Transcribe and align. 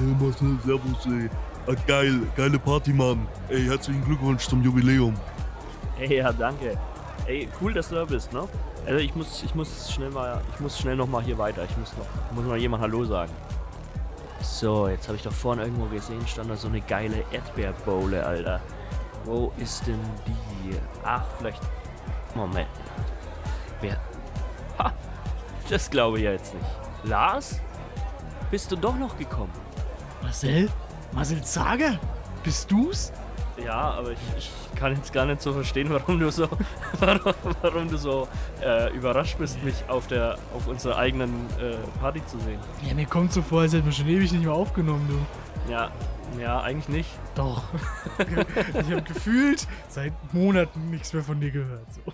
Hey 0.00 0.16
Marcel, 0.18 0.56
servus, 0.64 1.04
ey. 1.04 1.28
Ah, 1.66 1.76
geil, 1.86 2.22
geile 2.34 2.58
Party, 2.58 2.90
Mann. 2.90 3.28
Ey, 3.50 3.66
herzlichen 3.66 4.02
Glückwunsch 4.02 4.48
zum 4.48 4.62
Jubiläum. 4.62 5.14
Ey, 5.98 6.16
ja, 6.16 6.32
danke. 6.32 6.78
Ey, 7.26 7.46
cool, 7.60 7.74
dass 7.74 7.90
du 7.90 7.96
da 7.96 8.06
bist, 8.06 8.32
ne? 8.32 8.48
Also 8.86 8.98
ich 8.98 9.14
muss, 9.14 9.42
ich 9.42 9.54
muss 9.54 9.92
schnell 9.92 10.08
mal, 10.08 10.40
ich 10.54 10.60
muss 10.60 10.78
schnell 10.78 10.96
noch 10.96 11.06
mal 11.06 11.22
hier 11.22 11.36
weiter. 11.36 11.64
Ich 11.68 11.76
muss 11.76 11.92
noch, 11.98 12.06
muss 12.34 12.46
mal 12.46 12.56
jemand 12.56 12.82
Hallo 12.82 13.04
sagen. 13.04 13.30
So, 14.40 14.88
jetzt 14.88 15.06
habe 15.06 15.18
ich 15.18 15.22
doch 15.22 15.34
vorne 15.34 15.64
irgendwo 15.64 15.84
gesehen, 15.84 16.26
stand 16.26 16.48
da 16.48 16.56
so 16.56 16.68
eine 16.68 16.80
geile 16.80 17.22
Erdbeerbowle, 17.30 18.24
Alter. 18.24 18.58
Wo 19.26 19.52
ist 19.58 19.86
denn 19.86 20.00
die? 20.26 20.78
Ach, 21.04 21.24
vielleicht. 21.36 21.60
Moment. 22.34 22.70
Wer? 23.82 23.98
Ha! 24.78 24.94
Das 25.68 25.90
glaube 25.90 26.16
ich 26.16 26.24
jetzt 26.24 26.54
nicht. 26.54 26.66
Lars? 27.04 27.60
Bist 28.50 28.72
du 28.72 28.76
doch 28.76 28.96
noch 28.96 29.18
gekommen? 29.18 29.52
Marcel? 30.22 30.68
Marcel 31.12 31.42
Zager? 31.42 31.98
Bist 32.42 32.70
du's? 32.70 33.12
Ja, 33.64 33.90
aber 33.92 34.12
ich, 34.12 34.18
ich 34.38 34.50
kann 34.74 34.96
jetzt 34.96 35.12
gar 35.12 35.26
nicht 35.26 35.42
so 35.42 35.52
verstehen, 35.52 35.90
warum 35.90 36.18
du 36.18 36.30
so, 36.30 36.48
warum, 37.00 37.34
warum 37.60 37.88
du 37.88 37.98
so 37.98 38.28
äh, 38.62 38.94
überrascht 38.94 39.36
bist, 39.38 39.62
mich 39.62 39.84
auf 39.88 40.06
der, 40.06 40.38
auf 40.54 40.66
unserer 40.66 40.96
eigenen 40.96 41.34
äh, 41.60 41.76
Party 42.00 42.24
zu 42.26 42.38
sehen. 42.40 42.58
Ja, 42.86 42.94
mir 42.94 43.06
kommt 43.06 43.32
so 43.32 43.42
vor, 43.42 43.62
als 43.62 43.74
hätten 43.74 43.86
wir 43.86 43.92
schon 43.92 44.08
ewig 44.08 44.32
nicht 44.32 44.44
mehr 44.44 44.54
aufgenommen, 44.54 45.06
du. 45.08 45.72
Ja, 45.72 45.90
ja, 46.40 46.60
eigentlich 46.60 46.88
nicht. 46.88 47.10
Doch. 47.34 47.64
ich 48.18 48.90
habe 48.90 49.02
gefühlt 49.02 49.66
seit 49.88 50.12
Monaten 50.32 50.90
nichts 50.90 51.12
mehr 51.12 51.22
von 51.22 51.40
dir 51.40 51.50
gehört. 51.50 51.86
So. 51.92 52.12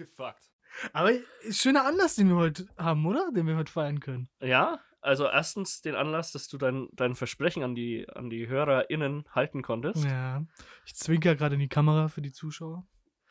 Abgefuckt. 0.00 0.50
Aber 0.92 1.12
schöner 1.50 1.84
Anlass, 1.84 2.14
den 2.14 2.28
wir 2.28 2.36
heute 2.36 2.66
haben, 2.78 3.04
oder? 3.06 3.30
Den 3.32 3.46
wir 3.46 3.56
heute 3.56 3.72
feiern 3.72 4.00
können. 4.00 4.28
Ja, 4.40 4.80
also 5.00 5.24
erstens 5.26 5.80
den 5.82 5.94
Anlass, 5.94 6.32
dass 6.32 6.48
du 6.48 6.58
dein, 6.58 6.88
dein 6.92 7.14
Versprechen 7.16 7.62
an 7.62 7.74
die, 7.74 8.08
an 8.08 8.30
die 8.30 8.46
HörerInnen 8.46 9.24
halten 9.34 9.62
konntest. 9.62 10.04
Ja. 10.04 10.44
Ich 10.84 10.94
zwinker 10.94 11.34
gerade 11.34 11.54
in 11.54 11.60
die 11.60 11.68
Kamera 11.68 12.08
für 12.08 12.22
die 12.22 12.32
Zuschauer. 12.32 12.86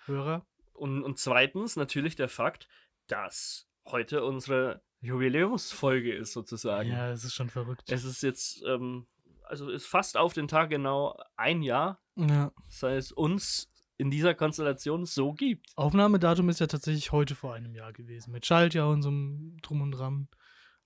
Hörer. 0.05 0.45
Und, 0.73 1.03
und 1.03 1.17
zweitens 1.19 1.75
natürlich 1.75 2.15
der 2.15 2.29
Fakt, 2.29 2.67
dass 3.07 3.67
heute 3.85 4.23
unsere 4.23 4.81
Jubiläumsfolge 5.01 6.13
ist, 6.13 6.33
sozusagen. 6.33 6.89
Ja, 6.89 7.11
es 7.11 7.23
ist 7.23 7.35
schon 7.35 7.49
verrückt. 7.49 7.83
Es 7.89 8.03
ist 8.03 8.21
jetzt, 8.21 8.63
ähm, 8.65 9.07
also 9.43 9.69
ist 9.69 9.85
fast 9.85 10.17
auf 10.17 10.33
den 10.33 10.47
Tag 10.47 10.69
genau 10.69 11.17
ein 11.37 11.61
Jahr, 11.61 12.01
Ja. 12.15 12.51
seit 12.67 12.97
es 12.97 13.11
uns 13.11 13.68
in 13.99 14.09
dieser 14.09 14.33
Konstellation 14.33 15.05
so 15.05 15.33
gibt. 15.33 15.67
Aufnahmedatum 15.75 16.47
ist 16.49 16.61
ja 16.61 16.67
tatsächlich 16.67 17.11
heute 17.11 17.35
vor 17.35 17.53
einem 17.53 17.75
Jahr 17.75 17.91
gewesen. 17.91 18.31
Mit 18.31 18.45
Schaltjahr 18.45 18.89
und 18.89 19.01
so 19.01 19.09
einem 19.09 19.57
Drum 19.61 19.81
und 19.81 19.91
Dran. 19.91 20.29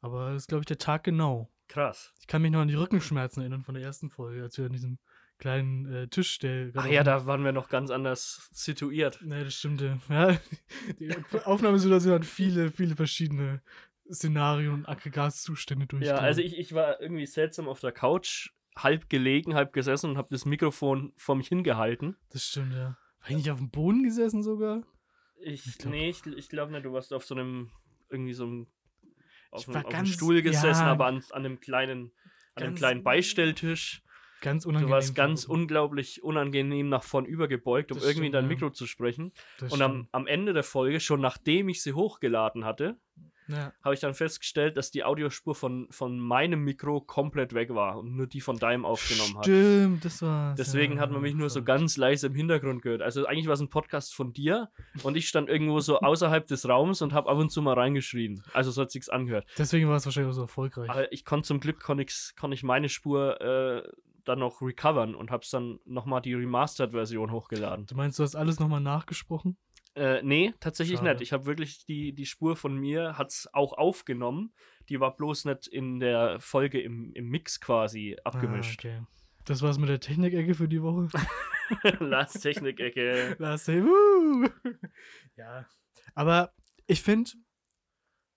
Aber 0.02 0.33
das 0.33 0.44
ist, 0.44 0.47
glaube 0.47 0.64
ich, 0.64 0.66
der 0.66 0.80
Tag 0.80 1.03
genau. 1.03 1.52
Krass. 1.67 2.11
Ich 2.19 2.28
kann 2.28 2.41
mich 2.41 2.52
noch 2.52 2.59
an 2.59 2.67
die 2.67 2.73
Rückenschmerzen 2.73 3.41
erinnern 3.41 3.64
von 3.64 3.75
der 3.75 3.84
ersten 3.84 4.09
Folge, 4.09 4.41
als 4.41 4.58
wir 4.58 4.66
an 4.66 4.72
diesem 4.72 4.97
kleinen 5.38 5.86
äh, 5.94 6.08
Tisch, 6.08 6.39
der. 6.39 6.72
Ach 6.73 6.88
ja, 6.88 7.03
da 7.03 7.28
waren 7.28 7.44
wir 7.44 7.52
noch 7.52 7.69
ganz 7.69 7.91
anders 7.91 8.50
situiert. 8.52 9.22
Ne, 9.22 9.44
das 9.44 9.53
stimmte. 9.53 10.00
Ja, 10.09 10.38
die 11.00 11.14
Aufnahmesituation 11.45 12.14
hat 12.14 12.25
viele, 12.25 12.72
viele 12.72 12.95
verschiedene 12.95 13.61
Szenarien 14.11 14.73
und 14.73 14.89
Aggregatzustände 14.89 15.86
durch. 15.86 16.03
Ja, 16.03 16.16
also 16.16 16.41
ich, 16.41 16.58
ich 16.58 16.73
war 16.73 17.00
irgendwie 17.00 17.28
seltsam 17.28 17.69
auf 17.69 17.80
der 17.80 17.91
Couch, 17.91 18.50
halb 18.75 19.08
gelegen, 19.09 19.53
halb 19.53 19.72
gesessen 19.72 20.09
und 20.09 20.17
habe 20.17 20.30
das 20.31 20.45
Mikrofon 20.45 21.14
vor 21.16 21.36
mich 21.36 21.47
hingehalten. 21.47 22.17
Das 22.31 22.47
stimmt, 22.47 22.73
ja. 22.73 22.97
War 23.23 23.29
ich 23.31 23.38
nicht 23.38 23.52
auf 23.52 23.57
dem 23.59 23.69
Boden 23.69 24.03
gesessen 24.03 24.43
sogar? 24.43 24.83
Ich, 25.41 25.66
Ich 25.66 25.77
glaub- 25.77 25.91
nee, 25.93 26.09
ich, 26.09 26.25
ich 26.25 26.49
glaube 26.49 26.71
nicht, 26.71 26.85
du 26.85 26.93
warst 26.93 27.13
auf 27.13 27.25
so 27.25 27.35
einem, 27.35 27.72
irgendwie 28.09 28.34
so 28.34 28.44
einem, 28.45 28.67
auf, 29.51 29.67
einem, 29.67 29.85
auf 29.85 29.94
einem 29.94 30.06
Stuhl 30.06 30.41
gesessen, 30.41 30.85
ja. 30.85 30.91
aber 30.91 31.06
an, 31.07 31.23
an 31.31 31.45
einem 31.45 31.59
kleinen, 31.59 32.12
an 32.56 32.63
einem 32.63 32.67
Ganz- 32.72 32.79
kleinen 32.79 33.03
Beistelltisch. 33.03 34.01
Ganz 34.41 34.63
Du 34.63 34.69
unangenehm. 34.69 34.91
warst 34.94 35.16
ganz 35.16 35.45
unglaublich 35.45 36.22
unangenehm 36.22 36.89
nach 36.89 37.03
vorn 37.03 37.25
übergebeugt, 37.25 37.91
um 37.94 37.97
Das 37.97 38.03
irgendwie 38.06 38.28
in 38.28 38.31
stimmt, 38.33 38.35
dein 38.35 38.44
ja. 38.44 38.50
Mikro 38.50 38.69
zu 38.72 38.88
sprechen. 38.88 39.31
Das 39.57 39.72
Und 39.72 39.81
am, 39.81 40.09
am 40.12 40.28
Ende 40.28 40.51
der 40.51 40.63
Folge, 40.63 41.00
schon 41.00 41.22
nachdem 41.22 41.69
ich 41.69 41.81
sie 41.81 41.94
hochgeladen 41.94 42.66
hatte, 42.66 43.00
Ja. 43.48 43.74
habe 43.84 43.94
ich 43.94 44.00
dann 44.02 44.14
festgestellt, 44.14 44.78
dass 44.78 44.92
die 44.92 45.04
Audiospur 45.04 45.56
von, 45.56 45.88
von 45.90 46.20
meinem 46.20 46.64
Mikro 46.64 47.02
komplett 47.02 47.54
weg 47.54 47.74
war 47.74 47.98
und 47.98 48.16
nur 48.16 48.28
die 48.28 48.42
von 48.42 48.58
deinem 48.58 48.86
aufgenommen 48.86 49.38
hat. 49.38 49.46
Stimmt, 49.46 50.06
das 50.06 50.22
war's. 50.22 50.56
Deswegen 50.58 50.96
ja, 50.96 51.02
hat 51.02 51.12
man 51.12 51.22
mich 51.22 51.36
nur 51.36 51.50
so 51.50 51.64
ganz 51.64 51.98
leise 51.98 52.28
im 52.28 52.36
Hintergrund 52.36 52.81
gehört. 52.81 53.02
Also 53.02 53.26
eigentlich 53.26 53.48
war 53.48 53.54
es 53.54 53.62
ein 53.62 53.70
Podcast 53.70 54.14
von 54.16 54.34
dir 54.34 54.70
und 55.04 55.18
ich 55.18 55.28
stand 55.28 55.50
irgendwo 55.50 55.80
so 55.80 56.00
außerhalb 56.00 56.46
des 56.48 56.68
Raums 56.68 57.02
und 57.02 57.14
habe 57.14 57.30
ab 57.30 57.38
und 57.38 57.50
zu 57.50 57.62
mal 57.62 57.74
reingeschrien. 57.74 58.44
Also 58.54 58.72
so 58.72 58.81
hat 58.81 58.92
sich's 58.92 59.09
angehört. 59.09 59.46
Deswegen 59.58 59.88
war 59.90 59.96
es 59.96 60.06
wahrscheinlich 60.06 60.31
auch 60.31 60.36
so 60.36 60.42
erfolgreich. 60.44 60.90
Aber 60.90 61.12
ich 61.12 61.25
konnte 61.25 61.48
zum 61.48 61.60
Glück 61.60 61.81
konnte 61.81 62.04
ich, 62.04 62.34
konnte 62.40 62.56
ich 62.56 62.64
meine 62.64 62.90
Spur 62.90 63.42
äh, 63.42 63.84
dann 64.25 64.40
noch 64.40 64.62
recovern 64.62 65.16
und 65.16 65.31
habe 65.31 65.44
es 65.44 65.50
dann 65.50 65.80
nochmal 65.86 66.22
die 66.22 66.34
Remastered-Version 66.34 67.31
hochgeladen. 67.31 67.86
Du 67.86 67.96
meinst, 67.96 68.20
du 68.20 68.24
hast 68.24 68.36
alles 68.36 68.60
nochmal 68.60 68.80
nachgesprochen? 68.80 69.58
Äh, 69.96 70.24
nee, 70.24 70.54
tatsächlich 70.59 70.98
Schade. 70.98 71.12
nicht. 71.12 71.22
Ich 71.22 71.34
habe 71.34 71.46
wirklich 71.46 71.86
die, 71.86 72.14
die 72.14 72.26
Spur 72.26 72.56
von 72.56 72.76
mir, 72.76 73.18
hat's 73.18 73.48
auch 73.54 73.74
aufgenommen. 73.74 74.54
Die 74.90 75.00
war 75.00 75.16
bloß 75.16 75.46
nicht 75.46 75.68
in 75.68 76.00
der 76.00 76.40
Folge 76.40 76.81
im, 76.81 77.14
im 77.14 77.30
Mix 77.30 77.59
quasi 77.59 78.18
abgemischt. 78.24 78.86
Ah, 78.86 78.90
okay. 78.90 79.06
Das 79.46 79.62
war's 79.62 79.78
mit 79.78 79.90
der 79.90 80.00
Technikecke 80.00 80.56
für 80.56 80.68
die 80.68 80.81
Woche. 80.81 81.08
Lars 82.00 82.34
Technik-Ecke. 82.34 83.36
Last. 83.40 83.68
Woo! 83.68 84.48
Ja. 85.36 85.68
Aber 86.14 86.54
ich 86.86 87.02
finde, 87.02 87.31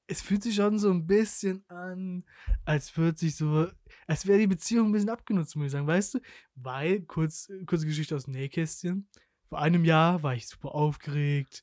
es 0.06 0.23
fühlt 0.23 0.43
sich 0.43 0.55
schon 0.55 0.78
so 0.78 0.91
ein 0.91 1.06
bisschen 1.06 1.62
an, 1.69 2.25
als 2.65 2.97
würde 2.97 3.19
sich 3.19 3.37
so, 3.37 3.69
als 4.06 4.27
wäre 4.27 4.38
die 4.38 4.47
Beziehung 4.47 4.88
ein 4.88 4.93
bisschen 4.93 5.11
abgenutzt, 5.11 5.56
muss 5.56 5.67
ich 5.67 5.73
sagen. 5.73 5.87
Weißt 5.87 6.15
du? 6.15 6.21
Weil, 6.55 7.03
kurz, 7.03 7.50
kurze 7.67 7.87
Geschichte 7.87 8.17
aus 8.17 8.25
dem 8.25 8.33
Nähkästchen. 8.33 9.09
Vor 9.48 9.60
einem 9.60 9.84
Jahr 9.84 10.22
war 10.22 10.34
ich 10.34 10.48
super 10.48 10.74
aufgeregt. 10.74 11.62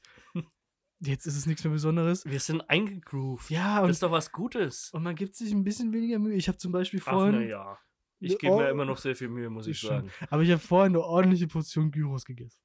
Jetzt 0.99 1.25
ist 1.25 1.35
es 1.35 1.45
nichts 1.45 1.63
mehr 1.65 1.73
Besonderes. 1.73 2.25
Wir 2.25 2.39
sind 2.39 2.61
eingegroovt. 2.69 3.49
Ja, 3.49 3.75
Das 3.77 3.83
und, 3.83 3.89
ist 3.91 4.03
doch 4.03 4.11
was 4.11 4.31
Gutes. 4.31 4.89
und 4.93 5.03
man 5.03 5.15
gibt 5.15 5.35
sich 5.35 5.51
ein 5.51 5.63
bisschen 5.65 5.91
weniger 5.91 6.17
Mühe. 6.17 6.35
Ich 6.35 6.47
habe 6.47 6.57
zum 6.57 6.71
Beispiel 6.71 7.01
Ach, 7.05 7.11
vorhin. 7.11 7.49
Ich 8.23 8.37
gebe 8.39 8.55
mir 8.55 8.69
immer 8.69 8.85
noch 8.85 8.97
sehr 8.97 9.15
viel 9.15 9.27
Mühe, 9.29 9.49
muss 9.49 9.67
ich 9.67 9.79
sagen. 9.81 10.09
Aber 10.29 10.41
ich 10.43 10.49
habe 10.51 10.59
vorhin 10.59 10.93
eine 10.93 11.03
ordentliche 11.03 11.47
Portion 11.47 11.91
Gyros 11.91 12.25
gegessen. 12.25 12.59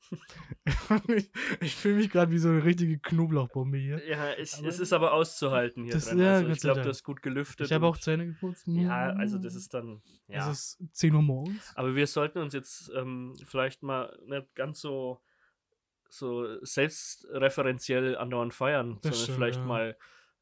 ich 1.09 1.31
ich 1.61 1.75
fühle 1.75 1.97
mich 1.97 2.11
gerade 2.11 2.31
wie 2.33 2.39
so 2.39 2.49
eine 2.49 2.65
richtige 2.65 2.99
Knoblauchbombe 2.99 3.77
hier. 3.79 4.07
Ja, 4.09 4.33
es, 4.33 4.59
Aber- 4.59 4.69
es 4.69 4.79
ist 4.79 4.93
aber 4.93 5.13
auszuhalten 5.13 5.85
hier 5.85 5.95
Das- 5.95 6.07
drin. 6.09 6.19
ja, 6.21 6.35
also 6.37 6.51
ich 6.51 6.61
glaube, 6.61 6.83
du 6.83 6.89
hast 6.89 7.03
gut 7.03 7.23
gelüftet. 7.23 7.67
Ich 7.67 7.73
habe 7.73 7.87
auch 7.87 7.97
Zähne 7.97 8.27
geputzt. 8.27 8.67
Ja, 8.67 9.11
also 9.11 9.39
das 9.39 9.55
ist 9.55 9.75
dann. 9.75 10.03
Ja. 10.29 10.51
Es 10.51 10.77
ist 10.79 10.97
10 10.97 11.15
Uhr 11.15 11.23
morgens. 11.23 11.73
Aber 11.75 11.95
wir 11.97 12.07
sollten 12.07 12.39
uns 12.39 12.55
jetzt 12.55 12.91
ähm, 12.95 13.35
vielleicht 13.47 13.83
mal 13.83 14.19
nicht 14.27 14.55
ganz 14.55 14.81
so, 14.81 15.21
so 16.11 16.63
selbstreferenziell 16.65 18.17
andauernd 18.17 18.55
feiern, 18.55 18.99
Das 19.03 19.03
sondern 19.03 19.21
stimmt, 19.23 19.37
vielleicht 19.37 19.59
ja. 19.61 19.65
mal 19.67 19.97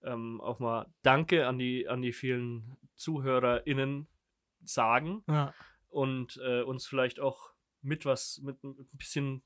ähm, 0.05 0.41
auch 0.41 0.59
mal 0.60 0.87
Danke 1.03 1.47
an 1.47 1.59
die, 1.59 1.88
an 1.88 2.03
die 2.03 2.12
vielen 2.12 2.76
ZuhörerInnen 2.97 4.06
sagen 4.69 5.22
Ja. 5.28 5.54
und 5.88 6.38
äh, 6.44 6.62
uns 6.62 6.87
vielleicht 6.87 7.21
auch 7.21 7.50
mit 7.82 8.04
was, 8.04 8.41
mit 8.43 8.62
ein 8.65 8.77
bisschen 8.93 9.43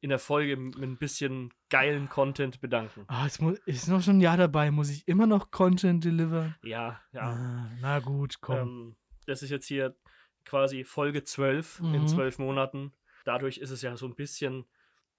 in 0.00 0.10
der 0.10 0.18
Folge 0.18 0.56
mit 0.58 0.76
ein 0.76 0.98
bisschen 0.98 1.52
geilen 1.70 2.10
Content 2.10 2.60
bedanken. 2.60 3.04
Ah, 3.08 3.24
es 3.26 3.40
muss, 3.40 3.58
ist 3.60 3.88
noch 3.88 4.02
schon 4.02 4.18
ein 4.18 4.20
Jahr 4.20 4.36
dabei. 4.36 4.70
Muss 4.70 4.90
ich 4.90 5.08
immer 5.08 5.26
noch 5.26 5.50
Content 5.50 6.04
delivern? 6.04 6.54
Ja, 6.62 7.00
ja. 7.12 7.30
Ah, 7.32 7.70
na 7.80 8.00
gut, 8.00 8.40
komm. 8.42 8.58
Ähm, 8.58 8.96
das 9.26 9.42
ist 9.42 9.48
jetzt 9.48 9.66
hier 9.66 9.96
quasi 10.44 10.84
Folge 10.84 11.22
12 11.24 11.80
in 11.80 12.02
Mhm. 12.02 12.08
zwölf 12.08 12.38
Monaten. 12.38 12.92
Dadurch 13.24 13.56
ist 13.56 13.70
es 13.70 13.80
ja 13.80 13.96
so 13.96 14.06
ein 14.06 14.14
bisschen 14.14 14.66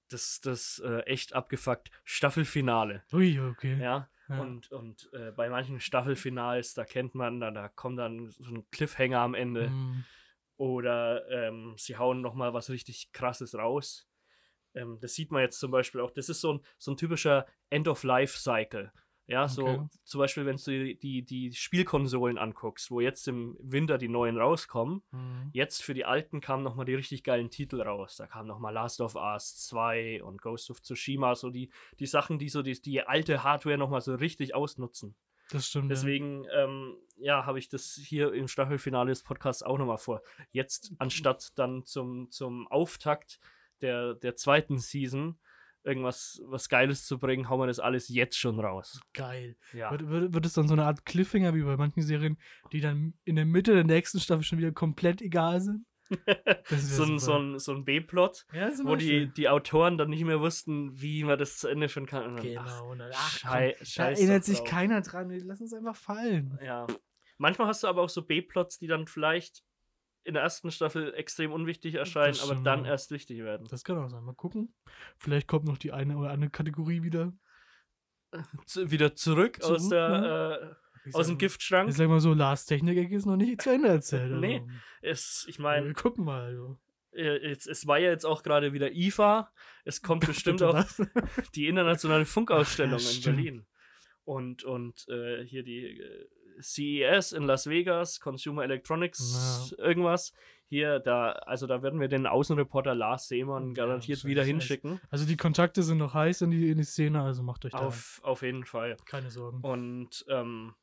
das, 0.09 0.39
das 0.41 0.77
äh, 0.85 0.99
echt 1.07 1.33
abgefuckt 1.33 1.89
Staffelfinale. 2.03 3.01
Ui, 3.11 3.39
okay. 3.39 3.81
Ja. 3.81 4.07
Ja. 4.27 4.39
Und, 4.39 4.71
und 4.71 5.09
äh, 5.13 5.31
bei 5.31 5.49
manchen 5.49 5.79
Staffelfinals, 5.79 6.73
da 6.73 6.83
kennt 6.83 7.13
man, 7.13 7.39
da, 7.39 7.51
da 7.51 7.69
kommt 7.69 7.99
dann 7.99 8.29
so 8.31 8.55
ein 8.55 8.69
Cliffhanger 8.71 9.19
am 9.19 9.35
Ende. 9.35 9.69
Mm, 9.69 10.03
Oder 10.57 11.29
ähm, 11.29 11.75
sie 11.77 11.97
hauen 11.97 12.21
nochmal 12.21 12.53
was 12.53 12.69
richtig 12.69 13.11
krasses 13.11 13.55
raus. 13.55 14.07
Ähm, 14.73 14.99
das 14.99 15.13
sieht 15.13 15.31
man 15.31 15.41
jetzt 15.41 15.59
zum 15.59 15.71
Beispiel 15.71 16.01
auch. 16.01 16.11
Das 16.11 16.29
ist 16.29 16.41
so 16.41 16.53
ein, 16.53 16.59
so 16.77 16.91
ein 16.91 16.97
typischer 16.97 17.45
End-of-Life-Cycle. 17.69 18.91
Ja, 19.27 19.47
so 19.47 19.65
Okay. 19.65 19.87
zum 20.03 20.19
Beispiel, 20.19 20.45
wenn 20.45 20.57
du 20.57 20.71
die, 20.71 20.97
die, 20.97 21.23
die 21.23 21.53
Spielkonsolen 21.53 22.37
anguckst, 22.37 22.91
wo 22.91 22.99
jetzt 22.99 23.27
im 23.27 23.57
Winter 23.59 23.97
die 23.97 24.07
neuen 24.07 24.37
rauskommen. 24.37 25.01
mm. 25.11 25.49
Jetzt 25.51 25.81
für 25.81 25.95
die 25.95 26.05
alten 26.05 26.41
kamen 26.41 26.63
nochmal 26.63 26.85
die 26.85 26.93
richtig 26.93 27.23
geilen 27.23 27.49
Titel 27.49 27.81
raus. 27.81 28.17
Da 28.17 28.27
kam 28.27 28.45
nochmal 28.45 28.73
Last 28.73 29.01
of 29.01 29.15
Us 29.15 29.55
2 29.67 30.21
und 30.23 30.41
Ghost 30.41 30.69
of 30.69 30.81
Tsushima, 30.81 31.33
so 31.35 31.49
die, 31.49 31.71
die 31.99 32.05
Sachen, 32.05 32.37
die 32.37 32.49
so 32.49 32.61
die, 32.61 32.79
die 32.79 33.01
alte 33.01 33.43
Hardware 33.43 33.77
nochmal 33.79 34.01
so 34.01 34.13
richtig 34.13 34.53
ausnutzen. 34.53 35.15
Das 35.51 35.67
stimmt. 35.67 35.91
Deswegen, 35.91 36.45
ähm, 36.55 36.95
ja, 37.17 37.45
habe 37.45 37.59
ich 37.59 37.69
das 37.69 37.99
hier 38.03 38.33
im 38.33 38.47
Staffelfinale 38.47 39.09
des 39.09 39.23
Podcasts 39.23 39.63
auch 39.63 39.77
nochmal 39.77 39.97
vor. 39.97 40.21
Jetzt, 40.51 40.93
anstatt 40.97 41.51
dann 41.55 41.83
zum, 41.85 42.29
zum 42.31 42.67
Auftakt 42.67 43.39
der, 43.81 44.13
der 44.15 44.35
zweiten 44.35 44.79
Season, 44.79 45.39
irgendwas 45.85 46.41
was 46.45 46.67
Geiles 46.69 47.05
zu 47.05 47.19
bringen, 47.19 47.49
hauen 47.49 47.59
wir 47.59 47.67
das 47.67 47.79
alles 47.79 48.09
jetzt 48.09 48.37
schon 48.37 48.59
raus. 48.59 48.99
Geil. 49.13 49.55
Ja. 49.73 49.91
Wird, 49.91 50.09
wird, 50.09 50.33
wird 50.33 50.45
es 50.45 50.53
dann 50.53 50.67
so 50.67 50.73
eine 50.73 50.85
Art 50.85 51.05
Cliffhanger 51.05 51.53
wie 51.53 51.61
bei 51.63 51.77
manchen 51.77 52.01
Serien, 52.01 52.37
die 52.71 52.81
dann 52.81 53.13
in 53.23 53.35
der 53.35 53.45
Mitte 53.45 53.73
der 53.73 53.83
nächsten 53.83 54.19
Staffel 54.19 54.43
schon 54.43 54.57
wieder 54.57 54.71
komplett 54.71 55.21
egal 55.21 55.61
sind? 55.61 55.85
So, 56.69 57.03
ein, 57.03 57.17
so, 57.19 57.33
ein, 57.37 57.57
so 57.59 57.73
ein 57.73 57.83
B-Plot, 57.83 58.45
ja, 58.53 58.69
wo 58.83 58.95
die, 58.95 59.05
Beispiel. 59.05 59.27
die 59.29 59.49
Autoren 59.49 59.97
dann 59.97 60.09
nicht 60.09 60.23
mehr 60.23 60.39
wussten, 60.39 60.91
wie 61.01 61.23
man 61.23 61.37
das 61.39 61.57
zu 61.57 61.67
Ende 61.67 61.89
führen 61.89 62.05
kann. 62.05 62.35
Dann, 62.35 62.37
ach, 62.37 62.43
Genau. 62.43 63.05
ach, 63.13 63.39
komm, 63.41 63.49
Schei 63.51 63.75
da 63.79 63.85
scheiß 63.85 64.19
erinnert 64.19 64.43
sich 64.45 64.59
drauf. 64.59 64.67
keiner 64.67 65.01
dran. 65.01 65.29
Lass 65.45 65.61
uns 65.61 65.73
einfach 65.73 65.95
fallen. 65.95 66.59
Ja. 66.63 66.85
Manchmal 67.37 67.67
hast 67.67 67.83
du 67.83 67.87
aber 67.87 68.01
auch 68.03 68.09
so 68.09 68.21
B-Plots, 68.23 68.77
die 68.77 68.87
dann 68.87 69.07
vielleicht 69.07 69.63
in 70.25 70.33
der 70.33 70.43
ersten 70.43 70.71
Staffel 70.71 71.13
extrem 71.13 71.53
unwichtig 71.53 71.95
erscheinen, 71.95 72.37
aber 72.43 72.55
dann 72.55 72.83
ja. 72.83 72.91
erst 72.91 73.11
wichtig 73.11 73.39
werden. 73.39 73.67
Das 73.69 73.83
kann 73.83 73.97
auch 73.97 74.09
sein. 74.09 74.23
Mal 74.23 74.33
gucken. 74.35 74.73
Vielleicht 75.17 75.47
kommt 75.47 75.65
noch 75.65 75.77
die 75.77 75.91
eine 75.93 76.17
oder 76.17 76.31
andere 76.31 76.49
Kategorie 76.51 77.03
wieder. 77.03 77.31
Zu, 78.65 78.91
wieder 78.91 79.15
zurück, 79.15 79.59
aus, 79.61 79.87
Zurück, 79.87 79.91
der, 79.91 80.77
Ich 81.05 81.13
äh, 81.13 81.17
aus 81.17 81.27
sag- 81.27 81.35
dem 81.35 81.37
Giftschrank. 81.37 81.89
Ich 81.89 81.95
sag 81.95 82.09
mal 82.09 82.19
so, 82.19 82.33
Lars 82.33 82.65
Technik 82.65 83.11
ist 83.11 83.25
noch 83.25 83.37
nicht 83.37 83.61
zu 83.61 83.69
Ende 83.69 83.87
erzählt. 83.89 84.23
Also. 84.31 84.35
Nee, 84.39 84.61
Es, 85.01 85.45
ich 85.47 85.59
Wir 85.59 85.63
meine, 85.63 85.93
gucken 85.93 86.25
mal. 86.25 86.41
Also. 86.41 86.77
es, 87.11 87.65
es 87.67 87.87
war 87.87 87.99
ja 87.99 88.09
jetzt 88.09 88.25
auch 88.25 88.43
gerade 88.43 88.73
wieder 88.73 88.91
IFA. 88.91 89.51
Es 89.85 90.01
kommt 90.01 90.25
bestimmt 90.25 90.61
auch 90.63 90.83
die 91.53 91.67
internationale 91.67 92.25
Funkausstellung 92.25 92.99
Ja, 92.99 93.09
in. 93.11 93.23
Berlin. 93.23 93.65
Und, 94.25 94.63
und 94.63 95.07
äh, 95.07 95.45
hier 95.45 95.63
die 95.63 95.99
äh, 95.99 96.27
CES 96.61 97.31
in 97.31 97.43
Las 97.43 97.67
Vegas, 97.67 98.19
Consumer 98.19 98.63
Electronics, 98.63 99.75
irgendwas. 99.77 100.33
Hier, 100.67 100.99
da, 100.99 101.31
also 101.31 101.67
da 101.67 101.83
werden 101.83 101.99
wir 101.99 102.07
den 102.07 102.25
Außenreporter 102.25 102.95
Lars 102.95 103.27
Seemann 103.27 103.69
Ja, 103.69 103.73
garantiert 103.85 104.17
das 104.17 104.25
wieder 104.25 104.43
hinschicken. 104.43 104.99
Also 105.11 105.25
die 105.25 105.37
Kontakte 105.37 105.83
sind 105.83 105.99
noch 105.99 106.15
heiß 106.15 106.41
in 106.41 106.51
die, 106.51 106.69
in 106.71 106.77
die 106.77 106.83
Szene, 106.83 107.21
also 107.21 107.43
macht 107.43 107.65
euch 107.65 107.71
da 107.71 107.79
Auf, 107.79 108.19
auf 108.23 108.41
jeden 108.41 108.65
Fall. 108.65 108.97
keine 109.05 109.29
Sorgen. 109.29 109.61
Und 109.61 110.25
ähm, 110.27 110.73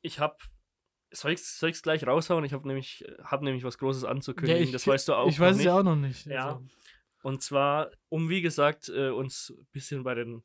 ich 0.00 0.18
habe, 0.18 0.36
soll 1.10 1.32
ich 1.32 1.40
es 1.40 1.82
gleich 1.82 2.06
raushauen? 2.06 2.44
Ich 2.44 2.54
habe 2.54 2.66
nämlich, 2.66 3.04
hab 3.22 3.42
nämlich 3.42 3.64
was 3.64 3.76
Großes 3.76 4.04
anzukündigen. 4.04 4.72
das 4.72 4.86
weißt 4.86 5.08
du 5.08 5.14
auch. 5.14 5.28
Ich 5.28 5.38
weiß 5.38 5.56
es 5.56 5.64
ja 5.64 5.78
auch 5.78 5.82
noch 5.82 5.96
nicht. 5.96 6.24
Ja. 6.24 6.46
Also, 6.46 6.64
Und 7.22 7.42
zwar, 7.42 7.90
um 8.08 8.30
wie 8.30 8.40
gesagt, 8.40 8.88
äh, 8.88 9.10
uns 9.10 9.50
ein 9.50 9.66
bisschen 9.72 10.04
bei 10.04 10.14
den 10.14 10.42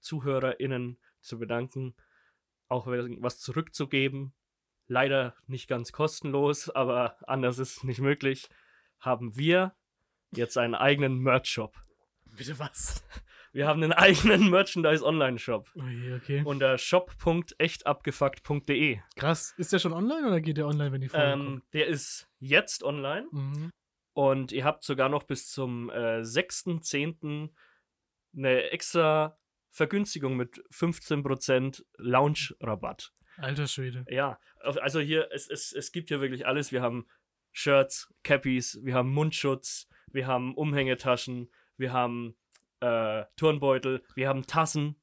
ZuhörerInnen 0.00 0.98
zu 1.20 1.38
bedanken, 1.38 1.94
auch 2.70 2.86
was 2.86 3.38
zurückzugeben. 3.40 4.32
Leider 4.86 5.34
nicht 5.46 5.68
ganz 5.68 5.92
kostenlos, 5.92 6.70
aber 6.70 7.16
anders 7.28 7.58
ist 7.58 7.84
nicht 7.84 8.00
möglich. 8.00 8.48
Haben 8.98 9.36
wir 9.36 9.74
jetzt 10.32 10.56
einen 10.58 10.74
eigenen 10.74 11.18
Merch-Shop. 11.18 11.76
bitte 12.36 12.58
was? 12.58 13.04
Wir 13.52 13.66
haben 13.66 13.82
einen 13.82 13.92
eigenen 13.94 14.48
Merchandise-Online-Shop 14.50 15.68
Oh 15.76 15.82
je, 15.88 16.14
okay. 16.14 16.42
unter 16.44 16.78
shop.echtabgefuckt.de. 17.80 18.98
Krass. 19.16 19.54
Ist 19.58 19.72
der 19.72 19.78
schon 19.78 19.92
online 19.92 20.26
oder 20.26 20.40
geht 20.40 20.56
der 20.56 20.66
online, 20.66 20.92
wenn 20.92 21.00
die 21.00 21.08
Folge 21.08 21.32
Ähm, 21.32 21.62
der 21.72 21.86
ist 21.88 22.28
jetzt 22.38 22.82
online. 22.82 23.26
kommt? 23.30 23.56
Mhm. 23.56 23.70
Und 24.12 24.52
ihr 24.52 24.64
habt 24.64 24.82
sogar 24.84 25.08
noch 25.08 25.22
bis 25.24 25.48
zum 25.50 25.88
äh, 25.90 26.20
6.10. 26.20 27.50
eine 28.36 28.70
extra 28.70 29.36
Vergünstigung 29.70 30.36
mit 30.36 30.62
15% 30.72 31.84
Lounge-Rabatt. 31.98 33.12
Alter 33.36 33.66
Schwede. 33.66 34.04
Ja, 34.08 34.38
also 34.60 35.00
hier, 35.00 35.28
es, 35.32 35.48
es, 35.48 35.72
es 35.72 35.92
gibt 35.92 36.08
hier 36.08 36.20
wirklich 36.20 36.46
alles. 36.46 36.72
Wir 36.72 36.82
haben 36.82 37.06
Shirts, 37.52 38.12
Cappies, 38.22 38.78
wir 38.82 38.94
haben 38.94 39.12
Mundschutz, 39.12 39.88
wir 40.12 40.26
haben 40.26 40.54
Umhängetaschen, 40.54 41.50
wir 41.76 41.92
haben 41.92 42.36
äh, 42.80 43.24
Turnbeutel, 43.36 44.02
wir 44.14 44.28
haben 44.28 44.46
Tassen. 44.46 45.00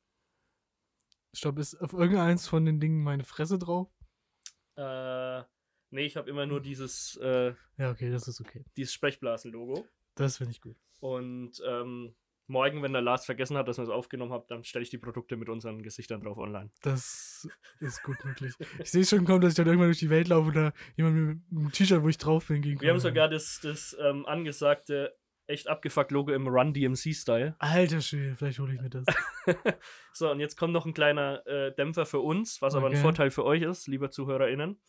Stopp, 1.34 1.60
ist 1.60 1.76
auf 1.76 1.94
irgendeins 1.94 2.48
von 2.48 2.66
den 2.66 2.80
Dingen 2.80 3.04
meine 3.04 3.24
Fresse 3.24 3.58
drauf? 3.58 3.90
Äh, 4.76 5.42
nee, 5.90 6.06
ich 6.06 6.18
habe 6.18 6.30
immer 6.30 6.46
nur 6.46 6.62
dieses, 6.62 7.16
äh, 7.18 7.54
Ja, 7.78 7.92
okay, 7.92 8.12
das 8.12 8.28
ist 8.28 8.42
okay. 8.42 8.66
dieses 8.76 8.94
Sprechblasen-Logo. 8.94 9.88
Das 10.16 10.38
finde 10.38 10.52
ich 10.52 10.62
gut. 10.62 10.78
Und 11.00 11.62
ähm, 11.66 12.16
morgen, 12.48 12.82
wenn 12.82 12.94
der 12.94 13.02
Lars 13.02 13.26
vergessen 13.26 13.58
hat, 13.58 13.68
dass 13.68 13.78
wir 13.78 13.84
es 13.84 13.90
aufgenommen 13.90 14.32
haben, 14.32 14.46
dann 14.48 14.64
stelle 14.64 14.84
ich 14.84 14.90
die 14.90 14.98
Produkte 14.98 15.36
mit 15.38 15.50
unseren 15.50 15.84
Gesichtern 15.84 16.22
drauf 16.22 16.38
online. 16.38 16.72
Das 16.82 17.48
ist 17.80 18.04
gut 18.04 18.24
möglich. 18.24 18.54
Ich 18.80 18.92
sehe 18.92 19.06
schon 19.06 19.26
kommen, 19.26 19.42
dass 19.42 19.52
ich 19.52 19.58
dann 19.58 19.68
irgendwann 19.68 19.90
durch 19.90 20.00
die 20.00 20.10
Welt 20.10 20.28
laufe 20.28 20.48
und 20.50 20.56
da 20.56 20.74
jemand 20.96 21.16
mit 21.16 21.40
einem 21.52 21.72
T-Shirt, 21.72 22.02
wo 22.02 22.10
ich 22.10 22.18
drauf 22.18 22.48
bin, 22.48 22.62
gegen 22.62 22.82
Wir 22.82 22.92
haben 22.92 23.00
sogar 23.00 23.30
das, 23.30 23.60
das 23.62 23.96
ähm, 24.00 24.26
angesagte, 24.26 25.16
echt 25.48 25.68
abgefuckt 25.68 26.12
Logo 26.12 26.32
im 26.32 26.48
Run 26.48 26.74
DMC-Style. 26.74 27.56
Alter 27.60 28.02
Schwede, 28.02 28.36
vielleicht 28.36 28.60
hole 28.60 28.74
ich 28.74 28.82
mir 28.82 28.90
das. 28.90 29.06
so, 30.14 30.32
und 30.32 30.40
jetzt 30.40 30.58
kommt 30.58 30.74
noch 30.74 30.86
ein 30.86 30.94
kleiner 30.94 31.46
äh, 31.48 31.74
Dämpfer 31.74 32.06
für 32.06 32.20
uns, 32.20 32.62
was 32.62 32.76
aber 32.76 32.88
ein 32.88 32.94
Okay. 32.94 33.02
Vorteil 33.02 33.32
für 33.32 33.46
euch 33.46 33.62
ist, 33.62 33.88
liebe 33.88 34.10
ZuhörerInnen. 34.10 34.80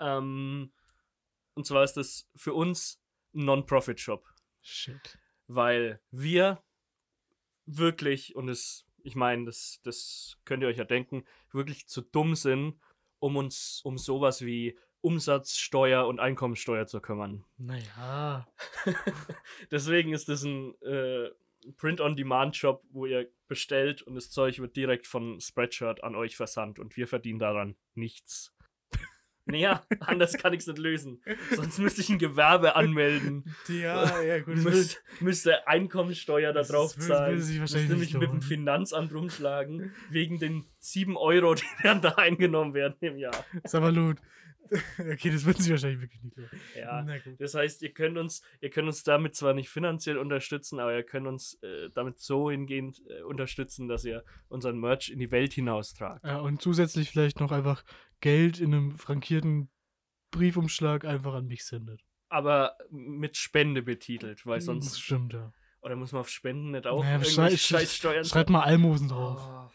Ähm, 0.00 0.72
und 1.54 1.66
zwar 1.66 1.84
ist 1.84 1.94
das 1.94 2.30
für 2.34 2.54
uns 2.54 3.00
ein 3.34 3.44
Non-Profit-Shop. 3.44 4.26
Shit. 4.62 5.18
Weil 5.54 6.00
wir 6.10 6.62
wirklich, 7.66 8.36
und 8.36 8.46
das, 8.46 8.86
ich 9.02 9.14
meine, 9.14 9.46
das, 9.46 9.80
das 9.84 10.38
könnt 10.44 10.62
ihr 10.62 10.68
euch 10.68 10.78
ja 10.78 10.84
denken, 10.84 11.24
wirklich 11.52 11.86
zu 11.88 12.00
dumm 12.00 12.34
sind, 12.34 12.78
um 13.18 13.36
uns 13.36 13.80
um 13.84 13.98
sowas 13.98 14.44
wie 14.44 14.78
Umsatzsteuer 15.00 16.06
und 16.06 16.20
Einkommensteuer 16.20 16.86
zu 16.86 17.00
kümmern. 17.00 17.44
Naja. 17.58 18.46
Deswegen 19.70 20.12
ist 20.12 20.28
das 20.28 20.44
ein 20.44 20.80
äh, 20.82 21.30
Print-on-Demand-Shop, 21.76 22.84
wo 22.90 23.06
ihr 23.06 23.28
bestellt 23.48 24.02
und 24.02 24.14
das 24.14 24.30
Zeug 24.30 24.58
wird 24.60 24.76
direkt 24.76 25.06
von 25.06 25.40
Spreadshirt 25.40 26.04
an 26.04 26.14
euch 26.14 26.36
versandt 26.36 26.78
und 26.78 26.96
wir 26.96 27.08
verdienen 27.08 27.38
daran 27.38 27.76
nichts. 27.94 28.54
Naja, 29.58 29.82
anders 30.00 30.32
kann 30.38 30.52
ich 30.54 30.60
es 30.60 30.66
nicht 30.66 30.78
lösen. 30.78 31.20
Sonst 31.54 31.78
müsste 31.78 32.00
ich 32.00 32.08
ein 32.08 32.18
Gewerbe 32.18 32.74
anmelden. 32.76 33.44
Ja, 33.68 34.20
ja, 34.22 34.38
gut. 34.40 34.56
Müsst, 34.56 35.02
müsste 35.20 35.66
Einkommensteuer 35.68 36.52
da 36.52 36.62
drauf 36.62 36.96
würde- 36.96 37.06
zahlen. 37.08 37.30
würde 37.32 37.42
sich 37.42 37.60
wahrscheinlich 37.60 37.88
müsste 37.90 38.00
nicht 38.00 38.20
mich 38.20 38.20
mit 38.30 38.42
dem. 38.42 38.42
Finanzamt 38.42 39.12
rumschlagen, 39.12 39.92
wegen 40.10 40.38
den 40.38 40.64
7 40.78 41.16
Euro, 41.16 41.54
die 41.56 41.62
dann 41.82 42.00
da 42.02 42.10
eingenommen 42.16 42.74
werden 42.74 42.96
im 43.00 43.16
Jahr. 43.18 43.44
Ist 43.62 43.74
aber 43.74 43.92
gut. 43.92 44.18
Okay, 44.98 45.30
das 45.30 45.44
wird 45.44 45.58
sich 45.58 45.70
wahrscheinlich 45.70 46.00
wirklich 46.00 46.22
nicht 46.22 46.34
lohnen. 46.36 46.50
Ja. 46.74 47.02
Na 47.02 47.18
gut. 47.18 47.38
Das 47.38 47.52
heißt, 47.54 47.82
ihr 47.82 47.92
könnt 47.92 48.16
uns, 48.16 48.42
ihr 48.62 48.70
könnt 48.70 48.86
uns 48.88 49.02
damit 49.02 49.34
zwar 49.34 49.52
nicht 49.52 49.68
finanziell 49.68 50.16
unterstützen, 50.16 50.80
aber 50.80 50.94
ihr 50.96 51.02
könnt 51.02 51.26
uns 51.26 51.58
äh, 51.62 51.90
damit 51.94 52.18
so 52.20 52.50
hingehend 52.50 53.02
äh, 53.06 53.20
unterstützen, 53.22 53.86
dass 53.86 54.04
ihr 54.06 54.24
unseren 54.48 54.78
Merch 54.80 55.10
in 55.10 55.18
die 55.18 55.30
Welt 55.30 55.52
hinaustragt. 55.52 56.24
Ja, 56.24 56.38
und 56.40 56.62
zusätzlich 56.62 57.10
vielleicht 57.10 57.38
noch 57.38 57.52
einfach 57.52 57.84
Geld 58.22 58.58
in 58.58 58.72
einem 58.72 58.92
frankierten 58.92 59.68
Briefumschlag 60.30 61.04
einfach 61.04 61.34
an 61.34 61.46
mich 61.46 61.66
sendet. 61.66 62.00
Aber 62.30 62.78
mit 62.90 63.36
Spende 63.36 63.82
betitelt, 63.82 64.46
weil 64.46 64.56
Das 64.58 64.64
sonst. 64.64 64.98
stimmt, 64.98 65.34
ja. 65.34 65.52
Oder 65.82 65.96
muss 65.96 66.12
man 66.12 66.20
auf 66.20 66.30
Spenden 66.30 66.70
nicht 66.70 66.86
auch 66.86 67.02
Naja, 67.04 67.22
schrei- 67.24 67.54
Scheißsteuern 67.56 68.24
Schreibt 68.24 68.48
mal 68.48 68.62
Almosen 68.62 69.08
drauf. 69.08 69.42
Oh. 69.46 69.70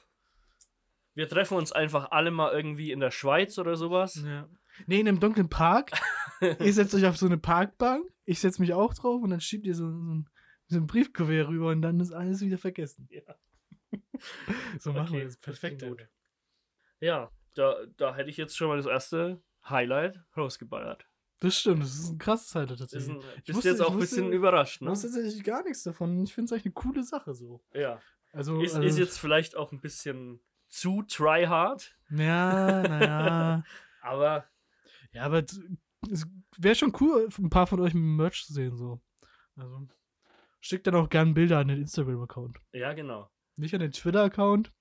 Wir 1.14 1.28
treffen 1.30 1.58
uns 1.58 1.72
einfach 1.72 2.12
alle 2.12 2.32
mal 2.32 2.52
irgendwie 2.52 2.92
in 2.92 3.00
der 3.00 3.12
Schweiz 3.12 3.60
oder 3.60 3.76
sowas. 3.76 4.16
Ja. 4.26 4.50
Nee, 4.88 5.02
in 5.02 5.08
einem 5.08 5.20
dunklen 5.20 5.50
Park. 5.50 5.92
ihr 6.42 6.74
setzt 6.74 6.96
euch 6.96 7.06
auf 7.06 7.18
so 7.18 7.26
eine 7.26 7.38
Parkbank, 7.38 8.06
ich 8.26 8.40
setze 8.40 8.62
mich 8.62 8.74
auch 8.74 8.94
drauf 8.94 9.22
und 9.22 9.30
dann 9.32 9.42
schiebt 9.42 9.66
ihr 9.68 9.76
so, 9.76 9.90
so, 9.92 10.14
ein, 10.14 10.30
so 10.68 10.78
ein 10.78 10.88
Briefkuvert 10.88 11.48
rüber 11.48 11.70
und 11.70 11.82
dann 11.82 12.00
ist 12.00 12.12
alles 12.14 12.42
wieder 12.42 12.58
vergessen. 12.58 13.08
Ja. 13.12 13.22
So 14.80 14.92
machen 14.94 15.08
Okay, 15.10 15.18
wir 15.20 15.26
das. 15.26 15.38
Perfekt. 15.38 15.82
gut. 15.84 16.08
Ja, 17.00 17.30
da, 17.58 17.76
da 17.98 18.16
hätte 18.16 18.30
ich 18.30 18.38
jetzt 18.38 18.56
schon 18.58 18.68
mal 18.68 18.78
das 18.78 18.86
erste 18.86 19.42
Highlight 19.68 20.20
rausgeballert. 20.36 21.06
Das 21.40 21.56
stimmt, 21.60 21.84
das 21.84 21.94
ist 21.96 22.10
ein 22.12 22.18
krasses 22.18 22.54
Highlight 22.56 22.80
tatsächlich. 22.80 23.10
ein, 23.12 23.20
Ich 23.38 23.44
bist 23.44 23.58
wusste- 23.58 23.70
jetzt 23.70 23.80
ich 23.80 23.86
auch 23.86 23.92
ein 23.92 23.98
wusste- 24.00 24.16
bisschen 24.16 24.34
überrascht, 24.34 24.76
Ich 24.76 24.82
ne? 24.82 24.90
weiß 24.92 25.02
tatsächlich 25.04 25.44
gar 25.44 25.64
nichts 25.64 25.84
davon. 25.84 26.24
Ich 26.24 26.34
finde 26.34 26.46
es 26.46 26.52
eigentlich 26.54 26.66
eine 26.66 26.74
coole 26.74 27.04
Sache 27.04 27.34
so. 27.36 27.62
Ja. 27.74 28.02
Also, 28.34 28.62
Ist, 28.62 28.76
also, 28.76 28.88
ist 28.88 28.98
jetzt 28.98 29.20
vielleicht 29.20 29.56
auch 29.56 29.72
ein 29.72 29.80
bisschen 29.80 30.40
zu 30.68 31.04
tryhard, 31.04 31.96
Ja, 32.10 32.82
naja. 32.88 33.64
aber 34.02 34.46
ja, 35.12 35.24
aber 35.24 35.44
es 35.44 36.26
wäre 36.58 36.76
schon 36.76 36.94
cool, 37.00 37.30
ein 37.38 37.50
paar 37.50 37.68
von 37.68 37.80
euch 37.80 37.94
mit 37.94 38.04
Merch 38.04 38.46
zu 38.46 38.54
sehen. 38.54 38.76
so. 38.78 39.00
Also, 39.56 39.88
schickt 40.60 40.88
dann 40.88 40.96
auch 40.96 41.10
gerne 41.10 41.34
Bilder 41.34 41.60
an 41.60 41.68
den 41.70 41.80
Instagram-Account. 41.82 42.60
ja, 42.74 42.94
genau. 42.94 43.30
Nicht 43.56 43.74
an 43.74 43.80
den 43.82 43.92
Twitter-Account. 43.92 44.72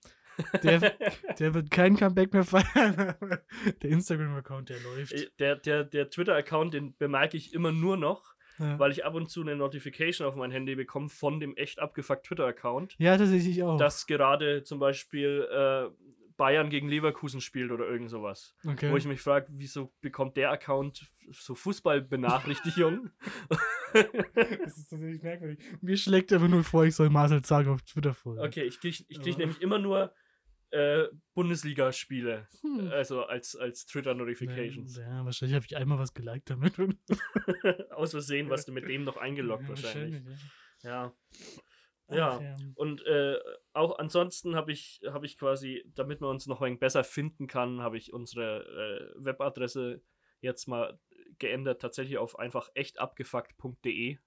Der, 0.62 0.92
der 1.38 1.54
wird 1.54 1.70
kein 1.70 1.96
Comeback 1.96 2.32
mehr 2.32 2.44
feiern. 2.44 3.14
aber 3.20 3.40
der 3.82 3.90
Instagram-Account, 3.90 4.68
der 4.68 4.80
läuft. 4.80 5.12
Äh, 5.12 5.28
Der, 5.38 5.56
der, 5.56 5.84
der 5.84 6.10
Twitter-Account, 6.10 6.74
den 6.74 6.96
bemerke 6.96 7.36
ich 7.36 7.54
immer 7.54 7.72
nur 7.72 7.96
noch, 7.96 8.34
Ja. 8.58 8.78
weil 8.78 8.90
ich 8.90 9.04
ab 9.04 9.14
und 9.14 9.30
zu 9.30 9.40
eine 9.42 9.56
Notification 9.56 10.26
auf 10.26 10.34
mein 10.34 10.50
Handy 10.50 10.74
bekomme 10.74 11.08
von 11.08 11.40
dem 11.40 11.56
echt 11.56 11.78
abgefuckt 11.78 12.26
Twitter-Account, 12.26 12.94
ja, 12.98 13.16
tatsächlich 13.16 13.62
auch. 13.62 13.76
dass 13.78 14.06
gerade 14.06 14.62
zum 14.62 14.78
Beispiel 14.78 15.46
äh, 15.50 15.88
Bayern 16.38 16.68
gegen 16.68 16.88
Leverkusen 16.88 17.40
spielt 17.40 17.70
oder 17.70 17.86
irgend 17.88 18.10
sowas. 18.10 18.54
okay. 18.66 18.90
Wo 18.92 18.96
ich 18.98 19.06
mich 19.06 19.22
frage, 19.22 19.46
wieso 19.50 19.92
bekommt 20.02 20.36
der 20.36 20.50
Account 20.50 21.06
so 21.32 21.54
Fußballbenachrichtigungen? 21.54 23.10
Das 23.94 24.76
ist 24.76 24.90
tatsächlich 24.90 25.22
merkwürdig. 25.22 25.58
Mir 25.80 25.96
schlägt 25.96 26.30
einfach 26.32 26.48
nur 26.48 26.62
vor, 26.64 26.84
ich 26.84 26.94
soll 26.94 27.08
Marcel 27.08 27.42
sagen 27.44 27.70
auf 27.70 27.80
Twitter 27.82 28.12
folgen. 28.12 28.42
Okay, 28.42 28.64
ich 28.64 28.78
kriege 28.80 29.04
ich 29.08 29.20
krieg 29.22 29.38
nämlich 29.38 29.62
immer 29.62 29.78
nur 29.78 30.12
äh, 30.70 31.04
Bundesligaspiele. 31.34 32.48
Hm. 32.62 32.88
Also 32.90 33.24
als, 33.24 33.54
als 33.56 33.86
Twitter-Notifications. 33.86 34.96
Ja, 34.96 35.24
wahrscheinlich 35.24 35.54
habe 35.54 35.66
ich 35.66 35.76
einmal 35.76 35.98
was 35.98 36.12
geliked 36.14 36.50
damit. 36.50 36.74
Aus 37.92 38.10
Versehen, 38.10 38.50
was 38.50 38.64
du 38.66 38.72
mit 38.72 38.88
dem 38.88 39.04
noch 39.04 39.16
eingeloggt 39.16 39.62
Ja, 39.64 39.68
wahrscheinlich. 39.68 40.22
Ja. 40.82 41.12
Ach, 42.08 42.14
Ja. 42.14 42.54
Und 42.74 43.04
äh, 43.06 43.36
auch 43.72 43.98
ansonsten 43.98 44.54
habe 44.54 44.72
ich, 44.72 45.00
hab 45.06 45.24
ich 45.24 45.38
quasi, 45.38 45.84
damit 45.94 46.20
man 46.20 46.30
uns 46.30 46.46
noch 46.46 46.60
ein 46.60 46.66
wenig 46.68 46.80
besser 46.80 47.04
finden 47.04 47.46
kann, 47.46 47.80
habe 47.80 47.96
ich 47.96 48.12
unsere 48.12 49.12
äh, 49.18 49.24
Webadresse 49.24 50.02
jetzt 50.40 50.68
mal 50.68 50.98
geändert, 51.38 51.80
tatsächlich 51.82 52.18
auf 52.18 52.38
einfach 52.38 52.70
echtabgefuckt.de. 52.74 54.18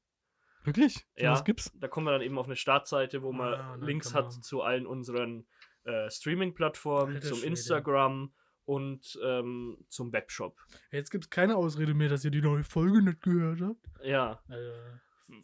Wirklich? 0.65 1.07
Ja. 1.15 1.31
Was 1.31 1.45
gibt's? 1.45 1.71
Da 1.75 1.87
kommt 1.87 2.03
man 2.05 2.13
dann 2.15 2.21
eben 2.21 2.37
auf 2.37 2.45
eine 2.47 2.57
Startseite, 2.57 3.21
wo 3.23 3.31
man 3.31 3.53
Ah, 3.53 3.73
und 3.73 3.79
dann 3.81 3.87
Links 3.87 4.11
kann 4.11 4.25
hat 4.25 4.31
man- 4.33 4.41
zu 4.41 4.61
allen 4.61 4.85
unseren 4.85 5.47
äh, 5.83 6.09
Streaming-Plattformen, 6.09 7.15
Alter 7.15 7.27
zum. 7.27 7.43
Instagram 7.43 8.33
und 8.65 9.19
ähm, 9.23 9.77
zum 9.87 10.13
Webshop. 10.13 10.57
Jetzt 10.91 11.09
gibt's 11.09 11.29
keine 11.29 11.55
Ausrede 11.55 11.93
mehr, 11.93 12.09
dass 12.09 12.23
ihr 12.23 12.31
die 12.31 12.41
neue 12.41 12.63
Folge 12.63 13.01
nicht 13.01 13.21
gehört 13.21 13.61
habt. 13.61 13.85
Ja, 14.03 14.43
Also, 14.47 14.71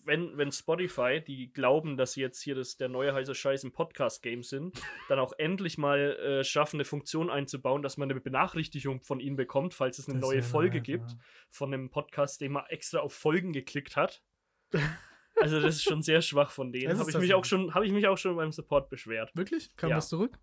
wenn, 0.04 0.38
wenn 0.38 0.52
Spotify, 0.52 1.22
die 1.26 1.52
glauben, 1.52 1.98
dass 1.98 2.14
sie 2.14 2.22
jetzt 2.22 2.42
hier 2.42 2.56
das, 2.56 2.78
der 2.78 2.90
neue 2.90 3.14
heiße 3.14 3.36
Scheiß 3.36 3.64
im 3.64 3.72
Podcast-Game 3.72 4.44
sind, 4.44 4.80
dann 5.10 5.20
auch 5.20 5.34
endlich 5.38 5.78
mal 5.78 6.18
äh, 6.18 6.44
schaffen, 6.44 6.78
eine 6.78 6.86
Funktion 6.86 7.30
einzubauen, 7.30 7.82
dass 7.82 7.98
man 7.98 8.10
eine 8.10 8.20
Benachrichtigung 8.20 9.02
von 9.02 9.20
ihnen 9.20 9.36
bekommt, 9.36 9.74
falls 9.74 10.00
es 10.00 10.08
eine 10.08 10.20
das 10.20 10.30
neue 10.30 10.42
Folge 10.42 10.78
nice, 10.78 10.86
gibt 10.86 11.12
ja. 11.12 11.18
von 11.50 11.74
einem 11.74 11.90
Podcast, 11.90 12.42
den 12.42 12.54
man 12.54 12.66
extra 12.68 13.00
auf 13.00 13.14
Folgen 13.14 13.54
geklickt 13.54 13.96
hat. 13.96 14.24
Also 15.42 15.60
das 15.60 15.76
ist 15.76 15.84
schon 15.84 16.02
sehr 16.02 16.22
schwach 16.22 16.52
von 16.52 16.72
denen. 16.72 16.90
Das 16.90 17.00
Habe 17.00 17.10
ist 17.10 17.16
ich, 17.16 17.22
mich 17.22 17.30
das 17.32 17.38
auch 17.40 17.46
schon- 17.46 17.74
hab 17.74 17.84
ich 17.84 17.92
mich 17.92 18.08
auch 18.08 18.18
schon 18.18 18.36
beim 18.36 18.52
Support 18.52 18.90
beschwert. 18.90 19.32
Wirklich? 19.36 19.76
Kam 19.76 19.90
Ja. 19.90 19.98
was 19.98 20.10
zurück? 20.10 20.40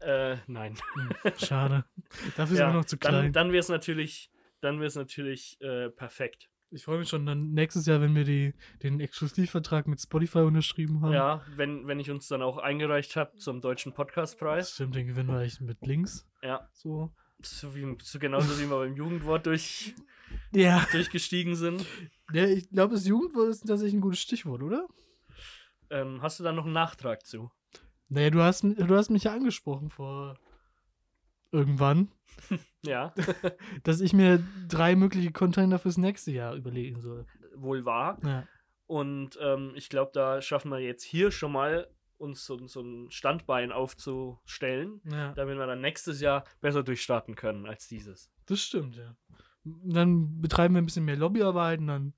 Äh, 0.00 0.36
nein. 0.46 0.76
Hm, 0.94 1.32
schade. 1.38 1.84
Dafür 2.36 2.46
sind 2.56 2.58
Ja, 2.58 2.68
wir 2.68 2.74
noch 2.74 2.84
zu 2.84 2.96
dann 2.96 3.10
klein. 3.12 3.32
dann 3.32 3.48
wäre 3.52 3.58
es 3.60 3.68
natürlich, 3.68 4.30
dann 4.60 4.80
wär's 4.80 4.94
natürlich 4.94 5.60
äh, 5.60 5.90
perfekt. 5.90 6.48
ich 6.70 6.84
freue 6.84 6.98
mich 7.00 7.08
schon 7.08 7.26
dann 7.26 7.52
nächstes 7.52 7.86
Jahr, 7.86 8.00
wenn 8.00 8.14
wir 8.14 8.22
die, 8.24 8.54
den 8.82 9.00
Exklusivvertrag 9.00 9.88
mit 9.88 10.00
Spotify 10.00 10.38
unterschrieben 10.40 11.00
haben. 11.00 11.12
Ja, 11.14 11.42
wenn, 11.56 11.86
wenn 11.88 11.98
ich 11.98 12.10
uns 12.10 12.28
dann 12.28 12.42
auch 12.42 12.58
eingereicht 12.58 13.16
habe 13.16 13.36
zum 13.38 13.60
deutschen 13.60 13.90
Das 13.90 13.96
Podcastpreis. 13.96 14.74
stimmt, 14.74 14.94
den 14.94 15.08
gewinnen 15.08 15.30
wir 15.30 15.40
echt 15.40 15.60
mit 15.62 15.84
Links. 15.84 16.28
Ja, 16.42 16.68
So. 16.72 17.12
so 17.42 17.74
wie, 17.74 17.96
so 18.00 18.18
genauso 18.20 18.56
wie 18.60 18.68
wir 18.70 18.76
beim 18.76 18.94
Jugendwort 18.94 19.46
durch, 19.46 19.94
Ja. 20.52 20.86
durchgestiegen 20.92 21.56
sind. 21.56 21.84
Ja 22.32 22.46
ich 22.46 22.68
glaube, 22.70 22.94
das 22.94 23.06
Jugendwort 23.06 23.48
ist 23.48 23.66
tatsächlich 23.66 23.94
ein 23.94 24.00
gutes 24.00 24.20
Stichwort, 24.20 24.62
oder? 24.62 24.86
Ähm, 25.90 26.20
hast 26.22 26.38
du 26.38 26.44
da 26.44 26.52
noch 26.52 26.64
einen 26.64 26.74
Nachtrag 26.74 27.24
zu? 27.26 27.50
Naja, 28.08 28.30
du 28.30 28.42
hast, 28.42 28.62
du 28.62 28.96
hast 28.96 29.10
mich 29.10 29.24
ja 29.24 29.34
angesprochen 29.34 29.90
vor 29.90 30.38
irgendwann, 31.50 32.10
Ja, 32.84 33.12
dass 33.82 34.00
ich 34.00 34.12
mir 34.12 34.42
drei 34.68 34.96
mögliche 34.96 35.32
Container 35.32 35.78
fürs 35.78 35.98
nächste 35.98 36.30
Jahr 36.30 36.54
überlegen 36.54 37.00
soll. 37.00 37.26
wohl 37.54 37.84
wahr. 37.84 38.18
Ja. 38.24 38.46
Und 38.86 39.38
ähm, 39.42 39.72
ich 39.74 39.88
glaube, 39.88 40.12
da 40.14 40.40
schaffen 40.40 40.70
wir 40.70 40.78
jetzt 40.78 41.02
hier 41.02 41.30
schon 41.30 41.52
mal, 41.52 41.88
uns 42.16 42.44
so, 42.44 42.66
so 42.66 42.80
ein 42.80 43.10
Standbein 43.10 43.70
aufzustellen, 43.70 45.00
ja. 45.04 45.32
damit 45.34 45.56
wir 45.56 45.66
dann 45.66 45.80
nächstes 45.80 46.20
Jahr 46.20 46.44
besser 46.60 46.82
durchstarten 46.82 47.36
können 47.36 47.66
als 47.66 47.86
dieses. 47.86 48.30
Das 48.46 48.60
stimmt, 48.60 48.96
ja. 48.96 49.14
Dann 49.64 50.40
betreiben 50.40 50.74
wir 50.74 50.82
ein 50.82 50.86
bisschen 50.86 51.04
mehr 51.04 51.16
Lobbyarbeit 51.16 51.80
und 51.80 51.86
dann 51.88 52.14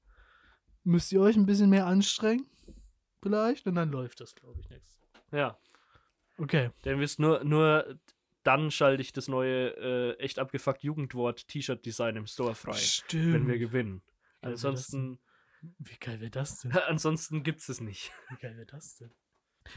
müsst 0.91 1.13
ihr 1.13 1.21
euch 1.21 1.37
ein 1.37 1.47
bisschen 1.47 1.71
mehr 1.71 1.87
anstrengen. 1.87 2.47
Vielleicht. 3.23 3.67
Und 3.67 3.75
dann 3.75 3.91
läuft 3.91 4.21
das, 4.21 4.35
glaube 4.35 4.61
ich, 4.61 4.69
nächstes. 4.71 4.99
Ja, 5.33 5.57
Okay. 6.39 6.71
denn 6.85 6.99
wisst 7.01 7.19
nur, 7.21 7.45
nur 7.45 7.99
dann 8.43 8.71
schalte 8.71 9.03
ich 9.03 9.13
das 9.13 9.29
neue 9.29 9.69
äh, 9.77 10.19
echt 10.19 10.39
abgefuckt 10.39 10.83
Jugendwort 10.83 11.47
T-Shirt-Design 11.49 12.17
im 12.17 12.27
Store 12.27 12.55
frei, 12.55 12.73
Stimmt. 12.73 13.35
wenn 13.35 13.47
wir 13.49 13.59
gewinnen. 13.59 14.03
Wie 14.41 14.47
geil 14.47 14.53
Ansonsten? 14.53 15.19
Wie 15.79 15.97
geil 16.01 16.21
wäre 16.21 16.31
das 16.31 16.61
denn? 16.61 16.73
ansonsten 16.89 17.43
gibt 17.43 17.61
es 17.61 17.69
es 17.69 17.81
nicht. 17.83 18.11
Wie 18.31 18.37
geil 18.37 18.57
wäre 18.57 18.67
das 18.67 18.97
denn? 18.97 19.11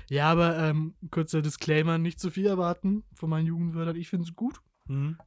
Ja, 0.10 0.32
aber 0.32 0.58
ähm, 0.58 0.96
kurzer 1.12 1.42
Disclaimer, 1.42 1.98
nicht 1.98 2.20
zu 2.22 2.32
viel 2.32 2.48
erwarten 2.48 3.04
von 3.14 3.30
meinen 3.30 3.48
Jugendwörtern. 3.48 3.98
Ich 3.98 4.10
finde 4.10 4.26
es 4.28 4.34
gut. 4.34 4.62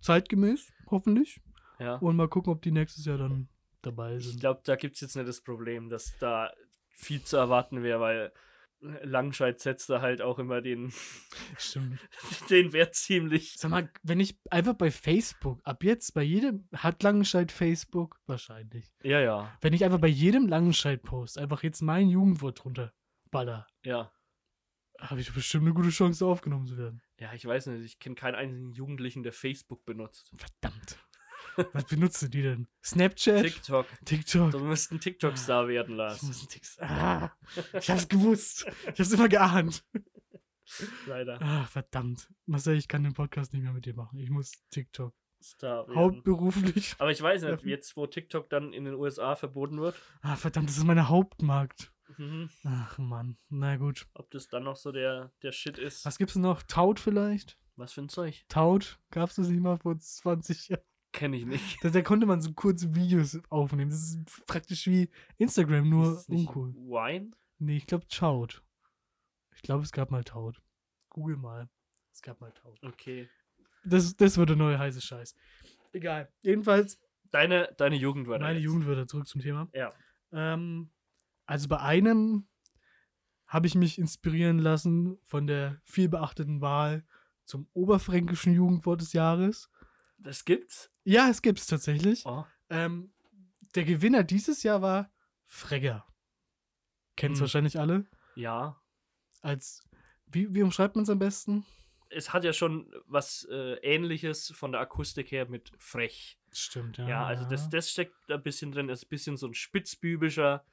Zeitgemäß, 0.01 0.73
hoffentlich. 0.91 1.41
Ja. 1.79 1.97
Und 1.97 2.17
mal 2.17 2.29
gucken, 2.29 2.53
ob 2.53 2.63
die 2.63 2.73
nächstes 2.73 3.05
Jahr 3.05 3.19
dann 3.19 3.49
dabei 3.87 4.17
Ich 4.17 4.27
sind. 4.27 4.41
glaube, 4.41 4.61
da 4.65 4.77
gibt 4.77 4.97
es 4.97 5.01
jetzt 5.01 5.17
nicht 5.17 5.29
das 5.29 5.41
Problem, 5.41 5.89
dass 5.89 6.17
da 6.19 6.53
viel 6.89 7.23
zu 7.23 7.37
erwarten 7.37 7.83
wäre, 7.83 8.01
weil 8.01 8.33
Langscheid 8.81 9.59
setzt 9.59 9.89
da 9.89 10.03
halt 10.03 10.21
auch 10.21 10.39
immer 10.39 10.61
den, 10.61 10.93
Stimmt. 11.59 11.99
den 12.51 12.73
Wert 12.73 12.95
ziemlich. 12.95 13.55
Sag 13.57 13.71
mal, 13.71 13.91
wenn 14.03 14.21
ich 14.21 14.39
einfach 14.51 14.75
bei 14.75 14.91
Facebook, 14.91 15.61
ab 15.65 15.83
jetzt 15.83 16.13
bei 16.13 16.23
jedem, 16.23 16.69
hat 16.75 17.03
Langenscheid 17.03 17.51
Facebook? 17.51 18.21
Wahrscheinlich. 18.27 18.93
Ja, 19.03 19.21
ja, 19.21 19.57
Wenn 19.63 19.73
ich 19.73 19.85
einfach 19.85 19.99
bei 20.01 20.09
jedem 20.09 20.47
Langenscheid-Post 20.47 21.39
einfach 21.39 21.63
jetzt 21.63 21.81
mein 21.81 22.09
Jugendwort 22.09 22.63
drunter 22.63 22.93
baller, 23.31 23.67
ja. 23.83 24.13
habe 25.01 25.21
ich 25.21 25.33
bestimmt 25.33 25.65
eine 25.65 25.75
gute 25.75 25.89
Chance, 25.91 26.27
aufgenommen 26.27 26.67
zu 26.67 26.77
werden. 26.77 27.01
Ja, 27.19 27.33
ich 27.33 27.47
weiß 27.47 27.67
nicht, 27.69 27.85
ich 27.85 27.99
kenne 27.99 28.15
keinen 28.15 28.35
einzigen 28.35 28.73
Jugendlichen, 28.73 29.23
der 29.23 29.33
Facebook 29.33 29.87
benutzt. 29.87 30.31
Verdammt. 30.37 30.99
Was 31.73 31.85
benutzen 31.85 32.31
die 32.31 32.43
denn? 32.43 32.69
Snapchat? 32.85 33.43
TikTok. 33.43 33.87
TikTok. 34.05 34.51
Du 34.53 34.59
musst 34.61 34.91
einen 34.91 35.01
TikTok-Star 35.01 35.69
werden 35.69 35.93
Ich 35.93 35.97
lassen. 35.99 36.27
muss 36.29 36.41
einen 36.41 36.49
Tix. 36.49 36.79
Ah, 36.81 37.33
ich 37.73 37.91
hab's 37.91 38.09
gewusst. 38.09 38.67
Ich 38.93 38.99
hab's 39.01 39.13
immer 39.13 39.29
geahnt. 39.29 39.85
Leider. 41.07 41.41
Ah, 41.41 41.65
verdammt. 41.67 42.29
Marcel, 42.47 42.77
ich 42.77 42.89
kann 42.89 43.05
den 43.05 43.15
Podcast 43.15 43.53
nicht 43.53 43.63
mehr 43.63 43.73
mit 43.73 43.87
dir 43.87 43.95
machen. 43.95 44.19
Ich 44.19 44.31
muss 44.31 44.53
TikTok. 44.71 45.15
Star 45.43 45.87
werden. 45.87 45.97
Hauptberuflich. 45.97 46.95
Aber 46.99 47.11
ich 47.11 47.21
weiß 47.23 47.43
nicht, 47.43 47.65
jetzt 47.65 47.97
wo 47.97 48.07
TikTok 48.07 48.49
dann 48.51 48.73
in 48.73 48.85
den 48.85 48.95
USA 48.95 49.37
verboten 49.37 49.81
wird, 49.81 49.95
Ah, 50.23 50.35
verdammt, 50.35 50.69
das 50.69 50.79
ist 50.79 50.85
meine 50.85 51.09
Hauptmarkt. 51.09 51.93
mhm, 52.17 52.51
Ach 52.65 52.99
Mann. 52.99 53.39
Na 53.49 53.77
gut. 53.77 54.09
ob 54.15 54.31
das 54.31 54.49
dann 54.49 54.65
noch 54.65 54.77
so 54.77 54.91
der, 54.93 55.33
der 55.43 55.53
Shit 55.53 55.79
ist. 55.79 56.05
Was 56.05 56.19
gibt's 56.19 56.33
denn 56.33 56.43
noch? 56.43 56.63
Taut 56.63 56.99
vielleicht? 56.99 57.59
Was 57.77 57.93
für 57.93 58.01
ein 58.01 58.09
Zeug? 58.09 58.45
Taut? 58.49 58.99
Gab's 59.11 59.37
das 59.37 59.49
nicht 59.49 59.61
mal 59.61 59.77
vor 59.77 59.97
20 59.99 60.69
Jahren? 60.71 60.83
Kenne 61.17 61.37
ich 61.39 61.47
nicht. 61.47 61.83
Da, 61.83 61.89
da 61.89 62.03
konnte 62.03 62.27
man 62.27 62.43
so 62.43 62.53
kurze 62.53 62.95
Videos 62.95 63.41
aufnehmen. 63.49 63.91
Das 63.91 64.01
ist 64.03 64.47
praktisch 64.47 64.87
wie 64.87 65.09
Instagram, 65.39 65.85
Ist 65.85 65.91
nur 65.91 66.25
nicht 66.29 66.47
uncool. 66.49 66.75
Wine? 66.75 67.31
Nee, 67.59 67.79
ich 67.79 67.87
glaube 67.87 68.07
Taut. 68.09 68.63
Ich 69.55 69.63
glaube, 69.63 69.83
es 69.83 69.93
gab 69.93 70.11
mal 70.11 70.25
Taut. 70.25 70.61
Google 71.09 71.39
mal. 71.39 71.71
Es 72.13 72.21
gab 72.21 72.39
mal 72.43 72.53
Taut. 72.53 72.79
Okay. 72.83 73.31
Das, 73.83 74.15
das 74.15 74.37
wird 74.37 74.51
der 74.51 74.57
neue 74.57 74.79
heiße 74.79 75.01
Scheiß. 75.01 75.35
Egal. 75.93 76.31
Jedenfalls, 76.43 77.01
Deine, 77.31 77.75
deine 77.79 77.97
Jugendwörter. 77.97 78.45
meine 78.45 78.59
jetzt. 78.59 78.67
Jugendwörter 78.67 79.07
zurück 79.07 79.27
zum 79.27 79.41
Thema. 79.41 79.69
Ja. 79.73 79.93
Ähm, 80.33 80.91
also 81.47 81.67
bei 81.69 81.81
einem 81.81 82.47
habe 83.47 83.67
ich 83.67 83.75
mich 83.75 83.99
inspirieren 83.99 84.59
lassen 84.59 85.19
von 85.25 85.47
der 85.47 85.81
vielbeachteten 85.85 86.61
Wahl 86.61 87.07
zum 87.47 87.69
oberfränkischen 87.73 88.53
Jugendwort 88.53 89.01
des 89.01 89.15
Jahres. 89.15 89.71
Das 90.19 90.45
gibt's? 90.45 90.91
Ja, 91.09 91.29
es 91.31 91.41
gibt's 91.41 91.67
tatsächlich. 91.69 92.27
Oh. 92.27 92.45
Ähm, 92.69 93.13
der 93.77 93.85
Gewinner 93.85 94.25
dieses 94.25 94.63
Jahr 94.65 94.83
war 94.83 95.11
Fregger. 95.47 96.05
Kennt's 97.17 97.39
Hm. 97.39 97.43
wahrscheinlich 97.43 97.79
alle. 97.79 98.07
Ja. 98.35 98.81
Als, 99.41 99.83
wie, 100.27 100.53
wie 100.53 100.63
umschreibt 100.63 100.97
man 100.97 101.05
es 101.05 101.11
am 101.11 101.19
besten? 101.21 101.65
Es 102.09 102.33
hat 102.33 102.43
ja 102.45 102.53
schon 102.53 102.93
was 103.07 103.47
äh, 103.51 103.75
ähnliches 103.83 104.51
von 104.55 104.73
der 104.73 104.81
Akustik 104.81 105.31
her 105.31 105.47
mit 105.49 105.71
frech. 105.79 106.39
Stimmt, 106.53 106.99
Ja, 106.99 107.25
also 107.27 107.45
das, 107.49 107.69
das 107.69 107.91
steckt 107.91 108.15
da 108.29 108.35
ein 108.35 108.43
bisschen 108.43 108.73
drin. 108.73 108.89
Das 108.89 109.01
ist 109.01 109.07
ein 109.07 109.11
bisschen 109.11 109.37
so 109.37 109.47
ein 109.47 109.55
spitzbübischer. 109.55 110.65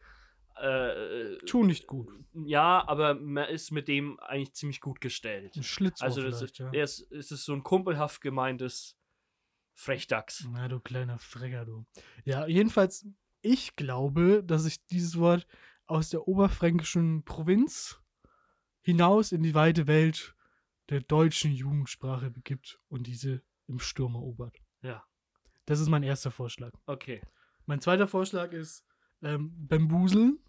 Äh, 0.56 1.38
Tu 1.46 1.64
nicht 1.64 1.88
gut. 1.88 2.08
ja, 2.34 2.88
aber 2.88 3.16
man 3.16 3.50
ist 3.50 3.72
mit 3.72 3.88
dem 3.88 4.20
eigentlich 4.20 4.54
ziemlich 4.54 4.82
gut 4.82 5.02
gestellt. 5.02 5.56
Ein 5.56 5.64
Schlitzohr 5.64 6.06
Also 6.08 6.22
das 6.24 6.42
ist, 6.42 6.58
ja. 6.60 6.70
er 6.72 6.84
ist, 6.84 7.12
es 7.12 7.32
ist 7.32 7.46
so 7.46 7.54
ein 7.54 7.64
kumpelhaft 7.64 8.22
gemeintes 8.22 8.96
Frechdachs. 9.74 10.48
Na, 10.52 10.68
du 10.68 10.80
kleiner 10.80 11.18
Fregger, 11.18 11.66
du. 11.66 11.86
Ja, 12.26 12.48
jedenfalls, 12.48 13.06
ich 13.42 13.76
glaube, 13.76 14.44
dass 14.44 14.64
sich 14.64 14.86
dieses 14.86 15.18
Wort 15.18 15.48
aus 15.86 16.10
der 16.10 16.28
oberfränkischen 16.28 17.24
Provinz 17.24 18.00
hinaus 18.82 19.32
in 19.32 19.44
die 19.44 19.56
weite 19.56 19.88
Welt 19.88 20.36
der 20.90 21.02
deutschen 21.02 21.52
Jugendsprache 21.52 22.30
begibt 22.30 22.80
und 22.90 23.08
diese 23.08 23.42
im 23.68 23.80
Sturm 23.80 24.16
erobert. 24.16 24.58
Ja. 24.82 25.04
Das 25.66 25.80
ist 25.80 25.90
mein 25.90 26.04
erster 26.04 26.32
Vorschlag. 26.32 26.74
Okay. 26.86 27.22
Mein 27.66 27.80
zweiter 27.80 28.08
Vorschlag 28.08 28.52
ist 28.52 28.86
ähm, 29.22 29.54
Bambuseln. 29.68 30.40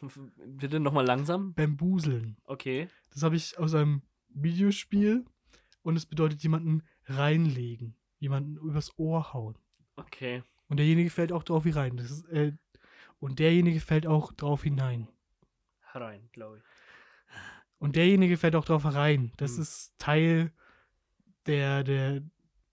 Bitte 0.36 0.80
nochmal 0.80 1.04
langsam. 1.04 1.54
Bambuseln. 1.54 2.36
Okay. 2.44 2.88
Das 3.10 3.22
habe 3.22 3.36
ich 3.36 3.58
aus 3.58 3.74
einem 3.74 4.02
Videospiel 4.28 5.24
und 5.82 5.96
es 5.96 6.06
bedeutet 6.06 6.42
jemanden 6.42 6.82
reinlegen. 7.06 7.96
Jemanden 8.22 8.56
übers 8.56 8.96
Ohr 8.98 9.32
hauen. 9.32 9.58
Okay. 9.96 10.44
Und 10.68 10.76
derjenige 10.76 11.10
fällt 11.10 11.32
auch 11.32 11.42
drauf 11.42 11.64
wie 11.64 11.70
rein. 11.70 11.96
Das 11.96 12.10
ist, 12.10 12.24
äh, 12.28 12.52
Und 13.18 13.38
derjenige 13.40 13.80
fällt 13.80 14.06
auch 14.06 14.32
drauf 14.32 14.62
hinein. 14.62 15.08
Herein, 15.92 16.28
glaube 16.32 16.58
ich. 16.58 16.62
Und 17.78 17.96
derjenige 17.96 18.36
fällt 18.36 18.54
auch 18.56 18.64
drauf 18.64 18.84
herein. 18.84 19.32
Das 19.38 19.56
Hm. 19.56 19.62
ist 19.62 19.92
Teil 19.98 20.52
der, 21.46 21.82
der, 21.84 22.22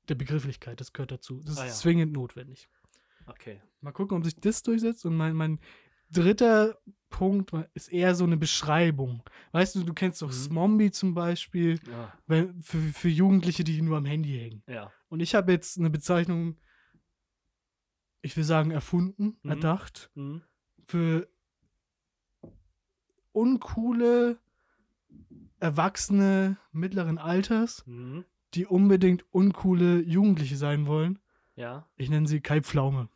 der 0.07 0.15
Begrifflichkeit. 0.15 0.79
Das 0.79 0.93
gehört 0.93 1.11
dazu. 1.11 1.41
Das 1.41 1.53
ist 1.53 1.59
Ah, 1.59 1.65
ja. 1.65 1.71
zwingend 1.71 2.13
notwendig. 2.13 2.69
Okay. 3.25 3.59
Mal 3.81 3.91
gucken, 3.91 4.17
ob 4.17 4.23
sich 4.23 4.35
das 4.35 4.61
durchsetzt. 4.63 5.03
Und 5.05 5.15
mein, 5.17 5.33
mein 5.35 5.59
dritter 6.11 6.77
Punkt 7.09 7.51
ist 7.73 7.91
eher 7.91 8.13
so 8.15 8.23
eine 8.23 8.37
Beschreibung. 8.37 9.23
Weißt 9.51 9.75
du, 9.75 9.83
du 9.83 9.93
kennst 9.93 10.21
doch 10.21 10.27
Mhm. 10.29 10.33
Smombie 10.33 10.91
zum 10.91 11.13
Beispiel, 11.15 11.79
Ja. 11.89 12.13
wenn, 12.27 12.61
für, 12.61 12.77
für 12.77 13.09
Jugendliche, 13.09 13.63
die 13.63 13.81
nur 13.81 13.97
am 13.97 14.05
Handy 14.05 14.37
hängen. 14.37 14.63
Ja. 14.67 14.91
Und 15.09 15.19
ich 15.21 15.33
habe 15.35 15.51
jetzt 15.51 15.77
eine 15.79 15.89
Bezeichnung, 15.89 16.57
ich 18.21 18.37
will 18.37 18.43
sagen, 18.43 18.69
erfunden, 18.71 19.37
Mhm. 19.41 19.49
erdacht, 19.51 20.11
Mhm. 20.15 20.43
für 20.85 21.27
uncoole 23.31 24.37
Erwachsene 25.59 26.57
mittleren 26.71 27.17
Alters, 27.17 27.83
Mhm. 27.85 28.23
die 28.53 28.65
unbedingt 28.65 29.25
uncoole 29.31 29.99
Jugendliche 30.01 30.55
sein 30.57 30.85
wollen. 30.87 31.19
Ja. 31.55 31.87
Ich 31.95 32.09
nenne 32.09 32.27
sie 32.27 32.39
Kai 32.41 32.61
Pflaume. 32.61 33.09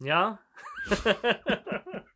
Ja. 0.00 0.40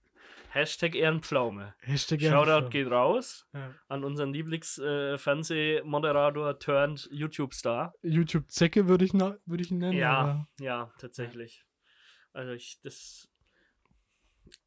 Hashtag 0.55 0.95
Ehrenpflaume. 0.95 1.75
Hashtag 1.81 2.21
Shoutout 2.21 2.35
Ehrenpflaume. 2.51 2.71
geht 2.71 2.91
raus 2.91 3.47
Ja. 3.53 3.75
an 3.89 4.05
unseren 4.05 4.33
Lieblings-Fernsehmoderator 4.33 6.59
turned 6.59 7.09
YouTube-Star. 7.11 7.93
YouTube 8.03 8.51
Zecke 8.51 8.89
würde 8.89 9.05
ich, 9.05 9.13
würde 9.15 9.63
ich 9.63 9.71
ihn 9.71 9.79
nennen. 9.79 9.99
Ja, 9.99 10.13
aber- 10.19 10.47
ja, 10.61 10.93
tatsächlich. 10.99 11.65
Also 12.33 12.53
ich, 12.53 12.79
das. 12.83 13.29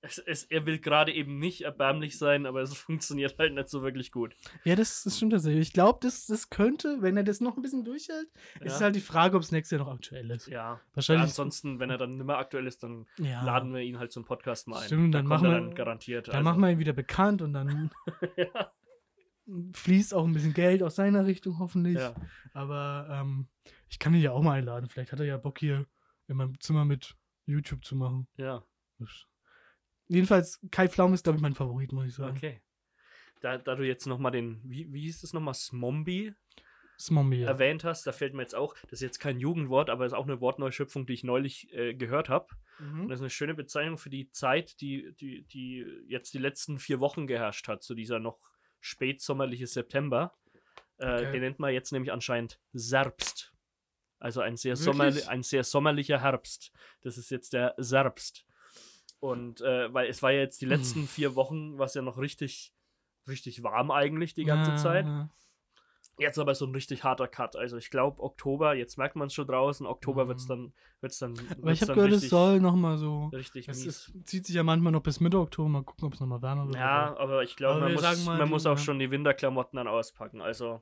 Es, 0.02 0.20
es, 0.20 0.44
er 0.44 0.66
will 0.68 0.78
gerade 0.80 1.12
eben 1.12 1.40
nicht 1.40 1.62
erbärmlich 1.62 2.18
sein, 2.20 2.46
aber 2.46 2.62
es 2.62 2.72
funktioniert 2.78 3.38
halt 3.40 3.54
nicht 3.56 3.68
so 3.68 3.82
wirklich 3.82 4.12
gut. 4.12 4.36
ja 4.64 4.76
das, 4.76 5.04
das 5.04 5.18
stimmt 5.18 5.34
tatsächlich. 5.34 5.68
Ich 5.70 5.74
glaube, 5.74 5.98
das, 6.02 6.28
das 6.28 6.50
könnte, 6.52 7.02
wenn 7.02 7.18
er 7.18 7.24
das 7.24 7.42
noch 7.42 7.56
ein 7.58 7.64
bisschen 7.64 7.84
durchhält, 7.84 8.28
Ja. 8.60 8.66
ist 8.68 8.80
halt 8.80 8.96
die 8.96 9.02
Frage, 9.02 9.36
ob 9.36 9.42
es 9.44 9.52
nächstes 9.52 9.78
Jahr 9.78 9.86
noch 9.88 9.94
aktuell 9.94 10.30
ist. 10.30 10.48
Ja. 10.48 10.74
ja 10.76 10.82
Wahrscheinlich. 10.94 11.24
ansonsten, 11.24 11.80
wenn 11.80 11.90
er 11.90 11.98
dann 11.98 12.16
nicht 12.16 12.26
mehr 12.28 12.38
aktuell 12.38 12.68
ist, 12.68 12.84
dann 12.84 13.08
ja. 13.18 13.44
laden 13.44 13.74
wir 13.74 13.82
ihn 13.82 13.98
halt 13.98 14.12
zum 14.12 14.24
Podcast 14.24 14.68
mal 14.68 14.78
ein. 14.80 14.86
Stimmt, 14.86 15.16
Da 15.16 15.20
dann 15.20 15.28
machen 15.28 15.44
wir- 15.46 15.52
dann 15.52 15.74
garantiert. 15.74 16.28
Dann 16.28 16.36
also. 16.36 16.44
machen 16.44 16.62
wir 16.62 16.70
ihn 16.70 16.80
wieder 16.80 16.94
bekannt 16.94 17.42
und 17.42 17.54
dann 17.54 17.90
ja, 18.38 18.72
fließt 19.74 20.14
auch 20.14 20.26
ein 20.26 20.34
bisschen 20.34 20.54
Geld 20.54 20.84
aus 20.84 20.96
seiner 20.96 21.26
Richtung 21.26 21.58
hoffentlich. 21.60 21.96
ja. 21.98 22.14
Aber 22.54 23.08
ähm, 23.12 23.48
ich 23.90 23.98
kann 24.00 24.14
ihn 24.14 24.22
ja 24.22 24.32
auch 24.32 24.42
mal 24.44 24.54
einladen. 24.60 24.90
Vielleicht 24.90 25.12
hat 25.12 25.20
er 25.20 25.26
ja 25.26 25.38
Bock 25.38 25.58
hier 25.60 25.86
in 26.28 26.38
meinem 26.38 26.60
Zimmer 26.60 26.86
mit 26.86 27.16
YouTube 27.46 27.84
zu 27.84 27.96
machen. 27.96 28.28
ja, 28.38 28.64
Das- 29.00 29.26
Jedenfalls, 30.08 30.60
Kai 30.72 30.88
Pflaum 30.88 31.14
ist, 31.14 31.24
glaube 31.24 31.38
ich, 31.38 31.42
mein 31.42 31.54
Favorit, 31.56 31.92
muss 31.92 32.06
ich 32.08 32.16
sagen. 32.16 32.36
okay. 32.36 32.62
Da, 33.42 33.58
da 33.58 33.76
du 33.76 33.86
jetzt 33.86 34.08
nochmal 34.08 34.32
den, 34.32 34.62
wie, 34.64 34.92
wie 34.92 35.02
hieß 35.02 35.24
es 35.24 35.34
nochmal, 35.34 35.54
Smombie 35.54 36.34
Smombie. 37.00 37.42
Ja. 37.42 37.50
erwähnt 37.50 37.84
hast, 37.84 38.08
da 38.08 38.12
fällt 38.12 38.34
mir 38.34 38.42
jetzt 38.42 38.56
auch, 38.56 38.74
das 38.84 38.94
ist 38.94 39.02
jetzt 39.02 39.20
kein 39.20 39.40
Jugendwort, 39.40 39.92
aber 39.92 40.06
ist 40.08 40.14
auch 40.14 40.26
eine 40.26 40.42
Wortneuschöpfung, 40.42 41.06
die 41.06 41.14
ich 41.14 41.24
neulich 41.24 41.72
äh, 41.72 41.94
gehört 41.94 42.30
habe. 42.30 42.48
Und 42.80 43.04
Mhm. 43.04 43.08
das 43.10 43.18
ist 43.20 43.22
eine 43.22 43.30
schöne 43.30 43.54
Bezeichnung 43.54 43.98
für 44.00 44.10
die 44.10 44.32
Zeit, 44.32 44.82
die, 44.82 45.14
die, 45.20 45.44
die 45.44 45.86
jetzt 46.08 46.34
die 46.34 46.40
letzten 46.40 46.80
vier 46.80 47.00
Wochen 47.00 47.28
geherrscht 47.28 47.68
hat, 47.68 47.84
so 47.84 47.94
dieser 47.94 48.18
noch 48.20 48.40
spätsommerliche 48.80 49.68
September. 49.68 50.34
Äh, 50.98 51.06
Okay. 51.06 51.32
Den 51.34 51.42
nennt 51.42 51.60
man 51.60 51.72
jetzt 51.72 51.92
nämlich 51.92 52.12
anscheinend 52.12 52.60
Serbst. 52.74 53.54
Also 54.18 54.42
ein 54.42 54.58
sehr, 54.58 54.76
sommerli 54.76 55.22
ein 55.28 55.44
sehr 55.44 55.64
sommerlicher 55.64 56.22
Herbst. 56.22 56.72
Das 57.02 57.20
ist 57.20 57.30
jetzt 57.30 57.54
der 57.54 57.76
Serbst. 57.78 58.47
Und 59.20 59.62
äh, 59.62 59.94
weil 59.94 60.08
es 60.10 60.22
war 60.22 60.32
ja 60.32 60.40
jetzt 60.40 60.62
die 60.62 60.66
letzten 60.66 61.08
vier 61.08 61.36
Wochen, 61.36 61.78
was 61.78 61.94
ja 61.96 62.02
noch 62.02 62.18
richtig, 62.18 62.74
richtig 63.28 63.64
warm 63.64 63.90
eigentlich 63.92 64.34
die 64.34 64.46
ganze 64.46 64.72
Ja, 64.72 64.78
Zeit. 64.78 65.06
ja. 65.06 65.30
Jetzt 66.20 66.40
aber 66.40 66.56
so 66.56 66.66
ein 66.66 66.74
richtig 66.74 67.04
harter 67.04 67.28
Cut. 67.28 67.56
Also 67.56 67.78
ich 67.78 67.92
glaube 67.92 68.24
Oktober, 68.24 68.74
jetzt 68.74 68.98
merkt 68.98 69.16
man 69.16 69.28
es 69.28 69.34
schon 69.36 69.46
draußen, 69.48 69.86
Oktober 69.86 70.24
Mhm. 70.26 70.28
wird 70.30 70.40
es 70.40 70.48
dann, 70.48 70.74
wird's 71.00 71.20
dann, 71.20 71.34
Aber 71.62 71.72
ich 71.72 71.82
habe 71.82 71.94
dann 71.94 71.96
gehört, 71.96 72.12
es 72.14 72.30
soll 72.30 72.60
nochmal 72.60 72.98
so. 72.98 73.26
richtig 73.28 73.68
Es 73.70 73.78
mies. 73.86 74.10
ist, 74.10 74.14
zieht 74.28 74.48
sich 74.48 74.56
ja 74.56 74.64
manchmal 74.64 74.92
noch 74.92 75.04
bis 75.04 75.20
Mitte 75.20 75.38
Oktober. 75.40 75.70
Mal 75.70 75.84
gucken, 75.84 76.06
ob 76.08 76.14
es 76.16 76.20
nochmal 76.20 76.42
wärmer 76.42 76.66
wird. 76.68 76.76
Ja, 76.78 77.16
aber- 77.18 77.44
ich 77.44 77.56
glaube, 77.56 77.82
man, 77.82 77.94
muss, 77.94 78.26
man 78.26 78.40
die- 78.40 78.46
muss 78.50 78.66
auch 78.66 78.78
ja. 78.78 78.84
schon 78.84 78.98
die 78.98 79.12
Winterklamotten 79.12 79.78
dann 79.78 79.88
auspacken. 79.88 80.42
Also 80.42 80.82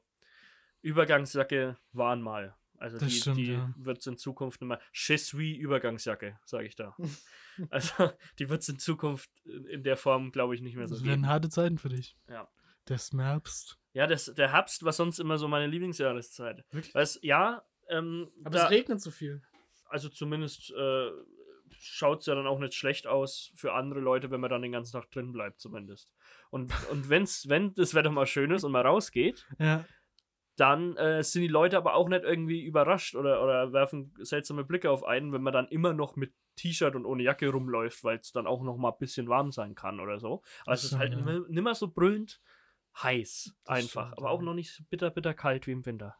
Übergangsjacke 0.83 1.77
waren 1.93 2.21
mal. 2.21 2.55
Also 2.77 2.97
Das 2.97 3.07
die, 3.09 3.15
stimmt, 3.19 3.37
die 3.37 3.53
ja. 3.53 3.73
wird 3.77 3.99
es 3.99 4.07
in 4.07 4.17
Zukunft. 4.17 4.61
Je 4.93 5.17
suis 5.17 5.57
Übergangsjacke, 5.57 6.37
sage 6.45 6.67
ich 6.67 6.75
da. 6.75 6.95
also 7.69 8.11
die 8.39 8.49
wird 8.49 8.61
es 8.61 8.69
in 8.69 8.79
Zukunft 8.79 9.29
in 9.45 9.65
in 9.65 9.83
der 9.83 9.97
Form, 9.97 10.31
glaube 10.31 10.55
ich, 10.55 10.61
nicht 10.61 10.75
mehr 10.75 10.87
so 10.87 10.95
Das 10.95 10.99
geben. 11.03 11.09
werden 11.11 11.27
harte 11.27 11.49
Zeiten 11.49 11.77
für 11.77 11.89
dich. 11.89 12.17
Ja. 12.29 12.47
Das 12.85 13.11
Herbst. 13.13 13.79
Ja, 13.93 14.05
das, 14.07 14.25
der 14.35 14.51
Herbst 14.51 14.83
war 14.83 14.91
sonst 14.93 15.19
immer 15.19 15.37
so 15.37 15.47
meine 15.47 15.67
Lieblingsjahreszeit. 15.67 16.63
Wirklich? 16.71 16.93
Weißt, 16.93 17.23
ja, 17.23 17.63
ähm, 17.89 18.29
Aber 18.43 18.57
da, 18.57 18.65
es 18.65 18.69
regnet 18.71 19.01
so 19.01 19.09
viel. 19.09 19.41
also 19.85 20.09
zumindest 20.09 20.71
äh, 20.71 21.09
schaut 21.79 22.19
es 22.19 22.25
ja 22.25 22.35
dann 22.35 22.45
auch 22.47 22.59
nicht 22.59 22.73
schlecht 22.73 23.07
aus 23.07 23.51
für 23.55 23.73
andere 23.73 23.99
Leute, 24.01 24.31
wenn 24.31 24.39
man 24.41 24.49
dann 24.49 24.61
den 24.61 24.71
ganzen 24.71 24.91
Tag 24.93 25.09
drin 25.11 25.31
bleibt, 25.31 25.59
zumindest. 25.59 26.11
Und, 26.51 26.71
und 26.91 27.09
wenn's, 27.09 27.47
wenn 27.49 27.73
das 27.73 27.93
Wetter 27.93 28.11
mal 28.11 28.25
schön 28.27 28.51
ist 28.51 28.63
und 28.63 28.71
man 28.71 28.85
rausgeht, 28.85 29.47
Ja. 29.59 29.85
Dann 30.55 30.95
äh, 30.97 31.23
sind 31.23 31.41
die 31.41 31.47
Leute 31.47 31.77
aber 31.77 31.95
auch 31.95 32.07
nicht 32.07 32.23
irgendwie 32.23 32.63
überrascht 32.63 33.15
oder, 33.15 33.43
oder 33.43 33.73
werfen 33.73 34.13
seltsame 34.19 34.63
Blicke 34.63 34.89
auf 34.89 35.03
einen, 35.03 35.33
wenn 35.33 35.41
man 35.41 35.53
dann 35.53 35.67
immer 35.67 35.93
noch 35.93 36.15
mit 36.15 36.33
T-Shirt 36.55 36.95
und 36.95 37.05
ohne 37.05 37.23
Jacke 37.23 37.49
rumläuft, 37.49 38.03
weil 38.03 38.17
es 38.17 38.31
dann 38.31 38.47
auch 38.47 38.63
noch 38.63 38.77
mal 38.77 38.91
ein 38.91 38.97
bisschen 38.97 39.27
warm 39.27 39.51
sein 39.51 39.75
kann 39.75 39.99
oder 39.99 40.19
so. 40.19 40.41
Aber 40.61 40.71
Das 40.71 40.83
es 40.83 40.93
ist 40.93 40.97
halt 40.97 41.11
ja. 41.11 41.17
nimmer, 41.19 41.45
nimmer 41.49 41.75
so 41.75 41.89
brüllend 41.89 42.41
heiß 43.01 43.55
Das 43.65 43.75
einfach, 43.75 44.07
stimmt, 44.07 44.17
aber 44.17 44.31
auch 44.31 44.41
noch 44.41 44.53
nicht 44.53 44.71
so 44.73 44.83
bitter, 44.89 45.09
bitter 45.09 45.33
kalt 45.33 45.67
wie 45.67 45.73
im 45.73 45.85
Winter. 45.85 46.15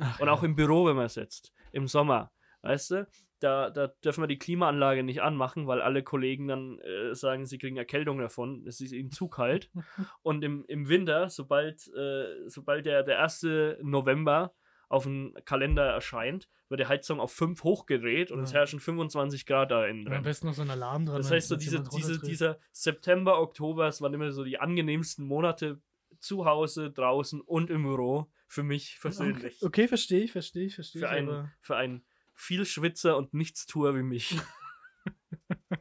Ach, 0.00 0.20
Und 0.20 0.28
ja. 0.28 0.32
auch 0.32 0.42
im 0.44 0.54
Büro, 0.54 0.86
wenn 0.86 0.96
man 0.96 1.08
sitzt, 1.08 1.52
im 1.72 1.88
Sommer, 1.88 2.30
weißt 2.62 2.90
du, 2.92 3.08
da, 3.40 3.70
da 3.70 3.88
dürfen 4.04 4.22
wir 4.22 4.28
die 4.28 4.38
Klimaanlage 4.38 5.02
nicht 5.02 5.22
anmachen, 5.22 5.66
weil 5.66 5.80
alle 5.80 6.02
Kollegen 6.02 6.48
dann 6.48 6.78
äh, 6.80 7.14
sagen, 7.14 7.46
sie 7.46 7.58
kriegen 7.58 7.76
Erkältung 7.76 8.18
davon, 8.18 8.64
es 8.66 8.80
ist 8.80 8.92
ihnen 8.92 9.10
zu 9.10 9.28
kalt. 9.28 9.70
Und 10.22 10.42
im, 10.44 10.64
im 10.68 10.88
Winter, 10.88 11.28
sobald, 11.30 11.86
äh, 11.94 12.48
sobald 12.48 12.86
der, 12.86 13.02
der 13.02 13.22
1. 13.22 13.46
November 13.82 14.52
auf 14.88 15.04
dem 15.04 15.34
Kalender 15.44 15.84
erscheint, 15.84 16.48
wird 16.70 16.80
die 16.80 16.86
Heizung 16.86 17.20
auf 17.20 17.32
5 17.32 17.62
hochgedreht 17.64 18.30
und 18.30 18.40
es 18.42 18.52
Ja. 18.52 18.58
herrschen 18.60 18.80
25 18.80 19.46
Grad 19.46 19.70
da 19.70 19.86
innen 19.86 20.00
Und 20.00 20.08
am 20.08 20.12
drin. 20.14 20.22
besten 20.24 20.46
noch 20.46 20.54
so 20.54 20.62
ein 20.62 20.70
Alarm 20.70 21.06
dran. 21.06 21.16
Das 21.16 21.30
heißt, 21.30 21.48
so 21.48 21.56
diese, 21.56 21.82
diese, 21.94 22.18
dieser 22.20 22.58
September, 22.72 23.40
Oktober, 23.40 23.86
es 23.88 24.00
waren 24.02 24.12
immer 24.14 24.30
so 24.32 24.44
die 24.44 24.58
angenehmsten 24.58 25.26
Monate 25.26 25.80
zu 26.20 26.44
Hause, 26.46 26.90
draußen 26.90 27.40
und 27.40 27.70
im 27.70 27.82
Büro 27.84 28.30
für 28.46 28.62
mich 28.62 28.98
persönlich. 29.00 29.56
Okay, 29.62 29.66
okay 29.66 29.88
verstehe 29.88 30.20
ich, 30.24 30.32
verstehe 30.32 30.66
ich, 30.66 30.74
verstehe 30.74 31.00
Für 31.00 31.06
ich. 31.06 31.12
einen, 31.12 31.28
aber- 31.28 31.52
für 31.60 31.76
einen 31.76 32.04
Vielschwitzer 32.38 33.16
und 33.16 33.34
Nichtstuer 33.34 33.96
wie 33.96 34.02
mich. 34.02 34.38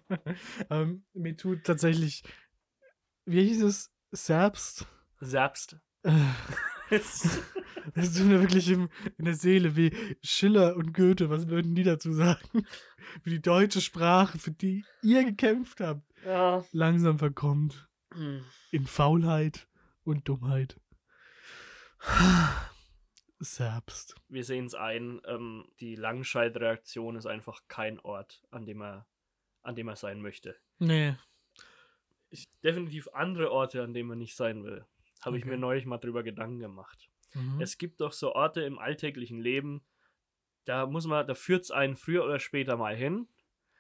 ähm, 0.69 1.05
mir 1.13 1.37
tut 1.37 1.63
tatsächlich, 1.63 2.23
wie 3.25 3.47
hieß 3.47 3.61
es? 3.61 3.91
Serbst. 4.11 4.87
Selbst. 5.19 5.77
Äh, 6.03 6.11
Das 7.95 8.13
tut 8.13 8.25
mir 8.25 8.41
wirklich 8.41 8.69
im, 8.69 8.89
in 9.17 9.25
der 9.25 9.35
Seele 9.35 9.77
wie 9.77 9.91
Schiller 10.21 10.75
und 10.75 10.93
Goethe. 10.93 11.29
Was 11.29 11.47
würden 11.47 11.73
die 11.73 11.83
dazu 11.83 12.11
sagen? 12.11 12.65
Wie 13.23 13.29
die 13.29 13.41
deutsche 13.41 13.79
Sprache, 13.79 14.37
für 14.37 14.51
die 14.51 14.83
ihr 15.01 15.23
gekämpft 15.23 15.79
habt, 15.79 16.03
ja. 16.25 16.65
langsam 16.73 17.17
verkommt. 17.17 17.87
Hm. 18.13 18.43
In 18.71 18.85
Faulheit 18.87 19.67
und 20.03 20.27
Dummheit. 20.27 20.77
Serbst. 23.39 24.15
Wir 24.29 24.43
sehen 24.43 24.65
es 24.65 24.73
ein, 24.75 25.21
ähm, 25.25 25.67
die 25.79 25.95
Langscheidreaktion 25.95 27.15
ist 27.15 27.25
einfach 27.25 27.61
kein 27.67 27.99
Ort, 27.99 28.43
an 28.51 28.65
dem 28.65 28.81
er, 28.81 29.07
an 29.63 29.75
dem 29.75 29.87
er 29.87 29.95
sein 29.95 30.21
möchte. 30.21 30.55
Nee. 30.79 31.15
Ich, 32.29 32.45
definitiv 32.63 33.07
andere 33.13 33.51
Orte, 33.51 33.83
an 33.83 33.93
denen 33.93 34.09
man 34.09 34.17
nicht 34.17 34.35
sein 34.35 34.63
will. 34.63 34.85
Habe 35.21 35.37
ich 35.37 35.43
Okay. 35.43 35.51
mir 35.51 35.57
neulich 35.57 35.85
mal 35.85 35.97
drüber 35.97 36.23
Gedanken 36.23 36.59
gemacht. 36.59 37.09
Mhm. 37.33 37.61
Es 37.61 37.77
gibt 37.77 38.01
doch 38.01 38.11
so 38.11 38.33
Orte 38.33 38.61
im 38.61 38.79
alltäglichen 38.79 39.39
Leben, 39.39 39.81
da 40.65 40.85
muss 40.85 41.05
man, 41.05 41.25
da 41.25 41.33
führt 41.33 41.63
es 41.63 41.71
einen 41.71 41.95
früher 41.95 42.25
oder 42.25 42.39
später 42.39 42.75
mal 42.75 42.95
hin. 42.95 43.27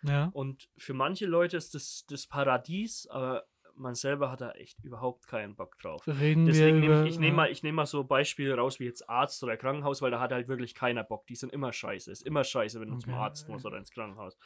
ja. 0.03 0.29
Und 0.33 0.69
für 0.77 0.93
manche 0.93 1.25
Leute 1.25 1.57
ist 1.57 1.73
das 1.75 2.05
das 2.07 2.27
Paradies, 2.27 3.07
aber 3.07 3.45
man 3.77 3.95
selber 3.95 4.31
hat 4.31 4.41
da 4.41 4.51
echt 4.51 4.83
überhaupt 4.83 5.27
keinen 5.27 5.55
Bock 5.55 5.77
drauf. 5.79 6.07
Reden 6.07 6.45
Deswegen 6.45 6.81
wir 6.81 6.81
nehme 6.81 6.95
über, 6.99 7.05
ich, 7.05 7.13
ich 7.13 7.19
nehme 7.19 7.35
mal, 7.35 7.51
ich 7.51 7.63
nehm 7.63 7.75
mal 7.75 7.85
so 7.85 8.03
Beispiele 8.03 8.55
raus 8.55 8.79
wie 8.79 8.85
jetzt 8.85 9.09
Arzt 9.09 9.43
oder 9.43 9.57
Krankenhaus, 9.57 10.01
weil 10.01 10.11
da 10.11 10.19
hat 10.19 10.31
halt 10.31 10.47
wirklich 10.47 10.75
keiner 10.75 11.03
Bock. 11.03 11.27
Die 11.27 11.35
sind 11.35 11.51
immer 11.53 11.71
scheiße. 11.71 12.11
Ist 12.11 12.25
immer 12.25 12.43
scheiße, 12.43 12.79
wenn 12.79 12.89
du 12.89 12.97
zum 12.97 13.13
Okay. 13.13 13.21
Arzt 13.21 13.47
musst 13.49 13.65
oder 13.65 13.77
ins 13.77 13.91
Krankenhaus. 13.91 14.37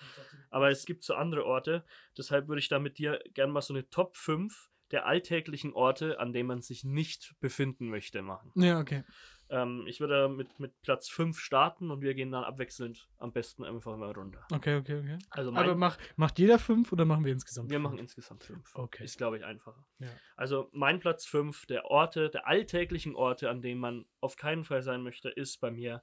Aber 0.49 0.69
es 0.69 0.85
gibt 0.85 1.03
so 1.03 1.13
andere 1.13 1.45
Orte. 1.45 1.83
Deshalb 2.17 2.47
würde 2.47 2.59
ich 2.59 2.69
da 2.69 2.79
mit 2.79 2.97
dir 2.97 3.21
gerne 3.33 3.51
mal 3.51 3.61
so 3.61 3.73
eine 3.73 3.89
Top 3.89 4.15
5 4.17 4.69
der 4.91 5.05
alltäglichen 5.05 5.73
Orte, 5.73 6.19
an 6.19 6.33
denen 6.33 6.47
man 6.47 6.61
sich 6.61 6.83
nicht 6.83 7.33
befinden 7.39 7.89
möchte, 7.89 8.21
machen. 8.21 8.51
Ja, 8.55 8.79
okay. 8.79 9.03
Ähm, 9.51 9.83
ich 9.85 9.99
würde 9.99 10.29
mit, 10.29 10.59
mit 10.59 10.81
Platz 10.81 11.09
5 11.09 11.37
starten 11.37 11.91
und 11.91 12.01
wir 12.01 12.13
gehen 12.13 12.31
dann 12.31 12.45
abwechselnd 12.45 13.09
am 13.17 13.33
besten 13.33 13.65
einfach 13.65 13.97
mal 13.97 14.11
runter. 14.11 14.47
Okay, 14.49 14.77
okay, 14.77 14.99
okay. 14.99 15.19
Also 15.29 15.51
mein, 15.51 15.65
Aber 15.65 15.75
mach, 15.75 15.97
macht 16.15 16.39
jeder 16.39 16.57
fünf 16.57 16.93
oder 16.93 17.03
machen 17.03 17.25
wir 17.25 17.33
insgesamt? 17.33 17.69
wir 17.69 17.75
fünf? 17.75 17.83
machen 17.83 17.99
insgesamt 17.99 18.45
5. 18.45 18.75
Okay. 18.75 19.03
Ist, 19.03 19.17
glaube 19.17 19.37
ich, 19.37 19.43
einfacher. 19.43 19.85
Ja. 19.99 20.07
Also 20.37 20.69
mein 20.71 21.01
Platz 21.01 21.25
5 21.25 21.65
der 21.65 21.85
Orte, 21.85 22.29
der 22.29 22.47
alltäglichen 22.47 23.13
Orte, 23.13 23.49
an 23.49 23.61
denen 23.61 23.81
man 23.81 24.05
auf 24.21 24.37
keinen 24.37 24.63
Fall 24.63 24.81
sein 24.83 25.03
möchte, 25.03 25.29
ist 25.29 25.59
bei 25.59 25.69
mir 25.69 26.01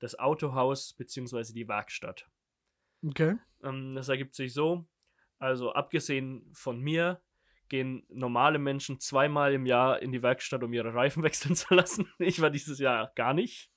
das 0.00 0.18
Autohaus 0.18 0.92
bzw. 0.94 1.52
die 1.52 1.68
Werkstatt. 1.68 2.28
Okay. 3.06 3.36
Ähm, 3.62 3.94
das 3.94 4.08
ergibt 4.08 4.34
sich 4.34 4.52
so, 4.52 4.88
also 5.38 5.72
abgesehen 5.72 6.50
von 6.52 6.80
mir 6.80 7.22
gehen 7.72 8.04
normale 8.10 8.58
Menschen 8.58 9.00
zweimal 9.00 9.54
im 9.54 9.64
Jahr 9.64 10.02
in 10.02 10.12
die 10.12 10.22
Werkstatt, 10.22 10.62
um 10.62 10.74
ihre 10.74 10.92
Reifen 10.92 11.22
wechseln 11.24 11.56
zu 11.56 11.72
lassen. 11.74 12.06
Ich 12.18 12.40
war 12.42 12.50
dieses 12.50 12.78
Jahr 12.78 13.10
gar 13.16 13.32
nicht. 13.32 13.70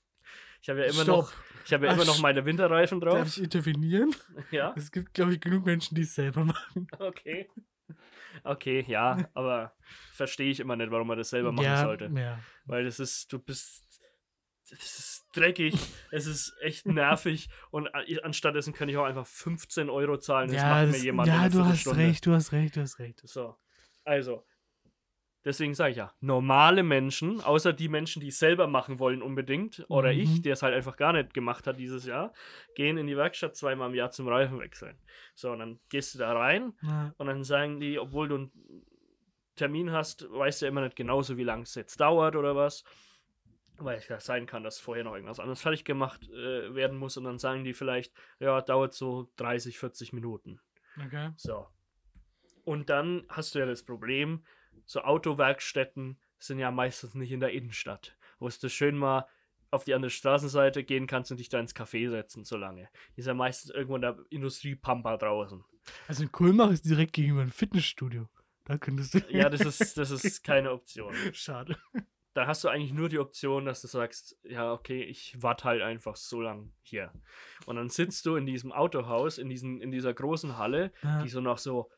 Ich 0.61 0.67
habe 0.67 0.79
ja 0.81 0.85
immer 0.87 1.03
Stopp. 1.03 1.25
noch, 1.25 1.33
ich 1.65 1.71
habe 1.73 1.85
ja 1.85 1.91
Ach, 1.91 1.95
immer 1.95 2.05
noch 2.05 2.19
meine 2.19 2.43
Winterreifen 2.43 2.99
Darf 2.99 3.13
drauf. 3.13 3.27
ich 3.27 3.41
intervenieren? 3.41 4.13
Ja, 4.51 4.73
Es 4.75 4.91
gibt, 4.91 5.13
glaube 5.13 5.33
ich, 5.33 5.39
genug 5.39 5.65
Menschen, 5.65 5.95
die 5.95 6.01
es 6.01 6.13
selber 6.13 6.43
machen. 6.43 6.87
okay. 6.99 7.49
Okay, 8.43 8.83
ja, 8.85 9.29
aber 9.33 9.73
verstehe 10.11 10.51
ich 10.51 10.59
immer 10.59 10.75
nicht, 10.75 10.91
warum 10.91 11.07
man 11.07 11.17
das 11.17 11.29
selber 11.29 11.53
machen 11.53 11.65
ja, 11.65 11.81
sollte. 11.83 12.11
Ja. 12.13 12.39
Weil 12.65 12.83
das 12.83 12.99
ist, 12.99 13.31
du 13.31 13.39
bist, 13.39 13.85
das 14.69 14.79
ist 14.81 15.25
dreckig, 15.33 15.73
es 16.11 16.25
ist 16.25 16.53
echt 16.61 16.85
nervig 16.85 17.47
und 17.71 17.87
anstatt 18.23 18.55
dessen 18.55 18.73
kann 18.73 18.89
ich 18.89 18.97
auch 18.97 19.05
einfach 19.05 19.25
15 19.25 19.89
Euro 19.89 20.17
zahlen. 20.17 20.49
Das 20.49 20.57
ja, 20.57 20.69
macht 20.69 20.87
das, 20.89 20.97
mir 20.97 21.03
jemand 21.05 21.27
ja 21.29 21.47
du 21.47 21.59
hast 21.59 21.83
Viertelstunde. 21.83 21.99
recht, 21.99 22.25
du 22.25 22.33
hast 22.33 22.51
recht, 22.51 22.75
du 22.75 22.81
hast 22.81 22.99
recht. 22.99 23.21
So, 23.23 23.55
also, 24.05 24.45
deswegen 25.43 25.73
sage 25.75 25.91
ich 25.91 25.97
ja, 25.97 26.13
normale 26.21 26.81
Menschen, 26.83 27.41
außer 27.41 27.73
die 27.73 27.89
Menschen, 27.89 28.19
die 28.21 28.29
es 28.29 28.39
selber 28.39 28.67
machen 28.67 28.99
wollen 28.99 29.21
unbedingt, 29.21 29.85
oder 29.89 30.11
Mhm. 30.13 30.19
ich, 30.19 30.41
der 30.41 30.53
es 30.53 30.63
halt 30.63 30.73
einfach 30.73 30.95
gar 30.97 31.13
nicht 31.13 31.33
gemacht 31.33 31.67
hat 31.67 31.77
dieses 31.77 32.05
Jahr, 32.05 32.33
gehen 32.75 32.97
in 32.97 33.07
die 33.07 33.17
Werkstatt 33.17 33.55
zweimal 33.55 33.89
im 33.89 33.95
Jahr 33.95 34.11
zum 34.11 34.27
Reifen 34.27 34.59
wechseln. 34.59 34.97
So, 35.35 35.51
und 35.51 35.59
dann 35.59 35.79
gehst 35.89 36.15
du 36.15 36.19
da 36.19 36.33
rein 36.33 36.73
Ja. 36.81 37.13
und 37.17 37.27
dann 37.27 37.43
sagen 37.43 37.79
die, 37.79 37.99
obwohl 37.99 38.27
du 38.27 38.35
einen 38.35 38.51
Termin 39.55 39.91
hast, 39.91 40.29
weißt 40.31 40.61
du 40.61 40.65
ja 40.65 40.69
immer 40.71 40.81
nicht 40.81 40.95
genauso, 40.95 41.37
wie 41.37 41.43
lange 41.43 41.63
es 41.63 41.75
jetzt 41.75 41.99
dauert 41.99 42.35
oder 42.35 42.55
was. 42.55 42.83
Weil 43.77 43.97
es 43.97 44.07
ja 44.07 44.19
sein 44.21 44.45
kann, 44.45 44.63
dass 44.63 44.79
vorher 44.79 45.03
noch 45.03 45.13
irgendwas 45.15 45.39
anderes 45.39 45.61
fertig 45.61 45.83
gemacht 45.83 46.29
äh, 46.29 46.73
werden 46.75 46.97
muss 46.97 47.17
und 47.17 47.25
dann 47.25 47.39
sagen 47.39 47.65
die 47.65 47.73
vielleicht, 47.73 48.13
ja, 48.39 48.61
dauert 48.61 48.93
so 48.93 49.29
30, 49.35 49.77
40 49.77 50.13
Minuten. 50.13 50.61
Okay. 51.05 51.31
So. 51.35 51.67
Und 52.65 52.89
dann 52.89 53.23
hast 53.29 53.55
du 53.55 53.59
ja 53.59 53.65
das 53.65 53.83
Problem, 53.83 54.43
so 54.85 55.01
Autowerkstätten 55.01 56.17
sind 56.37 56.59
ja 56.59 56.71
meistens 56.71 57.15
nicht 57.15 57.31
in 57.31 57.39
der 57.39 57.51
Innenstadt, 57.51 58.17
wo 58.39 58.49
du 58.49 58.69
schön 58.69 58.97
mal 58.97 59.25
auf 59.71 59.83
die 59.83 59.93
andere 59.93 60.09
Straßenseite 60.09 60.83
gehen 60.83 61.07
kannst 61.07 61.31
und 61.31 61.39
dich 61.39 61.49
da 61.49 61.59
ins 61.59 61.75
Café 61.75 62.09
setzen, 62.09 62.43
so 62.43 62.57
lange. 62.57 62.87
Die 63.15 63.21
ist 63.21 63.27
ja 63.27 63.33
meistens 63.33 63.71
irgendwo 63.71 63.95
in 63.95 64.01
der 64.01 64.17
Industriepampa 64.29 65.17
draußen. 65.17 65.63
Also 66.07 66.23
in 66.23 66.31
Kulmach 66.31 66.71
ist 66.71 66.85
direkt 66.85 67.13
gegenüber 67.13 67.41
ein 67.41 67.51
Fitnessstudio. 67.51 68.27
Da 68.65 68.77
könntest 68.77 69.13
du. 69.13 69.19
Ja, 69.29 69.49
das 69.49 69.61
ist, 69.61 69.97
das 69.97 70.11
ist 70.11 70.43
keine 70.43 70.71
Option. 70.71 71.13
Schade. 71.33 71.77
Da 72.33 72.47
hast 72.47 72.63
du 72.63 72.69
eigentlich 72.69 72.91
nur 72.93 73.07
die 73.09 73.19
Option, 73.19 73.65
dass 73.65 73.81
du 73.81 73.87
sagst, 73.87 74.37
ja, 74.43 74.73
okay, 74.73 75.03
ich 75.03 75.35
warte 75.41 75.63
halt 75.65 75.81
einfach 75.81 76.15
so 76.15 76.41
lang 76.41 76.73
hier. 76.81 77.13
Und 77.65 77.77
dann 77.77 77.89
sitzt 77.89 78.25
du 78.25 78.35
in 78.35 78.45
diesem 78.45 78.71
Autohaus, 78.71 79.37
in, 79.37 79.49
diesen, 79.49 79.79
in 79.81 79.91
dieser 79.91 80.13
großen 80.13 80.57
Halle, 80.57 80.91
Ja. 81.01 81.21
die 81.23 81.29
so 81.29 81.39
nach 81.41 81.57
so 81.59 81.89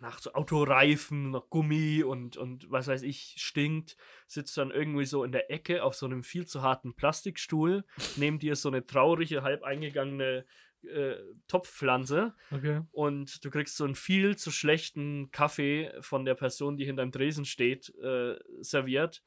nach 0.00 0.20
so 0.20 0.32
Autoreifen, 0.32 1.32
nach 1.32 1.50
Gummi 1.50 2.02
und, 2.04 2.36
und 2.36 2.70
was 2.70 2.86
weiß 2.86 3.02
ich, 3.02 3.34
stinkt, 3.38 3.96
sitzt 4.26 4.56
dann 4.56 4.70
irgendwie 4.70 5.04
so 5.04 5.24
in 5.24 5.32
der 5.32 5.50
Ecke 5.50 5.82
auf 5.82 5.94
so 5.94 6.06
einem 6.06 6.22
viel 6.22 6.46
zu 6.46 6.62
harten 6.62 6.94
Plastikstuhl, 6.94 7.84
neben 8.16 8.38
dir 8.38 8.54
so 8.56 8.68
eine 8.68 8.86
traurige, 8.86 9.42
halb 9.42 9.64
eingegangene 9.64 10.46
äh, 10.82 11.16
Topfpflanze 11.48 12.36
Okay. 12.52 12.82
und 12.92 13.44
du 13.44 13.50
kriegst 13.50 13.76
so 13.76 13.84
einen 13.84 13.96
viel 13.96 14.36
zu 14.36 14.52
schlechten 14.52 15.32
Kaffee 15.32 15.92
von 16.00 16.24
der 16.24 16.36
Person, 16.36 16.76
die 16.76 16.84
hinter 16.84 17.02
dem 17.02 17.12
Tresen 17.12 17.44
steht, 17.44 17.92
äh, 17.96 18.38
serviert, 18.60 19.24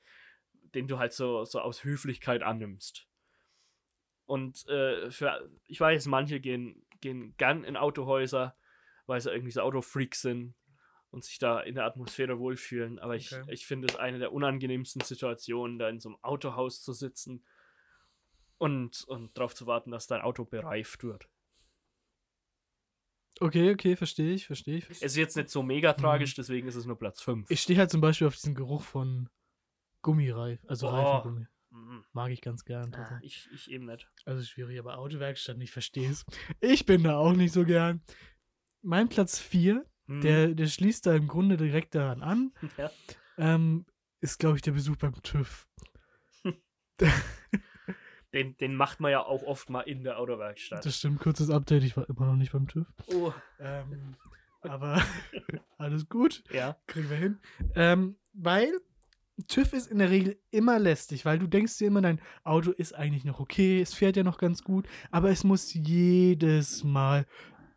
den 0.73 0.87
du 0.87 0.97
halt 0.97 1.11
so, 1.11 1.43
so 1.43 1.59
aus 1.59 1.83
Höflichkeit 1.83 2.43
annimmst. 2.43 3.07
Und 4.25 4.65
äh, 4.69 5.11
für, 5.11 5.49
ich 5.65 5.81
weiß, 5.81 6.05
manche 6.05 6.39
gehen, 6.39 6.85
gehen 7.01 7.35
gern 7.35 7.65
in 7.65 7.75
Autohäuser, 7.75 8.55
weil 9.05 9.19
sie 9.19 9.29
irgendwie 9.29 9.51
so 9.51 9.59
Autofreaks 9.59 10.21
sind 10.21 10.55
und 11.11 11.23
sich 11.23 11.37
da 11.39 11.59
in 11.61 11.75
der 11.75 11.85
Atmosphäre 11.85 12.39
wohlfühlen. 12.39 12.97
Aber 12.99 13.15
ich, 13.15 13.31
Okay. 13.33 13.53
ich 13.53 13.65
finde 13.65 13.87
es 13.89 13.95
eine 13.95 14.17
der 14.19 14.31
unangenehmsten 14.33 15.01
Situationen, 15.01 15.77
da 15.77 15.89
in 15.89 15.99
so 15.99 16.09
einem 16.09 16.17
Autohaus 16.23 16.81
zu 16.81 16.93
sitzen 16.93 17.45
und, 18.57 19.03
und 19.05 19.37
darauf 19.37 19.53
zu 19.53 19.67
warten, 19.67 19.91
dass 19.91 20.07
dein 20.07 20.21
Auto 20.21 20.45
bereift 20.45 21.03
wird. 21.03 21.27
Okay, 23.39 23.71
okay, 23.71 23.95
verstehe 23.95 24.33
ich, 24.33 24.45
verstehe 24.45 24.77
ich. 24.77 24.89
Es 24.89 25.01
ist 25.01 25.15
jetzt 25.15 25.35
nicht 25.35 25.49
so 25.49 25.63
mega 25.63 25.93
tragisch, 25.93 26.35
deswegen 26.35 26.67
ist 26.67 26.75
es 26.75 26.85
nur 26.85 26.97
Platz 26.99 27.21
5. 27.21 27.49
Ich 27.49 27.61
stehe 27.61 27.79
halt 27.79 27.89
zum 27.89 28.01
Beispiel 28.01 28.27
auf 28.27 28.35
diesen 28.35 28.53
Geruch 28.53 28.83
von 28.83 29.29
Gummireif, 30.03 30.63
also 30.67 30.87
Oh. 30.87 30.91
Reifengummi. 30.91 31.47
Mhm. 31.71 32.03
Mag 32.11 32.31
ich 32.31 32.41
ganz 32.41 32.65
gern. 32.65 32.93
Ah, 32.93 33.19
ich, 33.23 33.47
ich 33.53 33.71
eben 33.71 33.85
nicht. 33.85 34.11
Also 34.25 34.43
schwierig, 34.43 34.77
aber 34.77 34.97
Autowerkstatt, 34.97 35.57
ich 35.61 35.71
verstehe 35.71 36.09
es. 36.09 36.25
Ich 36.59 36.85
bin 36.85 37.03
da 37.03 37.17
auch 37.17 37.31
nicht 37.33 37.53
so 37.53 37.63
gern. 37.63 38.01
Mein 38.81 39.07
Platz 39.07 39.39
4, 39.39 39.85
Mhm. 40.11 40.21
der, 40.21 40.47
der 40.49 40.67
schließt 40.67 41.05
da 41.05 41.15
im 41.15 41.27
Grunde 41.27 41.57
direkt 41.57 41.95
daran 41.95 42.21
an, 42.21 42.51
Ja. 42.77 42.89
ähm, 43.37 43.85
ist, 44.19 44.39
glaube 44.39 44.55
ich, 44.57 44.61
der 44.61 44.71
Besuch 44.73 44.97
beim 44.97 45.13
TÜV. 45.23 45.67
Den, 48.33 48.55
den 48.57 48.75
macht 48.75 49.01
man 49.01 49.11
ja 49.11 49.25
auch 49.25 49.43
oft 49.43 49.69
mal 49.69 49.81
in 49.81 50.03
der 50.05 50.17
Autowerkstatt. 50.17 50.85
Das 50.85 50.95
stimmt, 50.97 51.19
kurzes 51.19 51.49
Update, 51.49 51.83
ich 51.83 51.97
war 51.97 52.07
immer 52.07 52.27
noch 52.27 52.37
nicht 52.37 52.53
beim 52.53 52.65
TÜV. 52.67 52.87
Oh, 53.13 53.33
Ähm, 53.59 54.15
aber 54.61 55.01
alles 55.77 56.07
gut, 56.07 56.41
ja. 56.49 56.77
kriegen 56.87 57.09
wir 57.09 57.17
hin. 57.17 57.39
Ähm, 57.75 58.15
weil 58.33 58.71
TÜV 59.49 59.73
ist 59.73 59.87
in 59.91 59.97
der 59.99 60.11
Regel 60.11 60.39
immer 60.49 60.79
lästig, 60.79 61.25
weil 61.25 61.39
du 61.39 61.47
denkst 61.47 61.77
dir 61.77 61.87
immer, 61.87 62.01
dein 62.01 62.21
Auto 62.45 62.71
ist 62.71 62.93
eigentlich 62.93 63.25
noch 63.25 63.41
okay, 63.41 63.81
es 63.81 63.93
fährt 63.93 64.15
ja 64.15 64.23
noch 64.23 64.37
ganz 64.37 64.63
gut, 64.63 64.87
aber 65.09 65.29
es 65.29 65.43
muss 65.43 65.73
jedes 65.73 66.85
Mal 66.85 67.25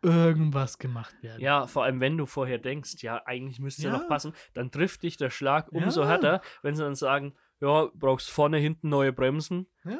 irgendwas 0.05 0.77
gemacht 0.77 1.15
werden. 1.23 1.41
Ja, 1.41 1.67
vor 1.67 1.83
allem 1.83 1.99
wenn 1.99 2.17
du 2.17 2.25
vorher 2.25 2.57
denkst, 2.59 3.01
ja, 3.01 3.21
eigentlich 3.25 3.59
müsste 3.59 3.83
ja. 3.83 3.91
Ja. 3.93 3.97
noch 3.99 4.07
passen, 4.07 4.33
dann 4.53 4.71
trifft 4.71 5.03
dich 5.03 5.17
der 5.17 5.29
Schlag 5.29 5.71
umso 5.71 6.01
Ja. 6.01 6.07
härter, 6.07 6.41
wenn 6.61 6.75
sie 6.75 6.83
dann 6.83 6.95
sagen, 6.95 7.33
ja, 7.61 7.89
brauchst 7.93 8.29
vorne, 8.29 8.57
hinten 8.57 8.89
neue 8.89 9.11
Bremsen, 9.13 9.67
Ja, 9.83 9.99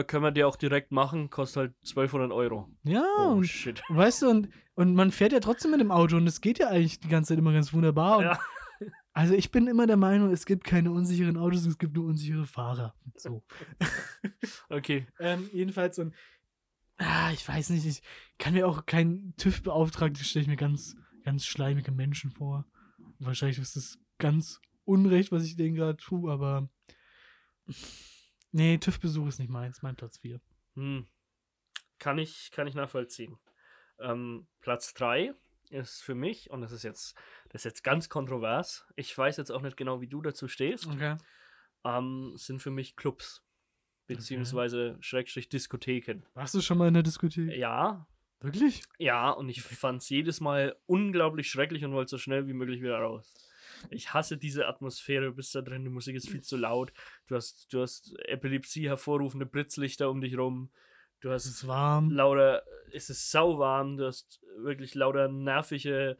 äh, 0.00 0.04
können 0.04 0.24
wir 0.24 0.30
dir 0.32 0.46
auch 0.48 0.56
direkt 0.56 0.92
machen, 0.92 1.30
kostet 1.30 1.56
halt 1.56 1.74
1200 1.84 2.32
Euro. 2.32 2.68
ja 2.84 3.04
Oh, 3.18 3.32
und 3.34 3.44
shit. 3.46 3.82
weißt 3.88 4.22
du, 4.22 4.30
und, 4.30 4.48
und 4.74 4.94
man 4.94 5.10
fährt 5.10 5.32
ja 5.32 5.40
trotzdem 5.40 5.70
mit 5.72 5.80
dem 5.80 5.90
Auto 5.90 6.16
und 6.16 6.26
es 6.26 6.40
geht 6.40 6.58
ja 6.58 6.68
eigentlich 6.68 7.00
die 7.00 7.08
ganze 7.08 7.28
Zeit 7.30 7.38
immer 7.38 7.52
ganz 7.52 7.72
wunderbar. 7.72 8.18
Und 8.18 8.24
Ja. 8.24 8.38
Also 9.12 9.34
ich 9.34 9.50
bin 9.50 9.66
immer 9.66 9.88
der 9.88 9.96
Meinung, 9.96 10.30
es 10.30 10.46
gibt 10.46 10.62
keine 10.62 10.92
unsicheren 10.92 11.36
Autos, 11.36 11.66
es 11.66 11.76
gibt 11.78 11.96
nur 11.96 12.04
unsichere 12.06 12.46
Fahrer. 12.46 12.94
So. 13.16 13.42
Okay. 14.68 15.06
Ähm, 15.18 15.48
jedenfalls 15.52 15.98
und 15.98 16.14
ah, 16.98 17.30
ich 17.32 17.46
weiß 17.46 17.70
nicht, 17.70 17.86
ich 17.86 18.02
kann 18.38 18.54
mir 18.54 18.66
auch 18.66 18.86
keinen 18.86 19.34
TÜV-Beauftragten, 19.36 20.22
stelle 20.24 20.42
ich 20.42 20.48
mir 20.48 20.56
ganz, 20.56 20.96
ganz 21.24 21.46
schleimige 21.46 21.92
Menschen 21.92 22.30
vor. 22.30 22.64
Wahrscheinlich 23.18 23.58
ist 23.58 23.76
es 23.76 23.98
ganz 24.18 24.60
unrecht, 24.84 25.32
was 25.32 25.44
ich 25.44 25.56
denen 25.56 25.74
gerade 25.76 25.96
tue, 25.96 26.30
aber 26.30 26.68
nee, 28.52 28.78
TÜV-Besuch 28.78 29.28
ist 29.28 29.38
nicht 29.38 29.50
meins, 29.50 29.82
mein 29.82 29.96
Platz 29.96 30.18
4. 30.18 30.40
Hm. 30.74 31.06
Kann 31.98 32.18
ich, 32.18 32.50
kann 32.52 32.66
ich 32.66 32.74
nachvollziehen. 32.74 33.38
Ähm, 33.98 34.46
Platz 34.60 34.94
3 34.94 35.34
ist 35.70 36.02
für 36.02 36.14
mich, 36.14 36.50
und 36.50 36.60
das 36.60 36.72
ist 36.72 36.84
jetzt, 36.84 37.16
das 37.50 37.60
ist 37.60 37.64
jetzt 37.64 37.84
ganz 37.84 38.08
kontrovers, 38.08 38.86
ich 38.96 39.16
weiß 39.16 39.36
jetzt 39.36 39.50
auch 39.50 39.62
nicht 39.62 39.76
genau, 39.76 40.00
wie 40.00 40.08
du 40.08 40.22
dazu 40.22 40.48
stehst, 40.48 40.86
Okay. 40.86 41.16
ähm, 41.84 42.32
sind 42.36 42.62
für 42.62 42.70
mich 42.70 42.96
Clubs. 42.96 43.42
Beziehungsweise 44.16 44.96
Schrägstrich 45.00 45.48
Diskotheken. 45.48 46.22
Warst 46.34 46.54
du 46.54 46.60
schon 46.60 46.78
mal 46.78 46.88
in 46.88 46.94
der 46.94 47.02
Diskothek? 47.02 47.56
Ja, 47.56 48.06
Wirklich? 48.40 48.82
ja, 48.98 49.30
und 49.30 49.48
ich 49.48 49.62
fand 49.62 50.00
es 50.02 50.08
jedes 50.08 50.40
Mal 50.40 50.76
unglaublich 50.86 51.50
schrecklich 51.50 51.84
und 51.84 51.92
wollte 51.92 52.10
so 52.10 52.18
schnell 52.18 52.46
wie 52.46 52.52
möglich 52.52 52.80
wieder 52.80 52.98
raus. 52.98 53.34
Ich 53.90 54.14
hasse 54.14 54.38
diese 54.38 54.66
Atmosphäre, 54.66 55.26
du 55.26 55.32
bist 55.32 55.54
da 55.54 55.60
drin, 55.60 55.84
die 55.84 55.90
Musik 55.90 56.16
ist 56.16 56.28
viel 56.28 56.40
zu 56.42 56.56
laut, 56.56 56.92
du 57.26 57.36
hast, 57.36 57.72
du 57.72 57.80
hast 57.82 58.14
Epilepsie 58.24 58.88
hervorrufende 58.88 59.44
Blitzlichter 59.46 60.10
um 60.10 60.20
dich 60.20 60.36
rum, 60.38 60.70
du 61.20 61.28
Es 61.30 61.44
hast 61.44 61.46
ist 61.46 61.68
warm. 61.68 62.10
lauter, 62.10 62.62
es 62.92 63.10
ist 63.10 63.30
sauwarm, 63.30 63.96
du 63.96 64.06
hast 64.06 64.40
wirklich 64.56 64.94
lauter 64.94 65.28
nervige, 65.28 66.16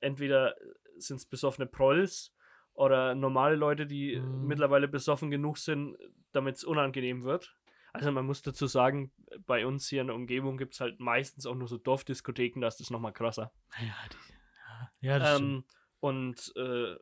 entweder 0.00 0.56
sind 0.98 1.16
es 1.16 1.26
besoffene 1.26 1.66
Prolls 1.66 2.32
oder 2.74 3.14
normale 3.14 3.56
Leute, 3.56 3.86
die 3.86 4.16
Mhm. 4.20 4.46
mittlerweile 4.46 4.88
besoffen 4.88 5.30
genug 5.30 5.58
sind, 5.58 5.96
damit 6.36 6.56
es 6.56 6.64
unangenehm 6.64 7.24
wird. 7.24 7.56
Also 7.92 8.12
man 8.12 8.26
muss 8.26 8.42
dazu 8.42 8.66
sagen, 8.66 9.10
bei 9.46 9.66
uns 9.66 9.88
hier 9.88 10.02
in 10.02 10.08
der 10.08 10.16
Umgebung 10.16 10.58
gibt 10.58 10.74
es 10.74 10.80
halt 10.80 11.00
meistens 11.00 11.46
auch 11.46 11.54
nur 11.54 11.66
so 11.66 11.78
Dorfdiskotheken, 11.78 12.60
da 12.60 12.68
ist 12.68 12.78
das 12.78 12.90
nochmal 12.90 13.12
krasser. 13.12 13.52
Ja, 13.80 13.94
die, 14.12 15.06
ja, 15.06 15.18
das. 15.18 15.40
Ähm, 15.40 15.64
und 16.00 16.52
äh, 16.56 16.96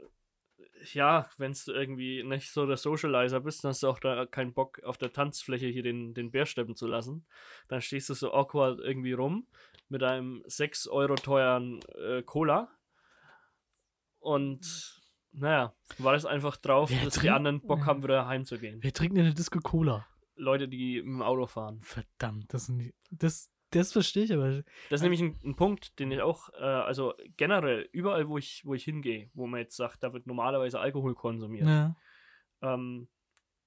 ja, 0.93 1.29
wenn 1.37 1.53
du 1.53 1.73
irgendwie 1.73 2.23
nicht 2.23 2.53
so 2.53 2.67
der 2.67 2.77
Socializer 2.77 3.41
bist, 3.41 3.65
dann 3.65 3.71
hast 3.71 3.83
du 3.83 3.89
auch 3.89 3.99
da 3.99 4.27
keinen 4.27 4.55
Bock, 4.55 4.83
auf 4.85 4.99
der 4.99 5.13
Tanzfläche 5.13 5.67
hier 5.67 5.83
den, 5.83 6.15
den 6.15 6.31
Bär 6.31 6.47
steppen 6.47 6.77
zu 6.77 6.87
lassen. 6.87 7.27
Dann 7.69 7.81
stehst 7.81 8.09
du 8.09 8.15
so 8.15 8.33
awkward 8.33 8.81
irgendwie 8.81 9.13
rum 9.13 9.47
mit 9.89 10.03
einem 10.03 10.43
6 10.47 10.89
Euro 10.89 11.15
teuren 11.17 11.81
äh, 11.99 12.23
Cola. 12.23 12.71
Und 14.21 15.03
naja, 15.35 15.75
war 15.99 16.15
es 16.15 16.25
einfach 16.25 16.57
drauf, 16.57 16.91
Wer 16.91 17.05
dass 17.05 17.15
die 17.15 17.21
trinkt- 17.21 17.37
anderen 17.37 17.61
Bock 17.61 17.85
haben, 17.87 18.03
wieder 18.03 18.27
heimzugehen. 18.27 18.79
Wer 18.83 18.93
trinkt 18.93 19.17
in 19.19 19.25
der 19.25 19.35
Disco 19.35 19.59
Cola? 19.61 20.07
Leute, 20.37 20.67
die 20.69 20.97
mit 20.97 21.07
dem 21.07 21.23
Auto 21.23 21.47
fahren. 21.47 21.81
Verdammt, 21.83 22.53
das 22.53 22.67
sind 22.67 22.79
die, 22.79 22.95
das, 23.11 23.51
das 23.71 23.93
verstehe 23.93 24.25
ich 24.25 24.33
aber. 24.33 24.63
Das 24.91 25.01
ist 25.01 25.03
nämlich 25.03 25.21
ein, 25.21 25.39
ein 25.45 25.55
Punkt, 25.57 25.99
den 25.99 26.11
ich 26.11 26.21
auch, 26.23 26.49
äh, 26.55 26.63
also 26.63 27.15
generell, 27.37 27.89
überall, 27.93 28.29
wo 28.29 28.39
ich, 28.39 28.63
wo 28.65 28.75
ich 28.75 28.85
hingehe, 28.85 29.31
wo 29.35 29.47
man 29.47 29.61
jetzt 29.61 29.77
sagt, 29.77 30.03
da 30.03 30.13
wird 30.13 30.27
normalerweise 30.27 30.81
Alkohol 30.81 31.15
konsumiert, 31.15 31.67
Ja. 31.69 31.95
ähm, 32.63 33.09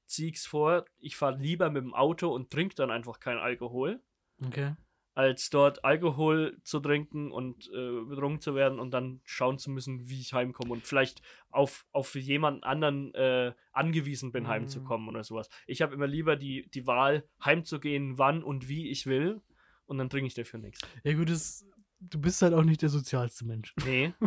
ziehe 0.06 0.30
ich 0.30 0.38
es 0.38 0.46
vor, 0.46 0.86
ich 0.98 1.16
fahre 1.18 1.38
lieber 1.38 1.70
mit 1.70 1.84
dem 1.84 1.94
Auto 1.94 2.34
und 2.34 2.50
trinke 2.50 2.76
dann 2.76 2.92
einfach 2.92 3.20
keinen 3.20 3.40
Alkohol, 3.40 4.02
Okay. 4.46 4.76
Als 5.18 5.50
dort 5.50 5.84
Alkohol 5.84 6.60
zu 6.64 6.80
trinken 6.80 7.32
und 7.32 7.68
äh, 7.74 8.02
betrunken 8.08 8.40
zu 8.40 8.54
werden 8.54 8.80
und 8.80 8.92
dann 8.92 9.20
schauen 9.26 9.58
zu 9.58 9.72
müssen, 9.72 10.08
wie 10.10 10.20
ich 10.22 10.34
heimkomme 10.34 10.72
und 10.74 10.86
vielleicht 10.86 11.24
auf, 11.50 11.88
auf 11.92 12.14
jemanden 12.14 12.64
anderen 12.64 13.14
äh, 13.16 13.54
angewiesen 13.74 14.32
bin, 14.32 14.44
Mhm. 14.44 14.48
heimzukommen 14.50 15.10
oder 15.10 15.24
sowas. 15.24 15.50
Ich 15.66 15.82
habe 15.82 15.96
immer 15.96 16.06
lieber 16.06 16.36
die, 16.36 16.70
die 16.70 16.86
Wahl, 16.86 17.24
heimzugehen, 17.44 18.20
wann 18.20 18.44
und 18.44 18.70
wie 18.70 18.90
ich 18.92 19.08
will 19.08 19.42
und 19.88 19.98
dann 19.98 20.10
trinke 20.10 20.28
ich 20.28 20.36
dafür 20.36 20.60
nichts. 20.60 20.82
Ja, 21.04 21.14
gut, 21.16 21.32
das, 21.32 21.66
du 22.00 22.22
bist 22.22 22.42
halt 22.44 22.54
auch 22.54 22.64
nicht 22.64 22.84
der 22.84 22.90
sozialste 22.90 23.44
Mensch. 23.46 23.74
Nee, 23.86 24.14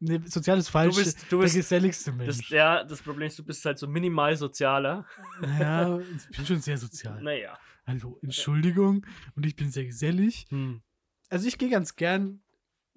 Nee, 0.00 0.20
sozial 0.24 0.58
ist 0.58 0.70
falsch. 0.70 0.96
bist- 0.96 1.30
du 1.30 1.36
der 1.38 1.42
bist- 1.44 1.56
geselligste 1.56 2.10
das, 2.12 2.36
Mensch. 2.36 2.50
ja, 2.50 2.84
das 2.84 3.02
Problem 3.02 3.28
ist, 3.28 3.38
du 3.38 3.44
bist 3.44 3.62
halt 3.66 3.78
so 3.78 3.86
minimal 3.86 4.34
sozialer. 4.36 5.04
ja, 5.58 5.98
ich 6.30 6.36
bin 6.36 6.46
schon 6.46 6.60
sehr 6.60 6.78
sozial. 6.78 7.22
Naja. 7.22 7.58
Hallo, 7.88 8.18
Entschuldigung. 8.20 9.06
Und 9.34 9.46
ich 9.46 9.56
bin 9.56 9.70
sehr 9.70 9.86
gesellig. 9.86 10.44
Hm. 10.50 10.82
Also 11.30 11.48
ich 11.48 11.56
gehe 11.56 11.70
ganz 11.70 11.96
gern. 11.96 12.42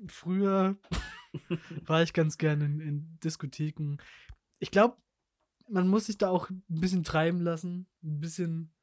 Früher 0.08 0.76
war 1.86 2.04
ich 2.04 2.12
ganz 2.12 2.38
gern 2.38 2.60
in, 2.60 2.82
in 2.82 3.20
Diskotheken. 3.24 4.00
Ich 4.60 4.70
glaube, 4.70 4.98
man 5.70 5.88
muss 5.88 6.08
sich 6.08 6.18
da 6.18 6.30
auch 6.30 6.50
ein 6.50 6.64
bisschen 6.68 7.06
treiben 7.06 7.40
lassen. 7.40 7.88
Ein 8.04 8.20
bisschen 8.20 8.74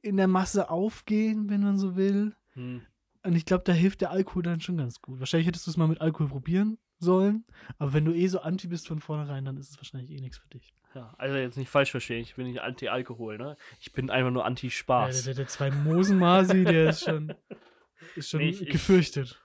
in 0.00 0.16
der 0.16 0.28
Masse 0.28 0.70
aufgehen, 0.70 1.50
wenn 1.50 1.60
man 1.60 1.76
so 1.76 1.94
will. 1.94 2.34
Hm. 2.54 2.80
Und 3.22 3.36
ich 3.36 3.44
glaube, 3.44 3.64
da 3.64 3.74
hilft 3.74 4.00
der 4.00 4.12
Alkohol 4.12 4.44
dann 4.44 4.62
schon 4.62 4.78
ganz 4.78 5.02
gut. 5.02 5.18
Wahrscheinlich 5.18 5.46
hättest 5.46 5.66
du 5.66 5.72
es 5.72 5.76
mal 5.76 5.88
mit 5.88 6.00
Alkohol 6.00 6.30
probieren 6.30 6.78
sollen. 7.00 7.44
Aber 7.78 7.92
wenn 7.92 8.04
du 8.04 8.12
eh 8.14 8.26
so 8.28 8.40
anti 8.40 8.66
bist 8.68 8.86
von 8.88 9.00
vornherein, 9.00 9.44
dann 9.44 9.56
ist 9.56 9.70
es 9.70 9.76
wahrscheinlich 9.78 10.10
eh 10.10 10.20
nichts 10.20 10.38
für 10.38 10.48
dich. 10.48 10.72
Ja, 10.94 11.14
also 11.18 11.36
jetzt 11.36 11.56
nicht 11.56 11.68
falsch 11.70 11.90
verstehen, 11.92 12.20
ich 12.22 12.34
bin 12.34 12.46
nicht 12.46 12.60
anti-Alkohol, 12.60 13.38
ne? 13.38 13.56
Ich 13.80 13.92
bin 13.92 14.10
einfach 14.10 14.30
nur 14.30 14.40
Ja, 14.40 14.44
der, 14.44 14.46
anti-Spaß. 14.48 15.24
der, 15.24 15.34
der 15.34 15.46
zwei 15.46 15.70
Mosenmasi, 15.70 16.64
der 16.64 16.90
ist 16.90 17.04
schon, 17.04 17.32
ist 18.16 18.30
schon 18.30 18.40
Nee, 18.40 18.48
ich- 18.50 18.62
ich- 18.62 18.70
gefürchtet. 18.70 19.40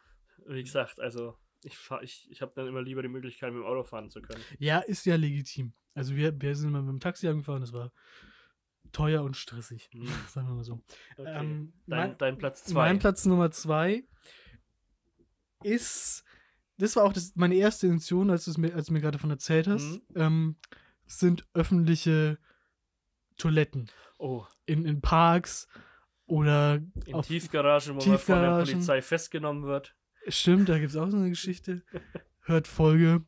Wie 0.48 0.64
gesagt, 0.64 1.00
also 1.00 1.38
ich, 1.64 1.78
fahr- 1.78 2.02
ich, 2.04 2.28
ich 2.32 2.42
habe 2.42 2.52
dann 2.56 2.68
immer 2.68 2.82
lieber 2.82 3.02
die 3.04 3.08
Möglichkeit, 3.10 3.52
mit 3.54 3.62
dem 3.62 3.66
Auto 3.66 3.84
fahren 3.84 4.10
zu 4.10 4.22
können. 4.22 4.42
Ja, 4.60 4.80
ist 4.80 5.06
ja 5.06 5.16
legitim. 5.16 5.74
Also 5.94 6.16
wir, 6.16 6.40
wir 6.42 6.56
sind 6.56 6.72
mal 6.72 6.82
mit 6.82 6.90
dem 6.90 7.00
Taxi 7.00 7.28
angefahren, 7.28 7.62
das 7.62 7.74
war 7.74 7.92
teuer 8.92 9.24
und 9.24 9.38
stressig. 9.38 9.90
Hm. 9.94 10.08
Sagen 10.28 10.48
wir 10.48 10.56
mal 10.56 10.64
so. 10.64 10.82
Okay. 11.18 11.30
Ähm, 11.40 11.74
dein, 11.88 12.10
mein, 12.10 12.18
dein 12.18 12.38
Platz 12.40 12.64
2. 12.66 12.74
mein 12.74 13.00
Platz 13.00 13.26
Nummer 13.26 13.52
zwei 13.52 14.04
ist, 15.64 16.24
das 16.78 16.96
war 16.96 17.04
auch 17.04 17.14
das, 17.14 17.34
meine 17.36 17.56
erste 17.56 17.88
Intention, 17.88 18.30
als 18.30 18.46
du 18.46 18.52
es 18.52 18.58
mir, 18.58 18.74
als 18.76 18.88
du 18.88 18.94
mir 18.94 19.02
gerade 19.02 19.18
davon 19.18 19.30
erzählt 19.32 19.68
hast, 19.68 19.84
Mhm. 19.84 20.02
ähm, 20.16 20.56
sind 21.06 21.48
öffentliche 21.54 22.38
Toiletten 23.38 23.90
Oh, 24.18 24.46
in, 24.66 24.86
in 24.86 25.02
Parks 25.02 25.68
oder 26.26 26.76
in 27.06 27.22
Tiefgaragen, 27.22 27.90
wo 27.90 27.94
man 27.96 28.02
von 28.02 28.10
der 28.12 28.18
Tiefgaragen. 28.18 28.66
Polizei 28.66 29.02
festgenommen 29.02 29.64
wird. 29.66 29.96
Stimmt, 30.28 30.70
da 30.70 30.80
gibt 30.80 30.90
es 30.92 30.96
auch 30.96 31.10
so 31.10 31.18
eine 31.18 31.30
Geschichte. 31.30 31.84
Hört 32.42 32.68
Folge. 32.68 33.24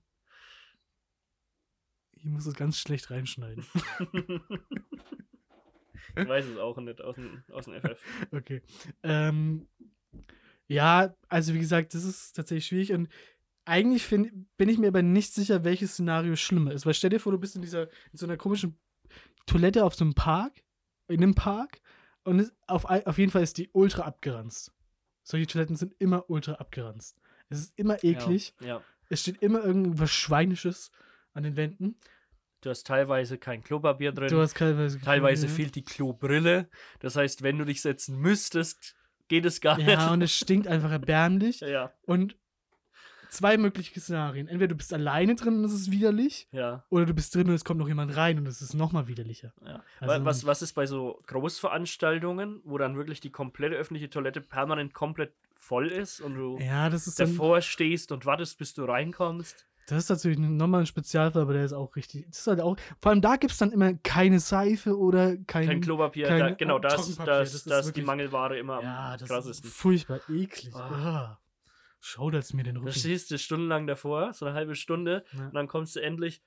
Ich 2.14 2.26
muss 2.26 2.46
das 2.46 2.56
ganz 2.56 2.80
schlecht 2.80 3.12
reinschneiden. 3.12 3.64
ich 6.16 6.28
weiß 6.28 6.46
es 6.46 6.58
auch 6.58 6.78
nicht 6.78 7.02
aus 7.02 7.16
dem, 7.16 7.44
aus 7.52 7.66
dem 7.66 7.76
FF. 7.82 8.02
Okay. 8.32 8.62
Ähm, 9.04 9.68
ja, 10.68 11.14
also 11.30 11.54
wie 11.54 11.60
gesagt, 11.60 11.94
das 11.94 12.04
ist 12.04 12.34
tatsächlich 12.34 12.66
schwierig 12.68 12.94
und 12.94 13.10
eigentlich 13.68 14.06
find, 14.06 14.32
bin 14.58 14.70
ich 14.70 14.78
mir 14.78 14.88
aber 14.88 15.02
nicht 15.02 15.34
sicher, 15.34 15.64
welches 15.64 15.94
Szenario 15.94 16.36
schlimmer 16.36 16.72
ist. 16.72 16.86
Weil 16.86 16.94
stell 16.94 17.10
dir 17.10 17.20
vor, 17.20 17.32
du 17.32 17.38
bist 17.38 17.56
in 17.56 17.62
dieser, 17.62 17.84
in 17.84 18.18
so 18.18 18.26
einer 18.26 18.38
komischen 18.38 18.78
Toilette 19.46 19.84
auf 19.84 19.96
so 19.96 20.04
einem 20.06 20.14
Park, 20.14 20.64
in 21.08 21.22
einem 21.22 21.36
Park 21.36 21.80
und 22.24 22.52
auf, 22.68 22.86
auf 22.86 23.18
jeden 23.18 23.32
Fall 23.32 23.44
ist 23.44 23.58
die 23.58 23.70
ultra 23.74 24.04
abgeranzt. 24.04 24.74
Solche 25.24 25.48
Toiletten 25.48 25.76
sind 25.76 25.94
immer 26.00 26.30
ultra 26.30 26.54
abgeranzt. 26.54 27.18
Es 27.50 27.60
ist 27.60 27.74
immer 27.80 28.04
eklig. 28.04 28.54
Ja, 28.62 28.68
ja. 28.68 28.82
Es 29.10 29.22
steht 29.22 29.42
immer 29.42 29.64
irgendwas 29.64 30.12
Schweinisches 30.12 30.92
an 31.34 31.44
den 31.44 31.56
Wänden. 31.56 31.98
Du 32.62 32.70
hast 32.70 32.88
teilweise 32.88 33.38
kein 33.38 33.64
Klopapier 33.64 34.12
drin. 34.12 34.30
Du 34.30 34.42
hast 34.42 34.58
teilweise. 34.58 35.00
teilweise 35.00 35.48
fehlt 35.48 35.76
die 35.76 35.84
Klobrille. 35.84 36.70
Das 37.00 37.16
heißt, 37.16 37.44
wenn 37.44 37.58
du 37.58 37.66
dich 37.66 37.82
setzen 37.82 38.20
müsstest, 38.20 38.96
geht 39.28 39.46
es 39.46 39.62
gar 39.62 39.80
Ja, 39.80 39.86
nicht. 39.86 40.12
und 40.12 40.22
es 40.22 40.34
stinkt 40.34 40.68
einfach 40.68 40.92
erbärmlich. 40.92 41.60
ja, 41.62 41.94
Und 42.04 42.36
zwei 43.30 43.58
mögliche 43.58 44.00
Szenarien. 44.00 44.48
Entweder 44.48 44.70
du 44.70 44.76
bist 44.76 44.94
alleine 44.94 45.36
drin 45.36 45.60
und 45.60 45.64
es 45.66 45.74
ist 45.74 45.92
widerlich, 45.92 46.48
ja. 46.52 46.84
oder 46.90 47.06
du 47.06 47.14
bist 47.14 47.34
drin 47.36 47.48
und 47.50 47.56
es 47.56 47.64
kommt 47.66 47.80
noch 47.80 47.88
jemand 47.88 48.16
rein 48.16 48.38
und 48.38 48.48
es 48.48 48.62
ist 48.62 48.74
nochmal 48.74 49.08
widerlicher. 49.08 49.54
Ja. 49.66 49.84
Also- 50.00 50.14
Wa- 50.14 50.26
was, 50.26 50.46
was 50.46 50.62
ist 50.62 50.74
bei 50.74 50.86
so 50.86 51.20
Großveranstaltungen, 51.28 52.62
wo 52.64 52.78
dann 52.78 52.96
wirklich 52.96 53.20
die 53.20 53.30
komplette 53.32 53.76
öffentliche 53.76 54.10
Toilette 54.10 54.42
permanent 54.42 54.94
komplett 54.94 55.34
voll 55.56 55.88
ist 55.88 56.22
und 56.22 56.36
du 56.36 56.58
Ja, 56.60 56.88
ist 56.88 57.20
dann, 57.20 57.30
davor 57.30 57.62
stehst 57.62 58.12
und 58.12 58.26
wartest, 58.26 58.58
bis 58.58 58.74
du 58.74 58.84
reinkommst? 58.86 59.66
das 59.90 60.04
ist 60.04 60.10
natürlich 60.10 60.38
nochmal 60.38 60.82
ein 60.82 60.86
Spezialfall, 60.86 61.44
aber 61.44 61.54
der 61.54 61.64
ist 61.64 61.72
auch 61.72 61.96
richtig. 61.96 62.26
Das 62.28 62.40
ist 62.40 62.48
halt 62.48 62.60
auch, 62.60 62.76
vor 63.02 63.12
allem 63.12 63.22
da 63.22 63.38
gibt 63.38 63.54
es 63.54 63.58
dann 63.58 63.72
immer 63.72 63.94
keine 63.94 64.40
Seife 64.42 64.98
oder 64.98 65.38
kein. 65.38 65.66
Kein 65.68 65.82
Klopapier, 65.82 66.28
kein- 66.28 66.40
da, 66.40 66.50
genau, 66.52 66.78
das, 66.78 67.16
das, 67.16 67.26
das 67.52 67.64
das, 67.64 67.86
ist 67.88 67.96
die 67.96 68.02
Mangelware 68.02 68.58
immer 68.60 68.82
ja, 68.84 69.06
am 69.06 69.14
das 69.14 69.22
ist 69.22 69.28
krassesten. 69.30 69.70
furchtbar 69.70 70.20
eklig. 70.30 70.74
Ah. 70.76 70.80
Ah. 70.92 71.40
Schaudert 72.00 72.54
mir 72.54 72.64
den 72.64 72.76
Da 72.76 72.82
Rücken. 72.82 72.94
stehst 72.94 73.32
du 73.32 73.38
stundenlang 73.38 73.88
davor, 73.88 74.34
so 74.34 74.46
eine 74.46 74.54
halbe 74.56 74.76
Stunde, 74.76 75.24
Ja. 75.34 75.48
und 75.48 75.54
dann 75.56 75.68
kommst 75.68 75.96
du 75.96 76.00
endlich, 76.02 76.42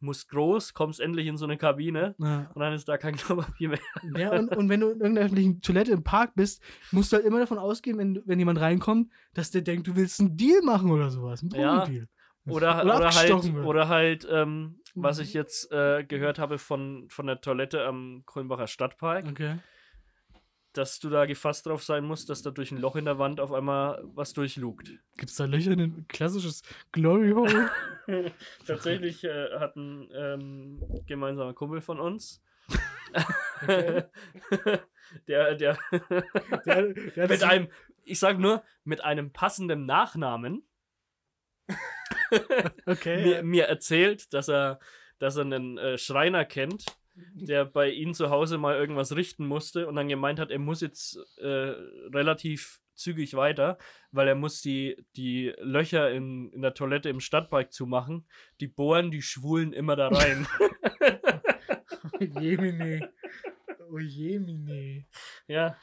musst 0.00 0.28
groß, 0.28 0.74
kommst 0.74 1.00
endlich 1.00 1.26
in 1.26 1.36
so 1.36 1.44
eine 1.44 1.56
Kabine 1.58 2.14
Ja. 2.18 2.50
und 2.54 2.60
dann 2.60 2.72
ist 2.72 2.88
da 2.88 2.98
kein 2.98 3.14
Klopapier 3.56 3.68
mehr. 3.70 3.78
Ja, 4.16 4.30
und, 4.38 4.48
und 4.56 4.68
wenn 4.68 4.80
du 4.80 4.88
in 4.90 5.00
irgendeiner 5.00 5.26
öffentlichen 5.26 5.60
Toilette 5.60 5.92
im 5.92 6.02
Park 6.04 6.32
bist, 6.34 6.62
musst 6.90 7.12
du 7.12 7.16
halt 7.16 7.26
immer 7.26 7.40
davon 7.40 7.58
ausgehen, 7.58 7.98
wenn, 7.98 8.22
wenn 8.26 8.38
jemand 8.38 8.60
reinkommt, 8.60 9.10
dass 9.34 9.50
der 9.50 9.62
denkt, 9.62 9.86
du 9.86 9.96
willst 9.96 10.20
einen 10.20 10.36
Deal 10.36 10.62
machen 10.62 10.90
oder 10.90 11.10
sowas. 11.10 11.42
Ein 11.42 11.50
Ja. 11.50 11.78
Drogendeal. 11.80 12.08
Oder, 12.46 12.82
Oder 12.82 12.84
oder, 12.96 13.06
abgestochen 13.06 13.42
halt, 13.44 13.54
wird. 13.54 13.66
oder 13.66 13.88
halt, 13.88 14.26
ähm, 14.28 14.80
was 14.96 15.18
Mhm. 15.18 15.22
ich 15.22 15.32
jetzt 15.32 15.70
äh, 15.70 16.02
gehört 16.04 16.40
habe 16.40 16.58
von, 16.58 17.06
von 17.08 17.28
der 17.28 17.40
Toilette 17.40 17.84
am 17.86 18.22
Kulmbacher 18.26 18.66
Stadtpark, 18.66 19.26
Okay. 19.28 19.58
Dass 20.72 20.98
du 20.98 21.10
da 21.10 21.26
gefasst 21.26 21.66
drauf 21.66 21.82
sein 21.82 22.04
musst, 22.04 22.30
dass 22.30 22.42
da 22.42 22.50
durch 22.50 22.70
ein 22.72 22.78
Loch 22.78 22.96
in 22.96 23.04
der 23.04 23.18
Wand 23.18 23.40
auf 23.40 23.52
einmal 23.52 24.02
was 24.14 24.32
durchlugt. 24.32 24.88
Gibt 25.16 25.30
es 25.30 25.36
da 25.36 25.44
Löcher 25.44 25.72
in 25.72 25.80
ein 25.80 26.06
klassisches 26.08 26.62
Glory 26.92 27.32
Hole? 27.32 27.70
Tatsächlich 28.66 29.24
äh, 29.24 29.58
hat 29.58 29.76
ein 29.76 30.08
ähm, 30.14 30.82
gemeinsamer 31.06 31.54
Kumpel 31.54 31.80
von 31.80 32.00
uns, 32.00 32.42
Okay. 33.62 34.04
der, 35.28 35.54
der, 35.54 35.78
Der, 36.64 36.94
der 36.94 37.28
mit 37.28 37.42
einem, 37.42 37.68
ich 38.04 38.18
sag 38.18 38.38
nur, 38.38 38.62
mit 38.84 39.04
einem 39.04 39.32
passenden 39.32 39.86
Nachnamen 39.86 40.66
Okay. 42.86 43.22
mir, 43.22 43.42
mir 43.42 43.64
erzählt, 43.66 44.32
dass 44.32 44.48
er, 44.48 44.80
dass 45.18 45.36
er 45.36 45.42
einen 45.42 45.78
äh, 45.78 45.98
Schreiner 45.98 46.44
kennt, 46.44 46.86
der 47.14 47.64
bei 47.64 47.90
ihm 47.90 48.14
zu 48.14 48.30
Hause 48.30 48.58
mal 48.58 48.76
irgendwas 48.76 49.14
richten 49.14 49.46
musste 49.46 49.86
und 49.86 49.96
dann 49.96 50.08
gemeint 50.08 50.38
hat, 50.38 50.50
er 50.50 50.58
muss 50.58 50.80
jetzt 50.80 51.18
äh, 51.38 51.74
relativ 52.12 52.80
zügig 52.94 53.34
weiter, 53.34 53.78
weil 54.10 54.28
er 54.28 54.34
muss 54.34 54.60
die, 54.60 55.04
die 55.16 55.52
Löcher 55.58 56.10
in, 56.10 56.50
in 56.52 56.62
der 56.62 56.74
Toilette 56.74 57.08
im 57.08 57.20
Stadtpark 57.20 57.72
zumachen. 57.72 58.26
Die 58.60 58.68
bohren 58.68 59.10
die 59.10 59.22
Schwulen 59.22 59.72
immer 59.72 59.96
da 59.96 60.08
rein. 60.08 60.46
Oh 62.04 62.24
Jemine. 62.40 63.12
Oh 63.90 63.98
Jemine. 63.98 65.06
ja. 65.46 65.76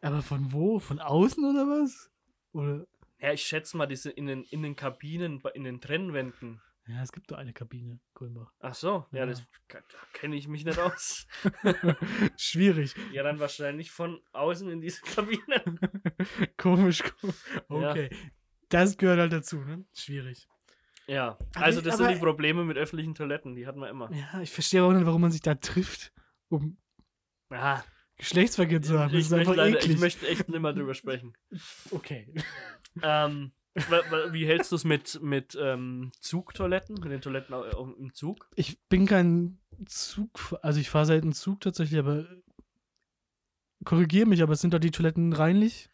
Aber 0.00 0.22
von 0.22 0.52
wo? 0.52 0.78
Von 0.80 0.98
außen 0.98 1.44
oder 1.44 1.66
was? 1.66 2.10
Oder? 2.52 2.86
ja, 3.24 3.32
ich 3.32 3.42
schätze 3.42 3.76
mal, 3.76 3.86
diese 3.86 4.10
in 4.10 4.26
den, 4.26 4.44
in 4.44 4.62
den 4.62 4.76
Kabinen, 4.76 5.42
in 5.54 5.64
den 5.64 5.80
Trennwänden. 5.80 6.60
Ja, 6.86 7.02
es 7.02 7.12
gibt 7.12 7.30
doch 7.30 7.38
eine 7.38 7.52
Kabine, 7.54 7.98
Kulmbach. 8.12 8.52
Ach 8.60 8.74
so, 8.74 9.06
ja, 9.12 9.20
Ja. 9.20 9.26
das 9.26 9.42
da 9.68 9.78
kenne 10.12 10.36
ich 10.36 10.48
mich 10.48 10.64
nicht 10.66 10.78
aus. 10.78 11.26
Schwierig. 12.36 12.94
ja, 13.12 13.22
dann 13.22 13.38
wahrscheinlich 13.40 13.90
von 13.90 14.20
außen 14.32 14.68
in 14.70 14.80
diese 14.80 15.00
Kabine. 15.02 15.62
komisch. 16.58 17.02
ko- 17.02 17.32
Ja. 17.80 17.90
Okay. 17.90 18.10
Das 18.68 18.96
gehört 18.96 19.18
halt 19.18 19.32
dazu, 19.32 19.56
ne? 19.60 19.84
Schwierig. 19.94 20.46
Ja, 21.06 21.38
also 21.54 21.80
das 21.80 21.94
aber- 21.94 22.04
sind 22.06 22.14
die 22.16 22.20
Probleme 22.24 22.64
mit 22.64 22.76
öffentlichen 22.76 23.14
Toiletten, 23.14 23.54
die 23.54 23.66
hatten 23.66 23.78
wir 23.80 23.88
immer. 23.90 24.10
Ja, 24.12 24.40
ich 24.40 24.50
verstehe 24.50 24.82
auch 24.82 24.92
nicht, 24.92 25.06
warum 25.06 25.20
man 25.20 25.30
sich 25.32 25.42
da 25.42 25.54
trifft, 25.54 26.12
um 26.48 26.78
Ah, 27.50 27.82
Geschlechtsverkehr 28.16 28.80
zu 28.82 28.98
haben. 28.98 29.10
Das 29.12 29.20
ich, 29.20 29.26
ist 29.26 29.30
möchte 29.30 29.54
leider, 29.54 29.76
eklig. 29.78 29.94
ich 29.94 30.00
möchte 30.00 30.26
echt 30.26 30.48
nicht 30.48 30.60
mal 30.60 30.74
drüber 30.74 30.94
sprechen. 30.94 31.34
okay. 31.90 32.32
ähm, 33.02 33.52
wie 33.74 34.46
hältst 34.46 34.72
du 34.72 34.76
es 34.76 34.84
mit, 34.84 35.20
mit 35.22 35.58
ähm, 35.60 36.12
Zugtoiletten, 36.20 36.94
mit 37.00 37.10
den 37.10 37.20
Toiletten 37.20 37.54
im 37.98 38.12
Zug? 38.12 38.48
Ich 38.54 38.80
bin 38.88 39.06
kein 39.06 39.58
Zug, 39.86 40.56
also 40.62 40.78
ich 40.80 40.90
fahre 40.90 41.06
selten 41.06 41.32
Zug 41.32 41.60
tatsächlich, 41.60 41.98
aber 41.98 42.26
korrigiere 43.84 44.26
mich, 44.26 44.42
aber 44.42 44.52
es 44.52 44.60
sind 44.60 44.74
doch 44.74 44.78
die 44.78 44.90
Toiletten 44.90 45.32
reinlich? 45.32 45.90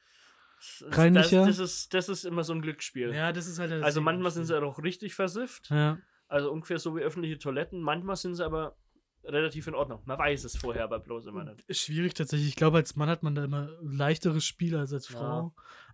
Das, 0.58 0.84
das, 0.88 0.98
Reinlicher? 0.98 1.46
das, 1.46 1.58
ist, 1.58 1.94
das 1.94 2.08
ist 2.10 2.24
immer 2.24 2.44
so 2.44 2.52
ein 2.52 2.60
Glücksspiel. 2.60 3.14
Ja, 3.14 3.32
das 3.32 3.46
ist 3.46 3.58
halt 3.58 3.70
das 3.70 3.82
also 3.82 4.02
manchmal 4.02 4.30
sind 4.30 4.44
sie 4.44 4.62
auch 4.62 4.82
richtig 4.82 5.14
versifft, 5.14 5.70
Ja. 5.70 5.98
also 6.28 6.52
ungefähr 6.52 6.78
so 6.78 6.94
wie 6.96 7.00
öffentliche 7.00 7.38
Toiletten. 7.38 7.80
Manchmal 7.80 8.16
sind 8.16 8.34
sie 8.34 8.44
aber 8.44 8.76
relativ 9.24 9.66
in 9.66 9.74
Ordnung. 9.74 10.02
Man 10.04 10.18
weiß 10.18 10.44
es 10.44 10.56
vorher 10.56 10.84
aber 10.84 10.98
bloß 11.00 11.26
immer 11.26 11.44
nicht. 11.44 11.62
Ist 11.66 11.80
schwierig 11.80 12.12
tatsächlich. 12.14 12.48
Ich 12.48 12.56
glaube, 12.56 12.76
als 12.78 12.96
Mann 12.96 13.08
hat 13.08 13.22
man 13.22 13.34
da 13.34 13.44
immer 13.44 13.70
leichteres 13.82 14.44
Spiel 14.44 14.76
als 14.76 14.92
als 14.92 15.08
Ja. 15.08 15.50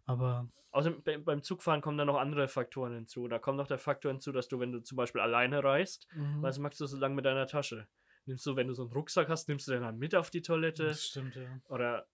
Aber 0.07 0.49
Außerdem 0.73 1.03
be- 1.03 1.19
beim 1.19 1.43
Zugfahren 1.43 1.81
kommen 1.81 1.97
dann 1.97 2.07
noch 2.09 2.19
andere 2.19 2.49
Faktoren 2.49 2.93
hinzu. 2.93 3.29
Da 3.29 3.39
kommt 3.39 3.57
noch 3.57 3.67
der 3.67 3.79
Faktor 3.79 4.13
hinzu, 4.13 4.31
dass 4.31 4.47
du, 4.49 4.61
wenn 4.61 4.73
du 4.73 4.81
zum 4.83 4.97
Beispiel 4.97 5.23
alleine 5.23 5.65
reist, 5.65 6.07
Mhm. 6.15 6.43
was 6.43 6.59
machst 6.59 6.81
du 6.81 6.87
so 6.87 6.99
lange 6.99 7.15
mit 7.15 7.25
deiner 7.25 7.47
Tasche? 7.47 7.89
Nimmst 8.27 8.45
du, 8.45 8.57
wenn 8.57 8.67
du 8.69 8.75
so 8.75 8.83
einen 8.83 8.93
Rucksack 8.93 9.29
hast, 9.31 9.49
nimmst 9.49 9.67
du 9.69 9.73
den 9.73 9.83
dann 9.83 9.97
mit 9.99 10.15
auf 10.15 10.29
die 10.31 10.43
Toilette? 10.43 10.89
das 10.89 11.07
stimmt, 11.07 11.35
ja. 11.37 11.49
Oder, 11.71 12.07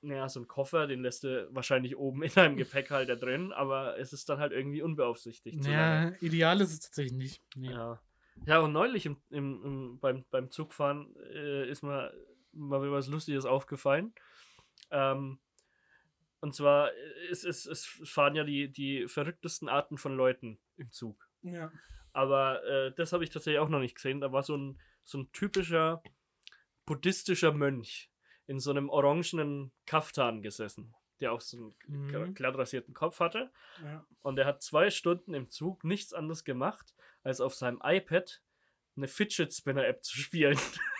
naja, 0.00 0.26
so 0.28 0.40
einen 0.40 0.48
Koffer, 0.48 0.86
den 0.86 1.02
lässt 1.02 1.24
du 1.24 1.48
wahrscheinlich 1.52 1.96
oben 1.98 2.22
in 2.22 2.32
deinem 2.32 2.56
Gepäckhalter 2.56 3.16
drin, 3.16 3.52
aber 3.52 3.98
es 3.98 4.12
ist 4.14 4.26
dann 4.30 4.38
halt 4.38 4.52
irgendwie 4.52 4.80
unbeaufsichtigt. 4.80 5.66
Ja, 5.66 6.10
ideal 6.20 6.60
ist 6.62 6.72
es 6.72 6.80
tatsächlich 6.80 7.12
nicht. 7.12 7.42
Nee. 7.56 7.72
Ja. 7.72 8.00
Ja, 8.46 8.60
und 8.60 8.72
neulich 8.72 9.04
im, 9.04 9.16
im, 9.30 9.62
im, 9.64 9.98
beim, 10.00 10.24
beim 10.30 10.48
Zugfahren 10.50 11.14
äh, 11.34 11.68
ist 11.68 11.82
mir 11.82 12.14
mal 12.52 12.80
wieder 12.80 12.92
was 12.92 13.08
Lustiges 13.08 13.44
aufgefallen. 13.44 14.14
Ähm, 14.90 15.40
und 16.40 16.54
zwar 16.54 16.92
äh, 16.92 17.28
ist, 17.30 17.44
ist, 17.44 17.66
es 17.66 17.84
fahren 17.86 18.34
ja 18.34 18.44
die, 18.44 18.70
die 18.70 19.06
verrücktesten 19.08 19.68
Arten 19.68 19.98
von 19.98 20.16
Leuten 20.16 20.58
im 20.76 20.90
Zug. 20.92 21.28
Ja. 21.42 21.70
Aber 22.12 22.64
äh, 22.64 22.92
das 22.94 23.12
habe 23.12 23.24
ich 23.24 23.30
tatsächlich 23.30 23.60
auch 23.60 23.68
noch 23.68 23.80
nicht 23.80 23.94
gesehen. 23.94 24.20
Da 24.20 24.32
war 24.32 24.42
so 24.42 24.56
ein, 24.56 24.80
so 25.04 25.18
ein 25.18 25.30
typischer 25.32 26.02
buddhistischer 26.86 27.52
Mönch 27.52 28.10
in 28.46 28.58
so 28.60 28.70
einem 28.70 28.88
orangenen 28.88 29.72
Kaftan 29.86 30.42
gesessen, 30.42 30.94
der 31.20 31.32
auch 31.32 31.40
so 31.40 31.56
einen 31.86 32.06
Mhm. 32.06 32.34
glatt 32.34 32.56
rasierten 32.56 32.94
Kopf 32.94 33.20
hatte. 33.20 33.50
ja. 33.82 34.04
Und 34.22 34.38
er 34.38 34.46
hat 34.46 34.62
zwei 34.62 34.90
Stunden 34.90 35.34
im 35.34 35.48
Zug 35.48 35.84
nichts 35.84 36.12
anderes 36.12 36.44
gemacht, 36.44 36.94
als 37.22 37.40
auf 37.40 37.54
seinem 37.54 37.80
iPad 37.84 38.42
eine 38.96 39.06
Fidget 39.08 39.52
Spinner 39.52 39.86
App 39.86 40.02
zu 40.02 40.16
spielen. 40.18 40.58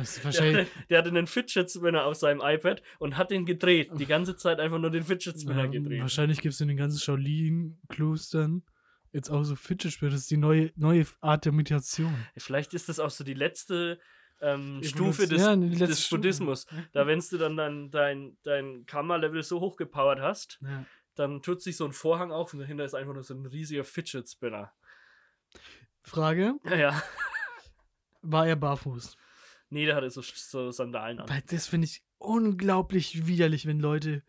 Das 0.00 0.10
ist 0.10 0.18
Der 0.18 0.24
wahrscheinlich. 0.24 0.68
hatte, 0.68 0.86
der 0.88 0.98
hatte 0.98 1.08
einen 1.10 1.26
Fidget 1.26 1.70
Spinner 1.70 2.04
auf 2.04 2.14
seinem 2.16 2.40
iPad 2.42 2.82
und 2.98 3.16
hat 3.16 3.30
den 3.30 3.44
gedreht. 3.46 3.90
Die 3.98 4.06
ganze 4.06 4.36
Zeit 4.36 4.58
einfach 4.60 4.78
nur 4.78 4.90
den 4.90 5.04
Fidget 5.04 5.40
Spinner 5.40 5.64
ähm, 5.64 5.72
gedreht. 5.72 6.00
wahrscheinlich 6.00 6.40
gibt 6.40 6.54
es 6.54 6.60
in 6.60 6.68
den 6.68 6.76
ganzen 6.76 6.98
Shaolin-Klostern 6.98 8.62
jetzt 9.12 9.30
auch 9.30 9.42
so 9.44 9.56
Fidget 9.56 9.92
Spinner. 9.92 10.12
Das 10.12 10.20
ist 10.22 10.30
die 10.30 10.36
neue, 10.36 10.72
neue 10.76 11.04
Art 11.20 11.44
der 11.44 11.52
Meditation. 11.52 12.14
Vielleicht 12.36 12.74
ist 12.74 12.88
das 12.88 12.98
auch 12.98 13.10
so 13.10 13.24
die 13.24 13.34
letzte 13.34 13.98
ähm, 14.40 14.80
Stufe 14.82 15.26
des, 15.26 15.42
ja, 15.42 15.54
des 15.56 16.00
Stufe. 16.06 16.16
Buddhismus. 16.16 16.66
Da, 16.92 17.06
wenn 17.06 17.20
du 17.20 17.36
dann 17.38 17.56
dein, 17.56 17.90
dein, 17.90 18.36
dein 18.42 18.86
Karma-Level 18.86 19.42
so 19.42 19.60
hochgepowert 19.60 20.20
hast, 20.20 20.58
Ja. 20.62 20.84
dann 21.14 21.42
tut 21.42 21.60
sich 21.60 21.76
so 21.76 21.84
ein 21.84 21.92
Vorhang 21.92 22.32
auf 22.32 22.54
und 22.54 22.60
dahinter 22.60 22.84
ist 22.84 22.94
einfach 22.94 23.12
nur 23.12 23.22
so 23.24 23.34
ein 23.34 23.44
riesiger 23.46 23.84
Fidget 23.84 24.28
Spinner. 24.30 24.72
Frage: 26.02 26.54
Ja, 26.64 26.76
ja. 26.76 27.02
War 28.22 28.46
er 28.46 28.56
barfuß? 28.56 29.16
Nee, 29.70 29.86
der 29.86 29.96
hatte 29.96 30.10
so, 30.10 30.20
so 30.22 30.70
Sandalen 30.70 31.20
an. 31.20 31.28
Weil 31.28 31.42
das 31.46 31.66
finde 31.66 31.86
ich 31.86 32.02
unglaublich 32.18 33.26
widerlich, 33.26 33.66
wenn 33.66 33.80
Leute 33.80 34.22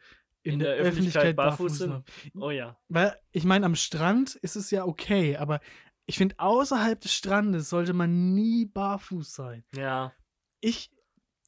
in, 0.44 0.54
In 0.54 0.60
der, 0.60 0.76
der 0.76 0.86
Öffentlichkeit 0.86 1.24
Öffentlichkeit 1.24 1.36
barfuß 1.36 1.78
sind. 1.78 2.04
Oh 2.40 2.52
ja. 2.52 2.78
Weil, 2.88 3.16
ich 3.32 3.44
meine, 3.44 3.66
am 3.66 3.76
Strand 3.76 4.36
ist 4.36 4.56
es 4.56 4.72
ja 4.72 4.86
okay, 4.86 5.38
aber 5.38 5.60
ich 6.06 6.18
finde, 6.18 6.36
außerhalb 6.40 7.00
des 7.00 7.14
Strandes 7.14 7.70
sollte 7.70 7.94
man 7.94 8.34
nie 8.34 8.66
barfuß 8.66 9.34
sein. 9.34 9.64
Ja. 9.76 10.14
Ich, 10.60 10.92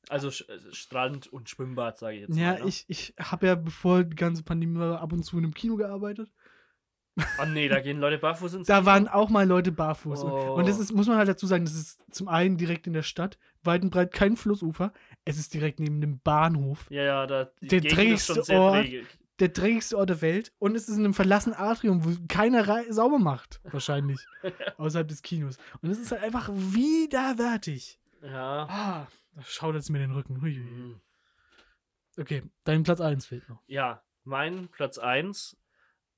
Also 0.10 0.28
also 0.28 0.72
Strand 0.72 1.28
und 1.28 1.50
Schwimmbad, 1.50 1.98
sage 1.98 2.16
ich 2.16 2.22
jetzt 2.22 2.38
ja, 2.38 2.54
mal. 2.54 2.62
Ne? 2.62 2.68
ich, 2.68 2.86
ich 2.88 3.14
habe 3.20 3.48
ja, 3.48 3.56
bevor 3.56 4.04
die 4.04 4.16
ganze 4.16 4.44
Pandemie 4.44 4.80
war, 4.80 5.02
ab 5.02 5.14
und 5.14 5.24
zu 5.24 5.38
in 5.38 5.44
einem 5.44 5.54
Kino 5.54 5.76
gearbeitet. 5.76 6.30
Oh 7.39 7.45
nee, 7.45 7.67
da 7.67 7.80
gehen 7.80 7.99
Leute 7.99 8.17
barfuß 8.17 8.54
ins 8.56 8.67
Da 8.67 8.86
waren 8.86 9.08
auch 9.08 9.30
mal 9.30 9.47
Leute 9.47 9.71
barfuß. 9.71 10.23
Und- 10.23 10.32
Oh. 10.32 10.56
Und 10.56 10.67
das 10.67 10.80
ist, 10.80 10.91
muss 10.93 11.08
man 11.08 11.17
halt 11.17 11.28
dazu 11.28 11.45
sagen, 11.45 11.65
das 11.65 11.76
ist 11.76 12.04
zum 12.12 12.28
einen 12.28 12.58
direkt 12.58 12.88
in 12.88 12.93
der 12.93 13.04
Stadt, 13.04 13.38
weit 13.63 13.84
und 13.84 13.91
breit 13.91 14.12
kein 14.12 14.36
Flussufer. 14.36 14.91
Es 15.26 15.38
ist 15.38 15.54
direkt 15.54 15.80
neben 15.80 16.02
dem 16.02 16.19
Bahnhof. 16.19 16.86
Ja, 16.89 17.04
ja, 17.04 17.28
da 17.28 17.52
Der 17.62 17.82
Gegend 17.82 17.86
ist 17.86 17.91
schon 17.91 18.36
dreckigste 18.36 18.43
sehr 18.43 18.60
Ort. 18.60 18.76
dreckig. 18.86 19.06
Der 19.39 19.47
dreckigste 19.49 19.97
Ort 19.97 20.10
der 20.10 20.21
Welt. 20.21 20.54
Und 20.60 20.76
es 20.76 20.88
ist 20.89 20.97
in 20.97 21.04
einem 21.06 21.13
verlassenen 21.13 21.58
Atrium, 21.58 22.04
wo 22.06 22.12
keiner 22.28 22.65
sauber 22.91 23.19
macht. 23.19 23.62
Wahrscheinlich. 23.63 24.19
außerhalb 24.78 25.08
des 25.08 25.21
Kinos. 25.21 25.58
Und 25.82 25.89
es 25.91 25.99
ist 25.99 26.12
halt 26.12 26.23
einfach 26.23 26.49
widerwärtig. 26.52 27.99
Ja. 28.21 28.67
Ah, 28.69 29.08
da 29.36 29.41
schaudert 29.43 29.82
es 29.84 29.89
mir 29.89 29.99
den 29.99 30.12
Rücken. 30.12 30.41
Hui, 30.41 30.56
hui. 30.56 30.63
Mhm. 30.63 31.02
Okay, 32.17 32.43
dein 32.63 32.84
Platz 32.84 33.02
1 33.02 33.26
fehlt 33.26 33.47
noch. 33.49 33.60
Ja, 33.67 34.02
mein 34.23 34.67
Platz 34.69 34.97
1, 34.99 35.58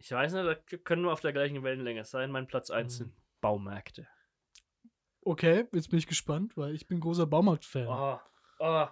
ich 0.05 0.11
weiß 0.11 0.33
nicht, 0.33 0.45
da 0.45 0.77
können 0.77 1.01
wir 1.03 1.11
auf 1.11 1.21
der 1.21 1.33
gleichen 1.33 1.63
Wellenlänge 1.63 2.05
sein. 2.05 2.29
Mein 2.29 2.45
Platz 2.47 2.69
1 2.69 2.93
Mhm. 2.93 2.97
sind 3.05 3.13
Baumärkte. 3.41 4.07
Okay, 5.21 5.65
jetzt 5.73 5.89
bin 5.89 5.97
ich 5.97 6.05
gespannt, 6.05 6.55
weil 6.55 6.75
ich 6.75 6.87
bin 6.87 6.99
großer 6.99 7.25
Baumarkt-Fan. 7.25 7.87
Oh, 7.87 8.19
oh. 8.59 8.87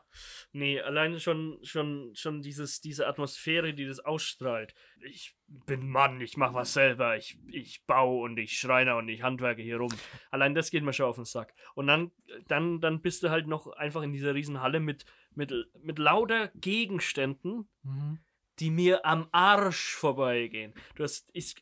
Nee, 0.51 0.81
alleine 0.81 1.19
schon, 1.19 1.59
schon, 1.61 2.11
schon 2.15 2.41
dieses, 2.41 2.81
diese 2.81 3.05
Atmosphäre, 3.07 3.75
die 3.75 3.85
das 3.85 3.99
ausstrahlt. 3.99 4.73
Ich 5.05 5.35
bin 5.45 5.87
Mann, 5.87 6.19
ich 6.21 6.35
mach 6.35 6.55
was 6.55 6.73
selber, 6.73 7.15
ich, 7.17 7.37
ich 7.45 7.85
baue 7.85 8.23
und 8.23 8.37
ich 8.39 8.57
schreiner 8.57 8.97
und 8.97 9.07
ich 9.09 9.21
handwerke 9.21 9.61
hier 9.61 9.77
rum. 9.77 9.93
Allein 10.31 10.55
das 10.55 10.71
geht 10.71 10.83
mir 10.83 10.93
schon 10.93 11.05
auf 11.05 11.17
den 11.17 11.25
Sack. 11.25 11.53
Und 11.75 11.85
dann, 11.85 12.11
dann, 12.47 12.81
dann 12.81 13.01
bist 13.03 13.21
du 13.21 13.29
halt 13.29 13.45
noch 13.45 13.67
einfach 13.67 14.01
in 14.01 14.11
dieser 14.13 14.33
riesen 14.33 14.61
Halle 14.61 14.79
mit, 14.79 15.05
mit, 15.35 15.53
mit 15.83 15.99
lauter 15.99 16.47
Gegenständen, 16.55 17.69
Mhm. 17.83 18.17
Die 18.59 18.69
mir 18.71 19.05
am 19.05 19.27
Arsch 19.31 19.95
vorbeigehen. 19.95 20.73
Du 20.95 21.03
hast, 21.03 21.29
ich, 21.33 21.55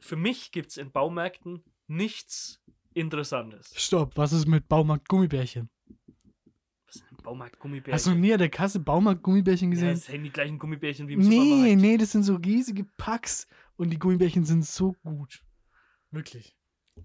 für 0.00 0.16
mich 0.16 0.52
gibt 0.52 0.70
es 0.70 0.76
in 0.76 0.90
Baumärkten 0.92 1.62
nichts 1.86 2.60
Interessantes. 2.94 3.72
Stopp, 3.76 4.16
was 4.16 4.32
ist 4.32 4.46
mit 4.46 4.68
Baumarkt-Gummibärchen? 4.68 5.68
Was 6.86 6.96
ist 6.96 7.04
ein 7.10 7.16
Baumarkt-Gummibärchen? 7.22 7.92
Hast 7.94 8.06
du 8.06 8.12
nie 8.12 8.32
an 8.32 8.38
der 8.38 8.48
Kasse 8.48 8.80
Baumarkt-Gummibärchen 8.80 9.70
ja, 9.70 9.74
gesehen? 9.74 9.90
das 9.94 10.06
sind 10.06 10.24
die 10.24 10.30
gleichen 10.30 10.58
Gummibärchen 10.58 11.06
wie 11.08 11.14
im 11.14 11.20
nee, 11.20 11.36
Supermarkt. 11.36 11.76
nee, 11.82 11.96
das 11.98 12.12
sind 12.12 12.22
so 12.24 12.34
riesige 12.36 12.84
Packs 12.96 13.46
und 13.76 13.90
die 13.90 13.98
Gummibärchen 13.98 14.44
sind 14.44 14.64
so 14.64 14.94
gut. 15.04 15.42
Wirklich. 16.10 16.56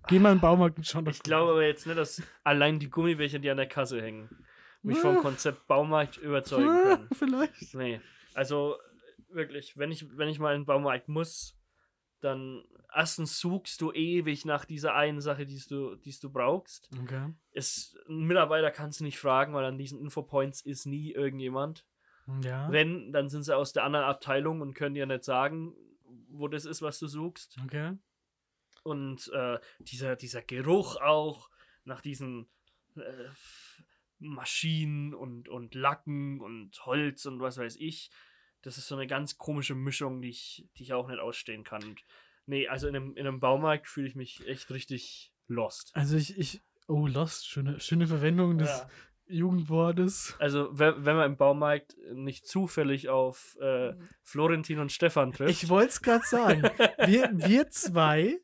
Geh 0.08 0.18
mal 0.18 0.32
in 0.32 0.38
den 0.38 0.42
Baumarkt 0.42 0.78
und 0.78 0.88
schau 0.88 1.02
doch. 1.02 1.12
Ich 1.12 1.22
glaube 1.22 1.52
aber 1.52 1.66
jetzt 1.66 1.86
nicht, 1.86 1.98
dass 1.98 2.24
allein 2.44 2.80
die 2.80 2.90
Gummibärchen, 2.90 3.42
die 3.42 3.50
an 3.52 3.58
der 3.58 3.68
Kasse 3.68 4.02
hängen, 4.02 4.30
mich 4.82 4.98
vom 4.98 5.18
Ah. 5.18 5.22
Konzept 5.22 5.68
Baumarkt 5.68 6.18
überzeugen 6.18 6.68
können. 6.68 7.10
Vielleicht. 7.14 7.76
Nee. 7.76 8.02
Also 8.34 8.78
wirklich, 9.34 9.78
wenn 9.78 9.92
ich, 9.92 10.18
wenn 10.18 10.30
ich 10.30 10.40
mal 10.40 10.56
in 10.56 10.62
den 10.62 10.66
Baumarkt 10.66 11.08
muss, 11.10 11.58
dann 12.22 12.64
erstens 12.94 13.40
suchst 13.40 13.82
du 13.82 13.92
ewig 13.92 14.46
nach 14.46 14.66
dieser 14.66 14.96
einen 14.96 15.20
Sache, 15.20 15.46
die 15.46 15.62
du, 15.68 15.96
die's 15.96 16.20
du 16.20 16.30
brauchst. 16.30 16.90
Okay. 17.02 17.34
Es, 17.52 17.98
einen 18.08 18.26
Mitarbeiter 18.26 18.72
kannst 18.72 19.00
du 19.00 19.04
nicht 19.04 19.20
fragen, 19.20 19.54
weil 19.54 19.66
an 19.66 19.78
diesen 19.78 20.00
Infopoints 20.00 20.62
ist 20.62 20.86
nie 20.86 21.12
irgendjemand. 21.12 21.86
Ja. 22.42 22.72
Wenn, 22.72 23.12
dann 23.12 23.30
sind 23.30 23.44
sie 23.44 23.56
aus 23.56 23.74
der 23.74 23.84
anderen 23.84 24.06
Abteilung 24.06 24.62
und 24.62 24.74
können 24.74 24.96
dir 24.96 25.06
nicht 25.06 25.26
sagen, 25.26 25.76
wo 26.30 26.48
das 26.48 26.66
ist, 26.66 26.82
was 26.82 27.00
du 27.00 27.08
suchst. 27.08 27.58
Okay. 27.66 27.98
Und 28.84 29.30
äh, 29.34 29.60
dieser, 29.80 30.16
dieser 30.16 30.42
Geruch 30.42 30.98
auch 31.02 31.50
nach 31.84 32.02
diesen 32.02 32.48
äh, 32.96 33.02
Maschinen 34.20 35.14
und, 35.14 35.50
und 35.50 35.76
Lacken 35.76 36.40
und 36.40 36.86
Holz 36.86 37.26
und 37.26 37.42
was 37.42 37.58
weiß 37.58 37.76
ich. 37.78 38.10
Das 38.64 38.78
ist 38.78 38.88
so 38.88 38.96
eine 38.96 39.08
ganz 39.08 39.38
komische 39.38 39.76
Mischung, 39.76 40.22
die 40.22 40.30
ich, 40.30 40.66
die 40.78 40.84
ich 40.84 40.94
auch 40.94 41.08
nicht 41.08 41.20
ausstehen 41.20 41.64
kann. 41.64 41.84
Und 41.84 42.02
nee, 42.48 42.68
also 42.68 42.88
in 42.88 42.96
einem, 42.96 43.16
in 43.16 43.28
einem 43.28 43.40
Baumarkt 43.40 43.88
fühle 43.88 44.08
ich 44.08 44.16
mich 44.16 44.48
echt 44.48 44.72
richtig 44.72 45.32
lost. 45.48 45.92
Also 45.94 46.18
ich, 46.18 46.38
ich. 46.38 46.62
Oh, 46.88 47.08
Lost, 47.08 47.48
schöne, 47.48 47.80
schöne 47.80 48.08
Verwendung 48.08 48.58
des 48.58 48.70
Ja. 48.70 48.90
Jugendwortes. 49.26 50.36
Also, 50.40 50.68
wenn, 50.78 51.06
wenn 51.06 51.16
man 51.16 51.32
im 51.32 51.38
Baumarkt 51.38 51.96
nicht 52.14 52.46
zufällig 52.46 53.08
auf 53.08 53.58
äh, 53.62 53.94
Florentin 54.22 54.80
und 54.80 54.92
Stefan 54.92 55.32
trifft. 55.32 55.50
Ich 55.50 55.70
wollte 55.70 55.90
es 55.90 56.02
gerade 56.02 56.26
sagen. 56.26 56.64
Wir, 57.06 57.32
wir 57.34 57.70
zwei 57.70 58.42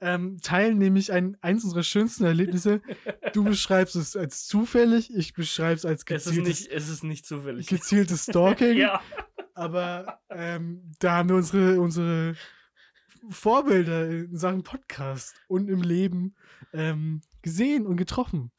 ähm, 0.00 0.38
teilen 0.42 0.78
nämlich 0.78 1.12
ein, 1.12 1.36
eins 1.40 1.64
unserer 1.64 1.82
schönsten 1.82 2.24
Erlebnisse. 2.24 2.82
Du 3.32 3.42
beschreibst 3.42 3.96
es 3.96 4.16
als 4.16 4.46
zufällig, 4.46 5.12
ich 5.14 5.32
beschreibe 5.32 5.74
es 5.74 5.84
als 5.84 6.04
es, 6.06 6.26
ist 6.26 6.26
gezieltes, 6.26 6.60
nicht, 6.60 6.72
es 6.72 6.88
ist 6.88 7.04
nicht 7.04 7.26
zufällig. 7.26 7.66
gezieltes 7.66 8.24
Stalking. 8.24 8.76
ja. 8.76 9.00
Aber 9.58 10.20
ähm, 10.30 10.92
da 11.00 11.16
haben 11.16 11.30
wir 11.30 11.36
unsere, 11.36 11.80
unsere 11.80 12.36
Vorbilder 13.28 14.08
in 14.08 14.36
Sachen 14.36 14.62
Podcast 14.62 15.34
und 15.48 15.68
im 15.68 15.82
Leben 15.82 16.36
ähm, 16.72 17.22
gesehen 17.42 17.84
und 17.84 17.96
getroffen. 17.96 18.52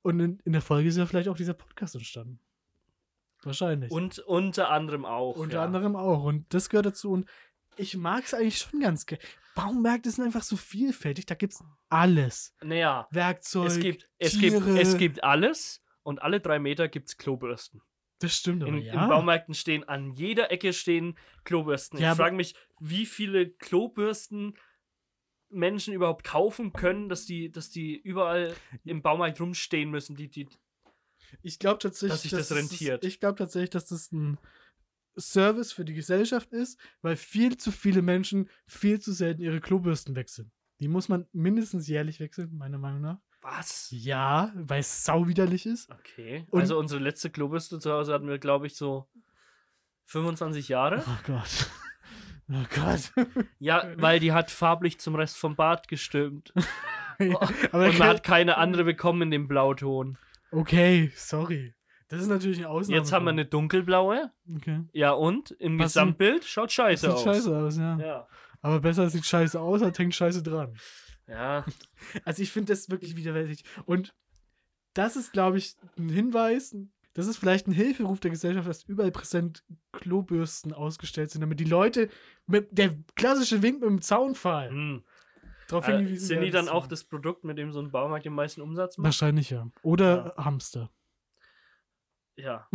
Und 0.00 0.20
in, 0.20 0.38
in 0.46 0.52
der 0.52 0.62
Folge 0.62 0.88
ist 0.88 0.96
ja 0.96 1.04
vielleicht 1.04 1.28
auch 1.28 1.36
dieser 1.36 1.52
Podcast 1.52 1.96
entstanden. 1.96 2.40
Wahrscheinlich. 3.42 3.90
Und 3.90 4.20
unter 4.20 4.70
anderem 4.70 5.04
auch. 5.04 5.36
Unter 5.36 5.58
ja. 5.58 5.64
anderem 5.64 5.96
auch. 5.96 6.24
Und 6.24 6.54
das 6.54 6.70
gehört 6.70 6.86
dazu. 6.86 7.10
Und 7.10 7.28
ich 7.76 7.94
mag 7.94 8.24
es 8.24 8.32
eigentlich 8.32 8.56
schon 8.56 8.80
ganz 8.80 9.04
gerne. 9.04 9.22
Baumärkte 9.54 10.10
sind 10.10 10.24
einfach 10.24 10.44
so 10.44 10.56
vielfältig. 10.56 11.26
Da 11.26 11.34
gibt 11.34 11.52
es 11.52 11.64
alles. 11.90 12.54
Naja, 12.62 13.06
Werkzeug. 13.10 13.66
es 13.66 13.78
gibt, 13.80 14.08
es, 14.16 14.38
gibt, 14.38 14.66
es 14.66 14.96
gibt 14.96 15.22
alles 15.22 15.82
und 16.02 16.22
alle 16.22 16.40
drei 16.40 16.58
Meter 16.58 16.88
gibt 16.88 17.08
es 17.08 17.18
Klobürsten. 17.18 17.82
Das 18.24 18.36
stimmt 18.36 18.62
aber, 18.62 18.72
In, 18.72 18.78
ja. 18.82 19.02
in 19.04 19.08
Baumärkten 19.08 19.54
stehen 19.54 19.84
an 19.84 20.12
jeder 20.14 20.50
Ecke 20.50 20.72
stehen 20.72 21.16
Klobürsten. 21.44 21.98
Ja, 22.00 22.12
ich 22.12 22.16
frage 22.16 22.34
mich, 22.36 22.54
wie 22.80 23.06
viele 23.06 23.50
Klobürsten 23.50 24.56
Menschen 25.50 25.94
überhaupt 25.94 26.24
kaufen 26.24 26.72
können, 26.72 27.08
dass 27.08 27.26
die, 27.26 27.50
dass 27.52 27.70
die 27.70 27.96
überall 27.96 28.54
im 28.84 29.02
Baumarkt 29.02 29.40
rumstehen 29.40 29.90
müssen. 29.90 30.16
Die, 30.16 30.28
die, 30.28 30.48
Ich 31.42 31.58
glaube 31.58 31.78
tatsächlich, 31.78 32.12
Dass 32.12 32.22
sich 32.22 32.30
das 32.32 32.50
es- 32.50 32.56
rentiert. 32.56 33.04
ich 33.04 33.20
glaube 33.20 33.36
tatsächlich, 33.36 33.70
dass 33.70 33.86
das 33.86 34.10
ein 34.12 34.38
Service 35.16 35.70
für 35.72 35.84
die 35.84 35.94
Gesellschaft 35.94 36.52
ist, 36.52 36.80
weil 37.02 37.16
viel 37.16 37.56
zu 37.56 37.70
viele 37.70 38.02
Menschen 38.02 38.50
viel 38.66 39.00
zu 39.00 39.12
selten 39.12 39.42
ihre 39.42 39.60
Klobürsten 39.60 40.16
wechseln. 40.16 40.50
Die 40.80 40.88
muss 40.88 41.08
man 41.08 41.28
mindestens 41.32 41.86
jährlich 41.86 42.18
wechseln, 42.18 42.56
meiner 42.56 42.78
Meinung 42.78 43.00
nach. 43.00 43.20
Was? 43.44 43.88
Ja, 43.90 44.50
weil 44.54 44.80
es 44.80 45.04
sauwiderlich 45.04 45.66
ist. 45.66 45.90
Okay. 45.90 46.46
Und- 46.50 46.60
also 46.62 46.78
unsere 46.78 47.00
letzte 47.00 47.30
Klobürste 47.30 47.78
zu 47.78 47.92
Hause 47.92 48.12
hatten 48.12 48.26
wir, 48.28 48.38
glaube 48.38 48.66
ich, 48.66 48.74
so 48.76 49.06
25 50.06 50.68
Jahre. 50.68 51.02
Oh 51.06 51.18
Gott. 51.26 51.70
Oh 52.50 52.64
Gott. 52.74 53.12
Ja, 53.58 53.86
weil 53.96 54.20
die 54.20 54.32
hat 54.32 54.50
farblich 54.50 54.98
zum 54.98 55.14
Rest 55.14 55.38
vom 55.38 55.56
Bad 55.56 55.88
gestimmt. 55.88 56.52
Ja, 57.20 57.38
aber 57.70 57.86
Und 57.90 57.98
man 58.00 58.08
hat 58.08 58.24
keine 58.24 58.56
andere 58.56 58.82
bekommen 58.82 59.22
in 59.22 59.30
dem 59.30 59.46
Blauton. 59.46 60.18
okay, 60.50 61.12
sorry. 61.14 61.72
Das 62.08 62.20
ist 62.20 62.26
natürlich 62.26 62.58
eine 62.58 62.68
Ausnahme. 62.68 62.98
Jetzt 62.98 63.12
haben 63.12 63.24
wir 63.24 63.30
eine 63.30 63.44
dunkelblaue. 63.44 64.32
Okay. 64.56 64.80
Ja, 64.92 65.12
und 65.12 65.52
im? 65.52 65.78
Gesamtbild 65.78 66.44
schaut 66.44 66.70
Das 66.70 66.72
scheiße 66.74 67.06
sieht 67.06 67.10
aus. 67.14 67.22
scheiße 67.22 67.56
aus, 67.56 67.76
ja. 67.78 67.96
Ja. 67.98 68.28
Aber 68.62 68.80
besser 68.80 69.08
sieht 69.10 69.24
scheiße 69.24 69.60
aus, 69.60 69.80
als 69.82 69.96
hängt 69.96 70.12
scheiße 70.12 70.42
dran. 70.42 70.76
Ja. 71.26 71.64
Also 72.24 72.42
ich 72.42 72.52
finde 72.52 72.72
das 72.72 72.90
wirklich 72.90 73.16
widerwärtig. 73.16 73.64
Und 73.86 74.14
das 74.92 75.16
ist, 75.16 75.32
glaube 75.32 75.58
ich, 75.58 75.74
ein 75.98 76.08
Hinweis, 76.08 76.76
das 77.14 77.26
ist 77.26 77.38
vielleicht 77.38 77.66
ein 77.66 77.72
Hilferuf 77.72 78.20
der 78.20 78.30
Gesellschaft, 78.30 78.68
dass 78.68 78.82
überall 78.84 79.10
präsent 79.10 79.64
Klobürsten 79.92 80.72
ausgestellt 80.72 81.30
sind, 81.30 81.40
damit 81.40 81.60
die 81.60 81.64
Leute 81.64 82.08
mit 82.46 82.76
der 82.76 82.96
klassische 83.14 83.62
Wink 83.62 83.80
mit 83.80 83.88
dem 83.88 84.02
Zaunpfahl 84.02 84.70
Hm. 84.70 85.04
darauf 85.68 85.88
Äh, 85.88 85.96
hingewiesen 85.96 86.26
sind 86.26 86.40
die 86.42 86.50
dann 86.50 86.68
auch 86.68 86.86
das 86.86 87.04
Produkt, 87.04 87.44
mit 87.44 87.56
dem 87.56 87.72
so 87.72 87.80
ein 87.80 87.90
Baumarkt 87.90 88.26
den 88.26 88.34
meisten 88.34 88.60
Umsatz 88.60 88.98
macht? 88.98 89.06
Wahrscheinlich 89.06 89.50
ja. 89.50 89.70
Oder 89.82 90.34
Hamster. 90.36 90.90
Ja. 92.36 92.68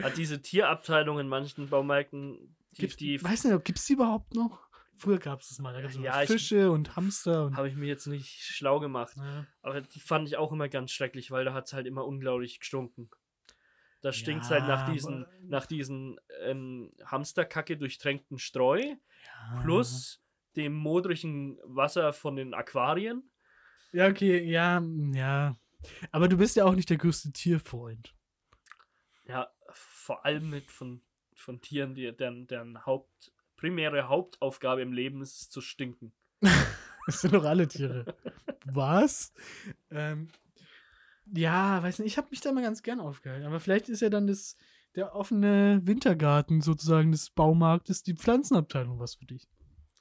Hat 0.00 0.16
diese 0.16 0.40
Tierabteilung 0.40 1.18
in 1.18 1.28
manchen 1.28 1.68
Baumärkten, 1.68 2.56
die, 2.76 2.80
Gibt, 2.80 3.00
die 3.00 3.22
weiß 3.22 3.44
nicht, 3.44 3.64
gibt 3.64 3.78
es 3.78 3.86
die 3.86 3.94
überhaupt 3.94 4.34
noch? 4.34 4.68
Früher 4.96 5.18
gab 5.18 5.40
es 5.40 5.48
das 5.48 5.58
mal. 5.58 5.72
Da 5.72 5.80
gab 5.82 5.90
es 5.90 5.96
Ja, 5.98 6.22
ich- 6.22 6.28
Fische 6.30 6.70
und 6.70 6.96
Hamster. 6.96 7.46
Und, 7.46 7.56
habe 7.56 7.68
ich 7.68 7.74
mir 7.74 7.86
jetzt 7.86 8.06
nicht 8.06 8.42
schlau 8.42 8.80
gemacht. 8.80 9.16
ja. 9.16 9.46
Aber 9.62 9.80
die 9.80 10.00
fand 10.00 10.28
ich 10.28 10.36
auch 10.36 10.52
immer 10.52 10.68
ganz 10.68 10.92
schrecklich, 10.92 11.30
weil 11.30 11.44
da 11.44 11.52
hat 11.54 11.66
es 11.66 11.72
halt 11.72 11.86
immer 11.86 12.04
unglaublich 12.04 12.60
gestunken. 12.60 13.10
Da 14.02 14.12
stinkt 14.12 14.44
es 14.44 14.50
Ja, 14.50 14.56
halt 14.56 14.68
nach 14.68 14.92
diesen, 14.92 15.26
nach 15.48 15.66
diesen 15.66 16.20
ähm, 16.42 16.92
Hamsterkacke 17.06 17.76
durchtränkten 17.78 18.38
Streu 18.38 18.94
plus 19.62 20.20
dem 20.56 20.74
modrigen 20.74 21.58
Wasser 21.64 22.12
von 22.12 22.36
den 22.36 22.52
Aquarien. 22.54 23.30
Ja, 23.92 24.08
okay, 24.08 24.42
ja, 24.44 24.80
ja. 25.12 25.56
Aber 26.12 26.28
du 26.28 26.36
bist 26.36 26.56
ja 26.56 26.64
auch 26.64 26.74
nicht 26.74 26.90
der 26.90 26.98
größte 26.98 27.32
Tierfreund. 27.32 28.14
Ja, 29.26 29.50
vor 29.72 30.24
allem 30.24 30.50
mit 30.50 30.70
von, 30.70 31.02
von 31.34 31.60
Tieren, 31.60 31.94
die, 31.94 32.14
deren, 32.14 32.46
deren 32.46 32.84
Haupt, 32.84 33.32
primäre 33.64 34.08
Hauptaufgabe 34.08 34.82
im 34.82 34.92
Leben 34.92 35.22
ist 35.22 35.40
es 35.40 35.48
zu 35.50 35.60
stinken. 35.62 36.12
Das 37.06 37.20
sind 37.20 37.34
doch 37.34 37.44
alle 37.44 37.68
Tiere. 37.68 38.14
Was? 38.64 39.34
Ähm, 39.90 40.28
ja, 41.34 41.82
weiß 41.82 41.98
nicht, 41.98 42.08
ich 42.08 42.16
habe 42.16 42.28
mich 42.30 42.40
da 42.40 42.50
mal 42.50 42.62
ganz 42.62 42.82
gern 42.82 42.98
aufgehalten. 42.98 43.46
Aber 43.46 43.60
vielleicht 43.60 43.90
ist 43.90 44.00
ja 44.00 44.08
dann 44.08 44.26
das, 44.26 44.56
der 44.96 45.14
offene 45.14 45.82
Wintergarten 45.84 46.62
sozusagen 46.62 47.12
des 47.12 47.28
Baumarktes, 47.28 48.04
die 48.04 48.14
Pflanzenabteilung 48.14 49.00
was 49.00 49.16
für 49.16 49.26
dich. 49.26 49.46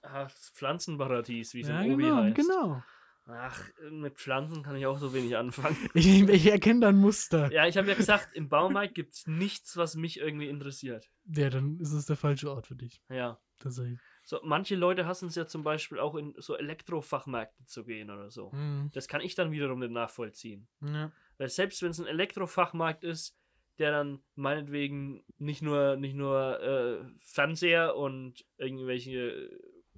Ach, 0.01 0.31
das 0.31 0.51
Pflanzenparadies, 0.55 1.53
wie 1.55 1.61
es 1.61 1.67
Ja, 1.67 1.81
im 1.81 1.95
Obi 1.95 2.03
genau, 2.03 2.15
heißt. 2.23 2.35
genau. 2.37 2.83
Ach, 3.25 3.69
mit 3.91 4.17
Pflanzen 4.17 4.63
kann 4.63 4.77
ich 4.77 4.85
auch 4.85 4.97
so 4.97 5.13
wenig 5.13 5.35
anfangen. 5.35 5.75
Ich, 5.93 6.07
ich 6.07 6.45
erkenne 6.49 6.79
da 6.81 6.87
ein 6.87 6.97
Muster. 6.97 7.51
Ja. 7.51 7.63
Ja, 7.63 7.67
ich 7.67 7.75
habe 7.75 7.89
ja 7.89 7.95
gesagt, 7.95 8.29
im 8.33 8.47
Baumarkt 8.47 8.95
gibt 8.95 9.11
es 9.13 9.27
nichts, 9.27 9.75
was 9.75 9.95
mich 9.95 10.19
irgendwie 10.21 10.47
interessiert. 10.47 11.09
dann 11.25 11.79
ist 11.81 11.91
es 11.91 12.05
der 12.05 12.15
falsche 12.15 12.49
Ort 12.49 12.67
für 12.67 12.77
dich. 12.77 13.01
Ja. 13.09 13.41
Tatsächlich. 13.63 13.99
So, 14.25 14.39
manche 14.43 14.75
Leute 14.75 15.05
hassen 15.05 15.27
es 15.27 15.35
ja 15.35 15.45
zum 15.45 15.63
Beispiel 15.63 15.99
auch 15.99 16.15
in 16.15 16.33
so 16.37 16.55
Elektrofachmärkte 16.57 17.65
zu 17.65 17.83
gehen 17.83 18.09
oder 18.09 18.29
so. 18.29 18.51
Mhm. 18.51 18.89
Das 18.93 19.07
kann 19.07 19.21
ich 19.21 19.35
dann 19.35 19.51
wiederum 19.51 19.79
nicht 19.79 19.91
nachvollziehen. 19.91 20.67
Ja. 20.81 21.11
Weil 21.37 21.49
selbst 21.49 21.81
wenn 21.81 21.91
es 21.91 21.99
ein 21.99 22.07
Elektrofachmarkt 22.07 23.03
ist, 23.03 23.37
der 23.79 23.91
dann 23.91 24.21
meinetwegen 24.35 25.23
nicht 25.37 25.61
nur, 25.61 25.95
nicht 25.95 26.15
nur 26.15 26.61
äh, 26.61 27.05
Fernseher 27.17 27.95
und 27.95 28.45
irgendwelche 28.57 29.49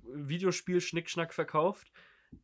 Videospiel-Schnickschnack 0.03 1.33
verkauft, 1.33 1.91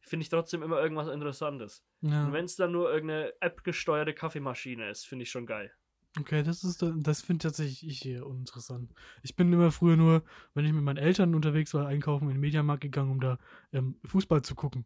finde 0.01 0.23
ich 0.23 0.29
trotzdem 0.29 0.63
immer 0.63 0.81
irgendwas 0.81 1.07
Interessantes. 1.07 1.83
ja. 2.01 2.25
Und 2.25 2.33
wenn 2.33 2.45
es 2.45 2.55
dann 2.55 2.71
nur 2.71 2.91
irgendeine 2.91 3.33
App-gesteuerte 3.41 4.13
Kaffeemaschine 4.13 4.89
ist, 4.89 5.05
finde 5.05 5.23
ich 5.23 5.31
schon 5.31 5.45
geil. 5.45 5.71
Okay, 6.19 6.43
das 6.43 6.63
ist 6.65 6.81
da- 6.81 6.93
das 6.95 7.21
finde 7.21 7.43
tatsächlich 7.43 7.87
ich 7.87 7.99
hier 7.99 8.25
uninteressant. 8.27 8.93
Ich 9.23 9.35
bin 9.35 9.51
immer 9.53 9.71
früher 9.71 9.95
nur, 9.95 10.23
wenn 10.53 10.65
ich 10.65 10.73
mit 10.73 10.83
meinen 10.83 10.97
Eltern 10.97 11.33
unterwegs 11.35 11.73
war, 11.73 11.87
einkaufen 11.87 12.25
in 12.25 12.31
den 12.35 12.41
Mediamarkt 12.41 12.81
gegangen, 12.81 13.11
um 13.11 13.19
da 13.21 13.37
ähm, 13.71 13.95
Fußball 14.05 14.41
zu 14.41 14.55
gucken. 14.55 14.85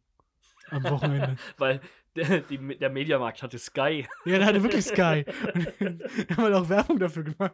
Am 0.69 0.83
Wochenende. 0.83 1.35
Weil 1.57 1.79
der, 2.15 2.41
die, 2.41 2.57
der 2.77 2.89
Mediamarkt 2.89 3.41
hatte 3.43 3.57
Sky. 3.59 4.07
ja, 4.25 4.37
der 4.37 4.45
hatte 4.45 4.63
wirklich 4.63 4.85
Sky. 4.85 5.25
Und 5.79 5.79
wir 5.79 6.37
haben 6.37 6.43
halt 6.43 6.53
auch 6.53 6.69
Werbung 6.69 6.99
dafür 6.99 7.23
gemacht. 7.23 7.53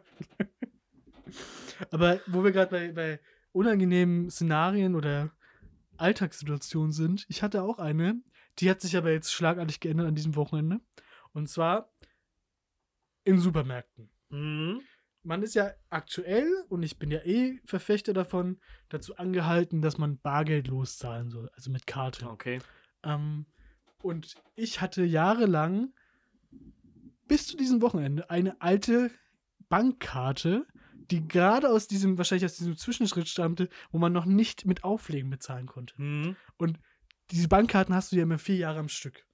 Aber 1.90 2.20
wo 2.26 2.44
wir 2.44 2.52
gerade 2.52 2.70
bei, 2.70 2.92
bei 2.92 3.20
unangenehmen 3.52 4.30
Szenarien 4.30 4.94
oder 4.94 5.30
Alltagssituationen 5.96 6.92
sind, 6.92 7.26
ich 7.28 7.42
hatte 7.42 7.62
auch 7.62 7.78
eine, 7.78 8.20
die 8.58 8.70
hat 8.70 8.80
sich 8.80 8.96
aber 8.96 9.10
jetzt 9.12 9.32
schlagartig 9.32 9.80
geändert 9.80 10.06
an 10.08 10.14
diesem 10.14 10.36
Wochenende. 10.36 10.80
Und 11.32 11.48
zwar 11.48 11.90
in 13.24 13.38
Supermärkten. 13.38 14.10
Mhm. 14.30 14.80
man 15.24 15.42
ist 15.42 15.54
ja 15.54 15.72
aktuell, 15.90 16.50
und 16.68 16.82
ich 16.82 16.98
bin 16.98 17.10
ja 17.10 17.20
eh 17.20 17.60
Verfechter 17.66 18.14
davon, 18.14 18.60
dazu 18.88 19.16
angehalten, 19.16 19.82
dass 19.82 19.98
man 19.98 20.18
bargeldlos 20.18 20.96
zahlen 20.96 21.30
soll, 21.30 21.50
also 21.54 21.70
mit 21.70 21.86
Karte. 21.86 22.26
Okay. 22.28 22.60
Ähm, 23.04 23.46
und 23.98 24.36
ich 24.56 24.80
hatte 24.80 25.04
jahrelang 25.04 25.92
bis 27.28 27.46
zu 27.46 27.56
diesem 27.56 27.82
Wochenende 27.82 28.30
eine 28.30 28.60
alte 28.60 29.10
Bankkarte, 29.68 30.66
die 31.10 31.26
gerade 31.28 31.68
aus 31.68 31.88
diesem, 31.88 32.18
wahrscheinlich 32.18 32.44
aus 32.44 32.56
diesem 32.56 32.76
Zwischenschritt 32.76 33.28
stammte, 33.28 33.68
wo 33.90 33.98
man 33.98 34.12
noch 34.12 34.24
nicht 34.24 34.66
mit 34.66 34.82
Auflegen 34.82 35.30
bezahlen 35.30 35.66
konnte. 35.66 35.94
Mhm. 36.00 36.36
Diese 37.30 37.48
Bankkarten 37.48 37.94
hast 37.94 38.12
du 38.12 38.16
ja 38.16 38.24
immer 38.24 38.38
vier 38.38 38.56
Jahre 38.56 38.80
am 38.80 38.88
Stück. 38.88 39.26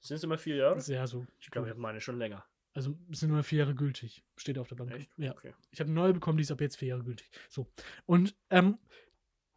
Sind 0.00 0.16
es 0.16 0.24
immer 0.24 0.38
vier 0.38 0.56
Jahre? 0.56 0.74
Das 0.74 0.88
ist 0.88 0.94
ja 0.94 1.06
so. 1.06 1.26
Ich 1.40 1.50
glaube, 1.50 1.66
ich 1.66 1.70
habe 1.70 1.80
meine 1.80 2.00
schon 2.00 2.18
länger. 2.18 2.44
Also 2.76 2.94
sind 3.10 3.30
nur 3.30 3.42
vier 3.42 3.60
Jahre 3.60 3.74
gültig. 3.74 4.22
Steht 4.36 4.58
auf 4.58 4.68
der 4.68 4.76
Bank. 4.76 4.92
Echt? 4.92 5.10
Ja. 5.16 5.32
Okay. 5.32 5.54
Ich 5.70 5.80
habe 5.80 5.88
eine 5.88 5.98
neue 5.98 6.12
bekommen, 6.12 6.36
die 6.36 6.42
ist 6.42 6.52
ab 6.52 6.60
jetzt 6.60 6.76
vier 6.76 6.88
Jahre 6.88 7.04
gültig. 7.04 7.30
So. 7.48 7.72
Und 8.04 8.36
ähm, 8.50 8.76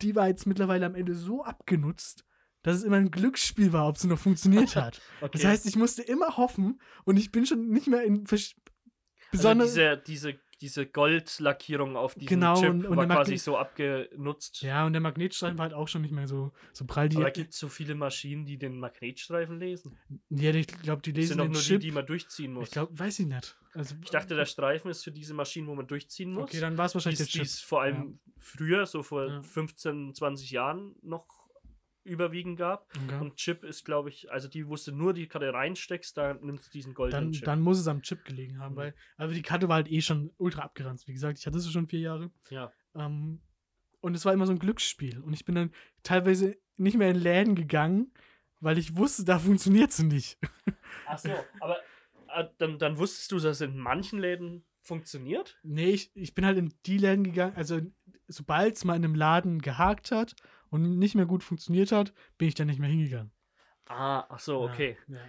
die 0.02 0.16
war 0.16 0.30
jetzt 0.30 0.46
mittlerweile 0.46 0.86
am 0.86 0.96
Ende 0.96 1.14
so 1.14 1.44
abgenutzt, 1.44 2.24
dass 2.62 2.78
es 2.78 2.84
immer 2.84 2.96
ein 2.96 3.12
Glücksspiel 3.12 3.74
war, 3.74 3.90
ob 3.90 3.98
sie 3.98 4.08
noch 4.08 4.20
funktioniert 4.20 4.78
hat. 4.78 5.02
okay. 5.22 5.32
Das 5.34 5.44
heißt, 5.44 5.66
ich 5.66 5.76
musste 5.76 6.02
immer 6.02 6.38
hoffen 6.38 6.80
und 7.04 7.18
ich 7.18 7.30
bin 7.30 7.46
schon 7.46 7.68
nicht 7.68 7.88
mehr 7.88 8.04
in 8.06 8.26
also 8.32 8.56
besonders. 9.32 9.74
diese, 9.74 9.98
diese, 9.98 10.40
diese 10.62 10.86
Goldlackierung 10.86 11.96
auf 11.96 12.16
diesem 12.16 12.28
Genau, 12.28 12.60
Chip 12.60 12.70
und- 12.70 12.86
und 12.86 12.98
war 12.98 13.06
quasi 13.08 13.38
so 13.38 13.58
abgenutzt. 13.58 14.62
ja, 14.62 14.86
und 14.86 14.94
der 14.94 15.02
Magnetstreifen 15.02 15.58
war 15.58 15.64
halt 15.64 15.74
auch 15.74 15.88
schon 15.88 16.02
nicht 16.02 16.12
mehr 16.14 16.28
so, 16.28 16.52
so 16.74 16.86
prall. 16.86 17.10
Die, 17.10 17.18
Aber 17.18 17.32
gibt 17.32 17.54
es 17.54 17.60
so 17.60 17.68
viele 17.68 17.96
Maschinen, 17.96 18.46
die 18.46 18.58
den 18.58 18.78
Magnetstreifen 18.80 19.60
lesen? 19.60 19.98
ja, 20.30 20.52
ich 20.54 20.68
glaube, 20.68 21.02
die 21.02 21.14
Das 21.14 21.18
lesen 21.22 21.28
sind 21.30 21.38
doch 21.40 21.46
den 21.46 21.52
nur 21.54 21.62
Chip. 21.62 21.80
die, 21.82 21.88
die 21.88 21.94
man 21.94 22.06
durchziehen 22.06 22.54
muss. 22.54 22.66
ich 22.68 22.72
glaube, 22.72 22.98
weiß 22.98 23.20
ich 23.20 23.28
nicht. 23.28 23.56
Also, 23.74 23.96
Ich 24.04 24.10
dachte, 24.10 24.36
der 24.36 24.46
Streifen 24.46 24.90
ist 24.90 25.04
für 25.04 25.12
diese 25.12 25.34
Maschinen, 25.34 25.68
wo 25.68 25.76
man 25.76 25.86
durchziehen 25.88 26.34
muss. 26.34 26.44
Okay, 26.46 26.60
dann 26.60 26.78
war 26.78 26.86
es 26.88 26.94
wahrscheinlich 26.96 27.20
dies, 27.20 27.28
der 27.28 27.32
Chip. 27.34 27.42
dies 27.44 27.62
vor 27.62 27.82
allem 27.84 28.20
früher, 28.38 28.86
so 28.86 29.04
vor 29.04 29.28
Ja. 29.28 29.44
15, 29.44 30.14
20 30.16 30.50
Jahren 30.52 30.96
noch 31.04 31.39
überwiegend 32.04 32.58
gab. 32.58 32.88
Okay. 33.06 33.20
Und 33.20 33.36
Chip 33.36 33.64
ist, 33.64 33.86
glaube 33.86 34.10
ich, 34.10 34.32
also 34.32 34.48
die 34.48 34.68
wusste 34.68 34.92
nur, 34.92 35.14
die 35.14 35.28
Karte 35.28 35.54
reinsteckst, 35.54 36.18
da 36.18 36.34
nimmst 36.36 36.68
du 36.68 36.72
diesen 36.72 36.94
goldenen 36.94 37.26
dann, 37.26 37.32
Chip. 37.34 37.46
dann 37.46 37.62
muss 37.62 37.80
es 37.80 37.88
am 37.88 38.02
Chip 38.02 38.26
gelegen 38.26 38.60
haben, 38.60 38.74
Mhm. 38.74 38.78
weil 38.78 38.96
aber 39.18 39.34
die 39.34 39.42
Karte 39.42 39.68
war 39.70 39.76
halt 39.76 39.92
eh 39.92 40.02
schon 40.02 40.32
ultra 40.38 40.62
abgeranzt. 40.64 41.08
Wie 41.08 41.14
gesagt, 41.14 41.38
ich 41.40 41.46
hatte 41.46 41.60
sie 41.60 41.72
schon 41.72 41.88
vier 41.88 42.00
Jahre. 42.00 42.32
ja. 42.50 42.72
Ähm, 42.96 43.42
Und 44.02 44.16
es 44.16 44.24
war 44.26 44.34
immer 44.34 44.46
so 44.46 44.54
ein 44.54 44.60
Glücksspiel. 44.60 45.20
Und 45.20 45.34
ich 45.34 45.44
bin 45.46 45.56
dann 45.56 45.72
teilweise 46.04 46.58
nicht 46.78 46.98
mehr 46.98 47.10
in 47.10 47.18
Läden 47.18 47.54
gegangen, 47.56 48.14
weil 48.62 48.78
ich 48.78 48.96
wusste, 48.96 49.26
da 49.26 49.38
funktioniert 49.40 49.92
es 49.92 50.00
nicht. 50.00 50.38
Ach 51.06 51.18
so, 51.18 51.30
aber 51.60 51.78
äh, 52.34 52.46
dann, 52.58 52.80
dann 52.80 52.98
wusstest 52.98 53.32
du, 53.32 53.36
dass 53.36 53.46
es 53.46 53.62
in 53.62 53.78
manchen 53.78 54.20
Läden 54.20 54.64
funktioniert? 54.82 55.60
Nee, 55.64 55.90
ich, 55.92 56.12
ich 56.16 56.34
bin 56.34 56.46
halt 56.46 56.58
in 56.58 56.74
die 56.86 56.98
Läden 56.98 57.24
gegangen, 57.26 57.56
also 57.58 57.82
sobald 58.28 58.76
es 58.76 58.86
mal 58.86 58.96
in 58.96 59.04
einem 59.04 59.16
Laden 59.16 59.62
gehakt 59.62 60.12
hat 60.12 60.36
und 60.70 60.98
nicht 61.00 61.16
mehr 61.16 61.26
gut 61.26 61.44
funktioniert 61.44 61.92
hat, 61.92 62.14
bin 62.38 62.48
ich 62.48 62.56
dann 62.56 62.68
nicht 62.68 62.80
mehr 62.80 62.90
hingegangen. 62.90 63.32
Ah, 63.88 64.26
ach 64.30 64.40
so, 64.40 64.62
okay. 64.62 64.98
Ja, 65.08 65.16
ja. 65.16 65.22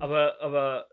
Aber, 0.00 0.40
aber 0.40 0.88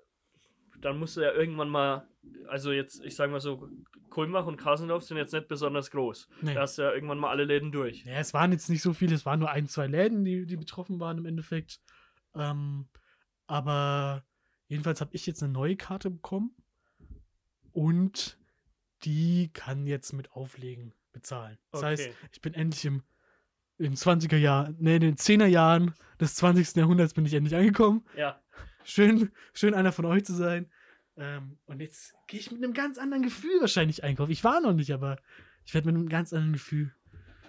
dann 0.79 0.99
musst 0.99 1.17
du 1.17 1.21
ja 1.21 1.31
irgendwann 1.31 1.69
mal, 1.69 2.07
also 2.47 2.71
jetzt, 2.71 3.03
ich 3.03 3.15
sag 3.15 3.31
mal 3.31 3.39
so, 3.39 3.67
Kulmbach 4.09 4.45
und 4.45 4.57
Kasendorf 4.57 5.03
sind 5.03 5.17
jetzt 5.17 5.33
nicht 5.33 5.47
besonders 5.47 5.89
groß. 5.91 6.27
Nee. 6.41 6.53
Da 6.53 6.61
hast 6.61 6.77
du 6.77 6.83
ja 6.83 6.93
irgendwann 6.93 7.17
mal 7.17 7.31
alle 7.31 7.43
Läden 7.45 7.71
durch. 7.71 8.05
Ja, 8.05 8.13
es 8.13 8.33
waren 8.33 8.51
jetzt 8.51 8.69
nicht 8.69 8.81
so 8.81 8.93
viele, 8.93 9.15
es 9.15 9.25
waren 9.25 9.39
nur 9.39 9.49
ein, 9.49 9.67
zwei 9.67 9.87
Läden, 9.87 10.23
die, 10.23 10.45
die 10.45 10.57
betroffen 10.57 10.99
waren 10.99 11.17
im 11.17 11.25
Endeffekt. 11.25 11.81
Ähm, 12.35 12.87
aber 13.47 14.23
jedenfalls 14.67 15.01
habe 15.01 15.15
ich 15.15 15.25
jetzt 15.25 15.41
eine 15.43 15.51
neue 15.51 15.75
Karte 15.75 16.11
bekommen 16.11 16.55
und 17.71 18.37
die 19.03 19.51
kann 19.53 19.85
jetzt 19.87 20.13
mit 20.13 20.31
Auflegen 20.31 20.93
bezahlen. 21.11 21.57
Das 21.71 21.83
heißt, 21.83 22.07
Okay. 22.07 22.15
ich 22.31 22.41
bin 22.41 22.53
endlich 22.53 22.85
im 22.85 23.03
in 23.77 23.95
20er 23.95 24.37
Jahren, 24.37 24.75
nee, 24.79 24.95
in 24.95 25.01
den 25.01 25.15
10er 25.15 25.47
Jahren 25.47 25.93
des 26.19 26.35
20. 26.35 26.75
Jahrhunderts 26.75 27.13
bin 27.13 27.25
ich 27.25 27.33
endlich 27.33 27.55
angekommen. 27.55 28.05
Ja, 28.15 28.39
Schön, 28.87 29.31
schön 29.53 29.73
einer 29.73 29.91
von 29.91 30.05
euch 30.05 30.23
zu 30.25 30.33
sein. 30.33 30.69
Ähm, 31.17 31.57
und 31.65 31.81
jetzt 31.81 32.13
gehe 32.27 32.39
ich 32.39 32.51
mit 32.51 32.63
einem 32.63 32.73
ganz 32.73 32.99
anderen 32.99 33.23
Gefühl 33.23 33.59
wahrscheinlich 33.59 34.03
einkaufen. 34.03 34.31
Ich 34.31 34.43
war 34.43 34.61
noch 34.61 34.73
nicht, 34.73 34.93
aber 34.93 35.17
ich 35.65 35.73
werde 35.73 35.87
mit 35.87 35.95
einem 35.95 36.07
ganz 36.07 36.31
anderen 36.33 36.53
Gefühl. 36.53 36.93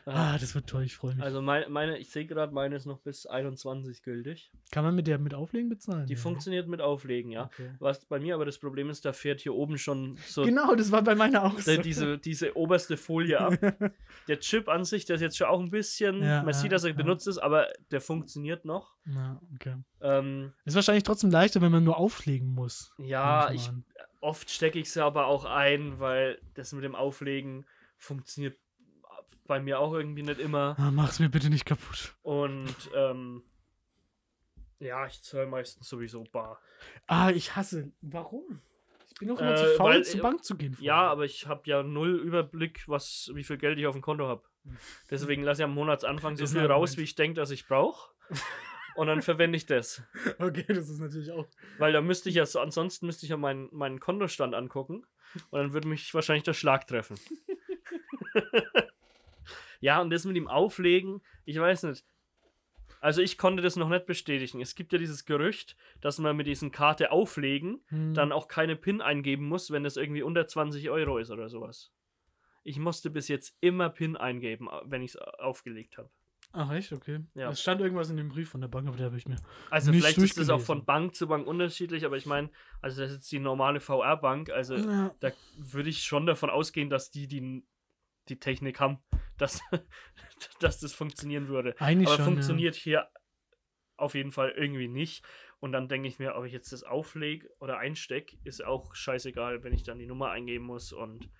Ah, 0.08 0.38
das 0.38 0.54
wird 0.54 0.68
toll, 0.68 0.84
ich 0.84 0.94
freue 0.94 1.14
mich. 1.16 1.24
also 1.24 1.42
meine, 1.42 1.68
meine 1.68 1.98
ich 1.98 2.10
sehe 2.10 2.26
gerade, 2.26 2.54
meine 2.54 2.76
ist 2.76 2.86
noch 2.86 3.00
bis 3.00 3.26
21 3.26 4.02
gültig. 4.02 4.52
Kann 4.70 4.84
man 4.84 4.94
mit 4.94 5.08
der 5.08 5.18
mit 5.18 5.34
Auflegen 5.34 5.68
bezahlen? 5.68 6.06
Die 6.06 6.14
Ja, 6.14 6.18
funktioniert 6.20 6.68
mit 6.68 6.80
Auflegen, 6.80 7.32
ja. 7.32 7.46
Okay. 7.46 7.72
Was 7.80 8.04
bei 8.04 8.20
mir 8.20 8.36
aber 8.36 8.44
das 8.44 8.58
Problem 8.58 8.88
ist, 8.88 9.04
da 9.04 9.12
fährt 9.12 9.40
hier 9.40 9.54
oben 9.54 9.78
schon 9.78 10.16
so 10.26 10.44
Genau, 10.44 10.76
das 10.76 10.92
war 10.92 11.02
bei 11.02 11.16
meiner 11.16 11.44
auch 11.44 11.58
so. 11.58 11.76
diese, 11.82 12.18
diese 12.18 12.56
oberste 12.56 12.96
Folie 12.96 13.40
ab. 13.40 13.54
Der 14.28 14.38
Chip 14.38 14.68
an 14.68 14.84
sich, 14.84 15.04
der 15.06 15.16
ist 15.16 15.22
jetzt 15.22 15.36
schon 15.38 15.48
auch 15.48 15.60
ein 15.60 15.70
bisschen, 15.70 16.22
Ja, 16.22 16.42
man 16.44 16.54
sieht, 16.54 16.70
dass 16.72 16.84
er 16.84 16.90
ja. 16.90 16.96
benutzt 16.96 17.26
ist, 17.26 17.38
aber 17.38 17.68
der 17.90 18.00
funktioniert 18.00 18.64
noch. 18.64 18.94
Ja, 19.06 19.40
okay. 19.56 19.74
Ähm, 20.00 20.52
Ist 20.64 20.74
wahrscheinlich 20.76 21.04
trotzdem 21.04 21.30
leichter, 21.30 21.60
wenn 21.60 21.72
man 21.72 21.82
nur 21.84 21.96
auflegen 21.98 22.48
muss. 22.54 22.94
ja, 22.98 23.50
ich, 23.50 23.70
oft 24.20 24.50
stecke 24.50 24.78
ich 24.78 24.90
sie 24.90 25.02
aber 25.04 25.26
auch 25.26 25.44
ein, 25.44 25.98
weil 25.98 26.40
das 26.54 26.72
mit 26.72 26.84
dem 26.84 26.94
Auflegen 26.94 27.66
funktioniert 27.98 28.56
bei 29.46 29.60
mir 29.60 29.78
auch 29.80 29.92
irgendwie 29.94 30.22
nicht 30.22 30.40
immer. 30.40 30.76
Ah, 30.78 30.90
mach's 30.90 31.18
mir 31.20 31.28
bitte 31.28 31.50
nicht 31.50 31.64
kaputt. 31.64 32.14
Und 32.22 32.74
ähm, 32.94 33.42
ja, 34.78 35.06
ich 35.06 35.22
zahle 35.22 35.46
meistens 35.46 35.88
sowieso 35.88 36.24
bar. 36.24 36.60
Ah, 37.06 37.30
ich 37.30 37.56
hasse. 37.56 37.92
Warum? 38.02 38.60
Ich 39.08 39.18
bin 39.20 39.28
doch 39.28 39.40
immer 39.40 39.52
Äh, 39.54 39.56
zu 39.56 39.76
faul, 39.76 39.90
weil- 39.94 40.04
zur 40.04 40.20
Bank 40.20 40.44
zu 40.44 40.56
gehen. 40.56 40.76
Ja, 40.80 41.08
aber 41.10 41.24
ich 41.24 41.46
habe 41.46 41.62
ja 41.64 41.82
null 41.82 42.16
Überblick, 42.20 42.84
was, 42.86 43.30
wie 43.34 43.44
viel 43.44 43.56
Geld 43.56 43.78
ich 43.78 43.86
auf 43.86 43.94
dem 43.94 44.02
Konto 44.02 44.26
habe. 44.28 44.42
Deswegen 45.10 45.42
lasse 45.44 45.62
ich 45.62 45.64
am 45.64 45.74
Monatsanfang 45.74 46.36
so 46.36 46.46
viel 46.46 46.66
raus, 46.66 46.96
wie 46.96 47.02
ich 47.02 47.14
denke, 47.14 47.40
dass 47.40 47.50
ich 47.50 47.66
brauche. 47.66 48.10
Und 48.96 49.06
dann 49.06 49.22
verwende 49.22 49.56
ich 49.56 49.66
das. 49.66 50.02
Okay, 50.38 50.64
das 50.68 50.88
ist 50.90 50.98
natürlich 51.00 51.30
auch. 51.30 51.46
Weil 51.78 51.92
da 51.92 52.00
müsste 52.00 52.28
ich 52.28 52.34
ja, 52.34 52.44
so, 52.46 52.60
ansonsten 52.60 53.06
müsste 53.06 53.24
ich 53.26 53.30
ja 53.30 53.36
meinen, 53.36 53.68
meinen 53.72 54.00
Kontostand 54.00 54.54
angucken. 54.54 55.06
Und 55.50 55.58
dann 55.60 55.72
würde 55.72 55.86
mich 55.88 56.12
wahrscheinlich 56.14 56.44
der 56.44 56.54
Schlag 56.54 56.86
treffen. 56.86 57.16
ja, 59.80 60.00
und 60.00 60.10
das 60.10 60.24
mit 60.24 60.36
dem 60.36 60.48
Auflegen, 60.48 61.22
ich 61.44 61.58
weiß 61.58 61.84
nicht. 61.84 62.04
Also 63.00 63.20
ich 63.20 63.36
konnte 63.38 63.62
das 63.62 63.76
noch 63.76 63.88
nicht 63.88 64.06
bestätigen. 64.06 64.60
Es 64.60 64.74
gibt 64.74 64.92
ja 64.92 64.98
dieses 64.98 65.24
Gerücht, 65.24 65.76
dass 66.00 66.18
man 66.18 66.36
mit 66.36 66.46
diesen 66.46 66.70
Karte 66.72 67.12
auflegen 67.12 67.82
Hm. 67.88 68.14
dann 68.14 68.32
auch 68.32 68.48
keine 68.48 68.74
PIN 68.76 69.00
eingeben 69.00 69.46
muss, 69.48 69.70
wenn 69.70 69.84
es 69.84 69.96
irgendwie 69.96 70.22
unter 70.22 70.46
20 70.46 70.88
Euro 70.90 71.18
ist 71.18 71.30
oder 71.30 71.48
sowas. 71.48 71.92
Ich 72.64 72.78
musste 72.78 73.10
bis 73.10 73.28
jetzt 73.28 73.56
immer 73.60 73.90
PIN 73.90 74.16
eingeben, 74.16 74.68
wenn 74.84 75.02
ich 75.02 75.10
es 75.14 75.16
aufgelegt 75.16 75.98
habe. 75.98 76.10
Ach, 76.52 76.72
echt? 76.72 76.92
Okay. 76.92 77.20
Ja. 77.34 77.50
Es 77.50 77.60
stand 77.60 77.80
irgendwas 77.82 78.08
in 78.08 78.16
dem 78.16 78.28
Brief 78.30 78.48
von 78.48 78.60
der 78.62 78.68
Bank, 78.68 78.88
aber 78.88 78.96
der 78.96 79.06
habe 79.06 79.18
ich 79.18 79.28
mir. 79.28 79.36
Also 79.70 79.90
Nicht 79.90 80.00
vielleicht 80.00 80.18
ist 80.18 80.38
es 80.38 80.48
auch 80.48 80.60
von 80.60 80.84
Bank 80.86 81.14
zu 81.14 81.28
Bank 81.28 81.46
unterschiedlich, 81.46 82.04
aber 82.06 82.16
ich 82.16 82.24
meine, 82.24 82.50
also 82.80 83.02
das 83.02 83.10
ist 83.10 83.16
jetzt 83.18 83.32
die 83.32 83.40
normale 83.40 83.78
VR-Bank, 83.78 84.48
also 84.50 84.76
Ja. 84.76 85.14
da 85.20 85.32
würde 85.58 85.90
ich 85.90 86.02
schon 86.02 86.24
davon 86.24 86.48
ausgehen, 86.48 86.88
dass 86.88 87.10
die 87.10 87.28
die, 87.28 87.62
die 88.28 88.38
Technik 88.38 88.80
haben, 88.80 88.98
dass, 89.38 89.60
dass 90.60 90.80
das 90.80 90.92
funktionieren 90.92 91.48
würde. 91.48 91.74
Eigentlich 91.78 92.08
Aber 92.08 92.16
schon. 92.16 92.34
funktioniert 92.34 92.74
hier 92.74 93.08
auf 93.96 94.14
jeden 94.14 94.32
Fall 94.32 94.50
irgendwie 94.50 94.88
nicht. 94.88 95.24
Und 95.58 95.72
dann 95.72 95.88
denke 95.88 96.08
ich 96.08 96.18
mir, 96.18 96.34
ob 96.34 96.44
ich 96.44 96.52
jetzt 96.52 96.72
das 96.72 96.82
auflege 96.82 97.48
oder 97.60 97.78
einstecke, 97.78 98.36
ist 98.44 98.64
auch 98.64 98.94
scheißegal, 98.94 99.64
wenn 99.64 99.72
ich 99.72 99.84
dann 99.84 99.98
die 99.98 100.06
Nummer 100.06 100.30
eingeben 100.30 100.66
muss. 100.66 100.92
Und 100.92 101.30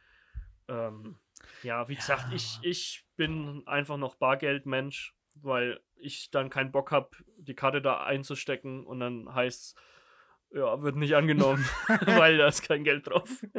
ähm, 0.69 1.19
ja, 1.63 1.89
wie 1.89 1.97
gesagt, 1.97 2.33
ich, 2.33 2.59
ich 2.63 3.05
bin 3.17 3.63
einfach 3.67 3.99
noch 3.99 4.17
Bargeldmensch, 4.17 5.15
weil 5.35 5.81
ich 5.97 6.31
dann 6.31 6.51
keinen 6.51 6.73
Bock 6.73 6.93
habe, 6.93 7.11
die 7.37 7.55
Karte 7.55 7.83
da 7.83 8.05
einzustecken 8.05 8.87
und 8.87 9.01
dann 9.01 9.35
heißt 9.35 9.79
ja, 10.57 10.83
wird 10.83 10.97
nicht 10.97 11.15
angenommen, 11.15 11.65
weil 12.07 12.39
da 12.39 12.49
ist 12.49 12.63
kein 12.63 12.85
Geld 12.85 13.07
drauf. 13.07 13.45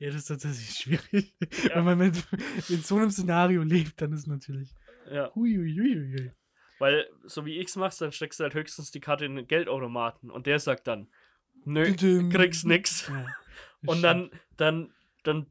Ja. 0.00 0.10
das 0.10 0.16
ist 0.16 0.26
tatsächlich 0.26 0.70
schwierig. 1.10 1.34
Ja. 1.68 1.76
Wenn 1.76 1.84
man 1.84 1.98
mit, 1.98 2.26
in 2.68 2.82
so 2.82 2.96
einem 2.96 3.10
Szenario 3.10 3.62
lebt, 3.62 4.02
dann 4.02 4.12
ist 4.12 4.26
natürlich. 4.26 4.74
Ja, 5.10 5.34
Huiuiuiui. 5.34 6.32
weil 6.78 7.06
so 7.24 7.46
wie 7.46 7.58
ich 7.58 7.68
es 7.68 7.76
machst, 7.76 8.00
dann 8.00 8.12
steckst 8.12 8.40
du 8.40 8.44
halt 8.44 8.54
höchstens 8.54 8.90
die 8.90 9.00
Karte 9.00 9.24
in 9.24 9.36
den 9.36 9.46
Geldautomaten 9.46 10.30
und 10.30 10.46
der 10.46 10.58
sagt 10.58 10.88
dann, 10.88 11.08
nö, 11.64 11.94
kriegst 12.28 12.66
nix. 12.66 13.08
Ja. 13.08 13.26
Und 13.86 14.02
dann, 14.02 14.30
dann, 14.56 14.92
dann 15.22 15.46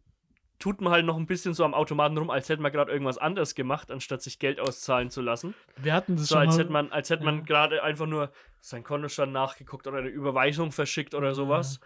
tut 0.64 0.80
man 0.80 0.93
halt 0.93 1.05
noch 1.05 1.18
ein 1.18 1.26
bisschen 1.26 1.53
so 1.53 1.66
am 1.66 1.74
Automaten 1.74 2.18
rum, 2.18 2.30
als 2.30 2.47
hätte 2.47 2.61
man 2.61 2.72
gerade 2.72 2.89
irgendwas 2.89 3.18
anderes 3.18 3.53
gemacht, 3.53 3.91
anstatt 3.91 4.22
sich 4.22 4.39
Geld 4.39 4.61
auszahlen 4.61 5.09
zu 5.09 5.22
lassen. 5.22 5.55
Wir 5.76 5.93
hatten 5.93 6.16
das 6.16 6.28
So 6.28 6.36
schon 6.36 6.47
als 6.47 6.57
hätte 6.57 6.72
man, 6.72 6.89
als 6.89 7.09
hätte 7.09 7.26
man 7.26 7.39
ja. 7.39 7.43
gerade 7.43 7.84
einfach 7.84 8.05
nur 8.05 8.32
sein 8.61 8.82
Kontostand 8.82 9.34
nachgeguckt 9.34 9.88
oder 9.88 9.97
eine 9.97 10.07
Überweisung 10.07 10.72
verschickt 10.72 11.16
oder 11.16 11.36
sowas. 11.36 11.82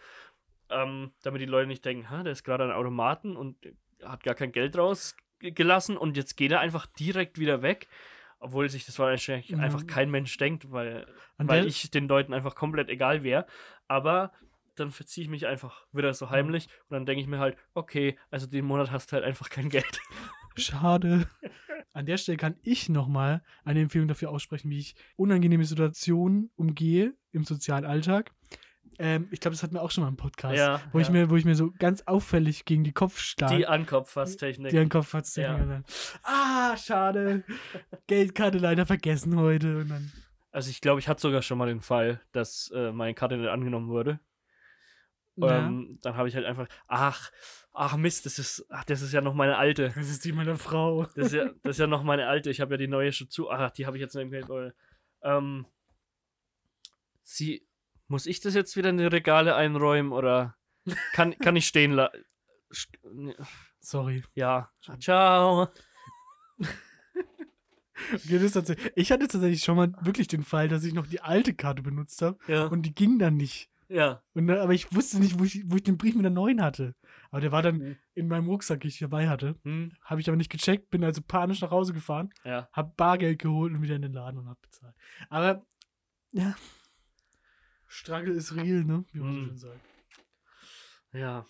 Ähm, 0.69 1.11
damit 1.23 1.41
die 1.41 1.47
Leute 1.47 1.65
nicht 1.65 1.83
denken, 1.85 2.11
ha, 2.11 2.21
der 2.21 2.33
ist 2.33 2.43
gerade 2.43 2.65
an 2.65 2.71
Automaten 2.71 3.35
und 3.35 3.55
hat 4.03 4.21
gar 4.21 4.35
kein 4.35 4.51
Geld 4.51 4.77
rausgelassen 4.77 5.97
und 5.97 6.15
jetzt 6.15 6.37
geht 6.37 6.51
er 6.51 6.59
einfach 6.59 6.85
direkt 6.85 7.39
wieder 7.39 7.63
weg. 7.63 7.87
Obwohl 8.37 8.69
sich 8.69 8.85
das 8.85 8.99
wahrscheinlich 8.99 9.49
Ja. 9.49 9.57
einfach 9.57 9.87
kein 9.87 10.11
Mensch 10.11 10.37
denkt, 10.37 10.71
weil, 10.71 11.07
weil 11.39 11.65
ich 11.65 11.89
den 11.89 12.07
Leuten 12.07 12.31
einfach 12.31 12.53
komplett 12.53 12.89
egal 12.89 13.23
wäre. 13.23 13.47
Aber 13.87 14.33
dann 14.79 14.91
verziehe 14.91 15.23
ich 15.25 15.29
mich 15.29 15.47
einfach 15.47 15.85
wieder 15.91 16.13
so 16.13 16.29
heimlich 16.29 16.67
und 16.89 16.95
dann 16.95 17.05
denke 17.05 17.21
ich 17.21 17.27
mir 17.27 17.39
halt, 17.39 17.57
okay, 17.73 18.17
also 18.29 18.47
den 18.47 18.65
Monat 18.65 18.91
hast 18.91 19.11
du 19.11 19.15
halt 19.15 19.25
einfach 19.25 19.49
kein 19.49 19.69
Geld. 19.69 19.99
Schade. 20.55 21.27
An 21.93 22.05
der 22.05 22.17
Stelle 22.17 22.37
kann 22.37 22.55
ich 22.61 22.89
nochmal 22.89 23.41
eine 23.63 23.81
Empfehlung 23.81 24.07
dafür 24.07 24.29
aussprechen, 24.29 24.69
wie 24.69 24.79
ich 24.79 24.95
unangenehme 25.15 25.65
Situationen 25.65 26.51
umgehe 26.55 27.15
im 27.31 27.43
sozialen 27.43 27.85
Alltag. 27.85 28.31
Ähm, 28.99 29.27
ich 29.31 29.39
glaube, 29.39 29.53
das 29.55 29.63
hatten 29.63 29.75
wir 29.75 29.81
auch 29.81 29.91
schon 29.91 30.03
mal 30.03 30.09
im 30.09 30.17
Podcast, 30.17 30.57
Ja, 30.57 30.81
wo, 30.91 30.99
Ich 30.99 31.07
ja. 31.07 31.13
mir, 31.13 31.29
wo 31.29 31.35
ich 31.35 31.45
mir 31.45 31.55
so 31.55 31.71
ganz 31.77 32.01
auffällig 32.07 32.65
gegen 32.65 32.83
die 32.83 32.93
Kopf 32.93 33.19
schlage. 33.19 33.57
Die 33.57 33.67
Ankopffasstechnik. 33.67 34.71
Die 34.71 34.77
an 34.77 34.85
den 34.85 34.89
Kopf 34.89 35.13
hat's 35.13 35.35
Ja. 35.35 35.83
Ah, 36.23 36.75
schade. 36.77 37.43
Geldkarte 38.07 38.57
leider 38.57 38.85
vergessen 38.85 39.37
heute. 39.37 39.77
Und 39.77 39.89
dann, 39.89 40.11
Also 40.51 40.69
ich 40.69 40.81
glaube, 40.81 40.99
ich 40.99 41.07
hatte 41.07 41.21
sogar 41.21 41.41
schon 41.41 41.57
mal 41.57 41.67
den 41.67 41.81
Fall, 41.81 42.21
dass 42.31 42.71
äh, 42.73 42.91
meine 42.91 43.13
Karte 43.13 43.37
nicht 43.37 43.49
angenommen 43.49 43.89
wurde. 43.89 44.19
Ja, 45.37 45.67
Ähm, 45.67 45.99
dann 46.01 46.15
habe 46.17 46.27
ich 46.27 46.35
halt 46.35 46.45
einfach, 46.45 46.67
ach, 46.87 47.31
ach 47.73 47.95
Mist, 47.97 48.25
das 48.25 48.39
ist, 48.39 48.65
ach, 48.69 48.83
das 48.83 49.01
ist 49.01 49.13
ja 49.13 49.21
noch 49.21 49.33
meine 49.33 49.57
alte. 49.57 49.91
das 49.95 50.09
ist 50.09 50.25
die 50.25 50.31
meiner 50.33 50.57
Frau. 50.57 51.05
Das 51.15 51.27
ist 51.27 51.33
ja, 51.33 51.45
das 51.63 51.75
ist 51.75 51.79
ja 51.79 51.87
noch 51.87 52.03
meine 52.03 52.27
alte. 52.27 52.49
Ich 52.49 52.59
habe 52.61 52.73
ja 52.73 52.77
die 52.77 52.87
neue 52.87 53.11
schon 53.13 53.29
zu. 53.29 53.49
Ach, 53.49 53.71
die 53.71 53.85
habe 53.85 53.97
ich 53.97 54.01
jetzt 54.01 54.15
nicht 54.15 54.23
im 54.23 54.31
Geldbeutel. 54.31 54.75
Ähm, 55.21 55.65
sie, 57.23 57.67
muss 58.07 58.25
ich 58.25 58.39
das 58.39 58.53
jetzt 58.55 58.75
wieder 58.75 58.89
in 58.89 58.97
die 58.97 59.05
Regale 59.05 59.55
einräumen 59.55 60.11
oder 60.11 60.55
kann, 61.13 61.37
kann 61.39 61.55
ich 61.55 61.67
stehen 61.67 61.91
lassen? 61.91 62.23
Sorry. 63.79 64.23
Ja. 64.33 64.71
Ciao. 64.99 65.69
Okay, 68.13 68.39
ich 68.95 69.11
hatte 69.11 69.27
tatsächlich 69.27 69.63
schon 69.63 69.75
mal 69.75 69.91
wirklich 70.01 70.27
den 70.27 70.43
Fall, 70.43 70.67
dass 70.67 70.83
ich 70.83 70.93
noch 70.93 71.07
die 71.07 71.21
alte 71.21 71.53
Karte 71.55 71.81
benutzt 71.81 72.21
habe 72.21 72.37
Ja. 72.47 72.65
und 72.67 72.83
die 72.83 72.93
ging 72.93 73.17
dann 73.19 73.37
nicht. 73.37 73.69
Ja. 73.89 74.21
Und 74.33 74.47
dann, 74.47 74.59
aber 74.59 74.73
ich 74.73 74.93
wusste 74.93 75.19
nicht, 75.19 75.39
wo 75.39 75.43
ich, 75.43 75.63
wo 75.69 75.75
ich 75.77 75.83
den 75.83 75.97
Brief 75.97 76.15
mit 76.15 76.23
der 76.23 76.31
neuen 76.31 76.61
hatte. 76.61 76.95
Aber 77.31 77.41
der 77.41 77.51
war 77.51 77.61
dann 77.61 77.77
Mhm. 77.77 77.97
in 78.13 78.27
meinem 78.27 78.47
Rucksack, 78.47 78.81
den 78.81 78.89
ich 78.89 78.99
dabei 78.99 79.27
hatte. 79.29 79.55
Hm, 79.63 79.93
Habe 80.01 80.21
ich 80.21 80.27
aber 80.29 80.37
nicht 80.37 80.51
gecheckt, 80.51 80.89
bin 80.89 81.03
also 81.03 81.21
panisch 81.21 81.61
nach 81.61 81.71
Hause 81.71 81.93
gefahren, 81.93 82.29
ja. 82.43 82.67
habe 82.73 82.93
Bargeld 82.97 83.39
geholt 83.39 83.73
und 83.73 83.81
wieder 83.81 83.95
in 83.95 84.01
den 84.01 84.13
Laden 84.13 84.39
und 84.39 84.49
hab 84.49 84.61
bezahlt. 84.61 84.95
Aber, 85.29 85.65
ja. 86.31 86.55
Struggle 87.87 88.33
ist 88.33 88.55
real, 88.55 88.83
ne? 88.83 89.05
Wie 89.11 89.19
man 89.19 89.33
so 89.33 89.39
Mhm. 89.39 89.45
schön 89.47 89.57
sagt. 89.57 89.79
Ja. 91.13 91.45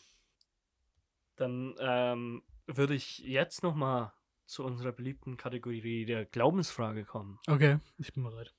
Dann 1.35 1.75
ähm, 1.79 2.43
würde 2.67 2.93
ich 2.95 3.19
jetzt 3.19 3.63
noch 3.63 3.75
mal 3.75 4.13
zu 4.45 4.63
unserer 4.63 4.91
beliebten 4.91 5.37
Kategorie 5.37 6.05
der 6.05 6.25
Glaubensfrage 6.25 7.05
kommen. 7.05 7.39
Okay, 7.47 7.79
ich 7.97 8.13
bin 8.13 8.23
bereit. 8.23 8.53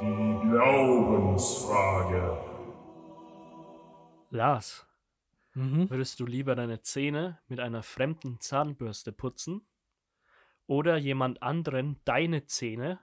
Die 0.00 0.38
Glaubensfrage. 0.50 2.55
Lars, 4.30 4.86
Mhm. 5.54 5.88
würdest 5.90 6.20
du 6.20 6.26
lieber 6.26 6.54
deine 6.54 6.82
Zähne 6.82 7.38
mit 7.48 7.60
einer 7.60 7.82
fremden 7.82 8.40
Zahnbürste 8.40 9.12
putzen 9.12 9.66
oder 10.66 10.96
jemand 10.96 11.42
anderen 11.42 12.00
deine 12.04 12.46
Zähne 12.46 12.98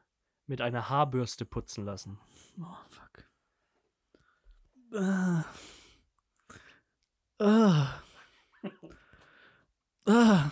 mit 0.47 0.61
einer 0.61 0.89
Haarbürste 0.89 1.45
putzen 1.45 1.85
lassen? 1.85 2.19
Oh, 2.59 2.77
fuck. 2.89 3.25
Ah. 4.95 5.43
Ah. 7.39 8.01
Ah. 10.05 10.51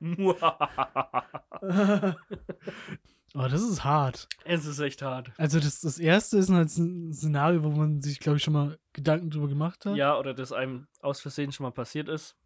Oh, 3.34 3.46
das 3.48 3.62
ist 3.62 3.84
hart. 3.84 4.26
es 4.44 4.64
ist 4.64 4.78
echt 4.78 5.02
hart. 5.02 5.30
Also 5.36 5.60
das, 5.60 5.80
das 5.82 5.98
erste 5.98 6.38
ist 6.38 6.50
halt 6.50 6.74
ein 6.78 7.12
Szenario, 7.12 7.62
wo 7.62 7.70
man 7.70 8.00
sich, 8.00 8.20
glaube 8.20 8.38
ich, 8.38 8.42
schon 8.44 8.54
mal 8.54 8.78
Gedanken 8.94 9.30
drüber 9.30 9.48
gemacht 9.48 9.84
hat. 9.86 9.96
Ja, 9.96 10.18
oder 10.18 10.32
das 10.34 10.50
einem 10.52 10.88
aus 11.00 11.20
Versehen 11.20 11.52
schon 11.52 11.64
mal 11.64 11.70
passiert 11.72 12.08
ist. 12.08 12.36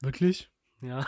Wirklich? 0.00 0.50
Ja. 0.82 1.06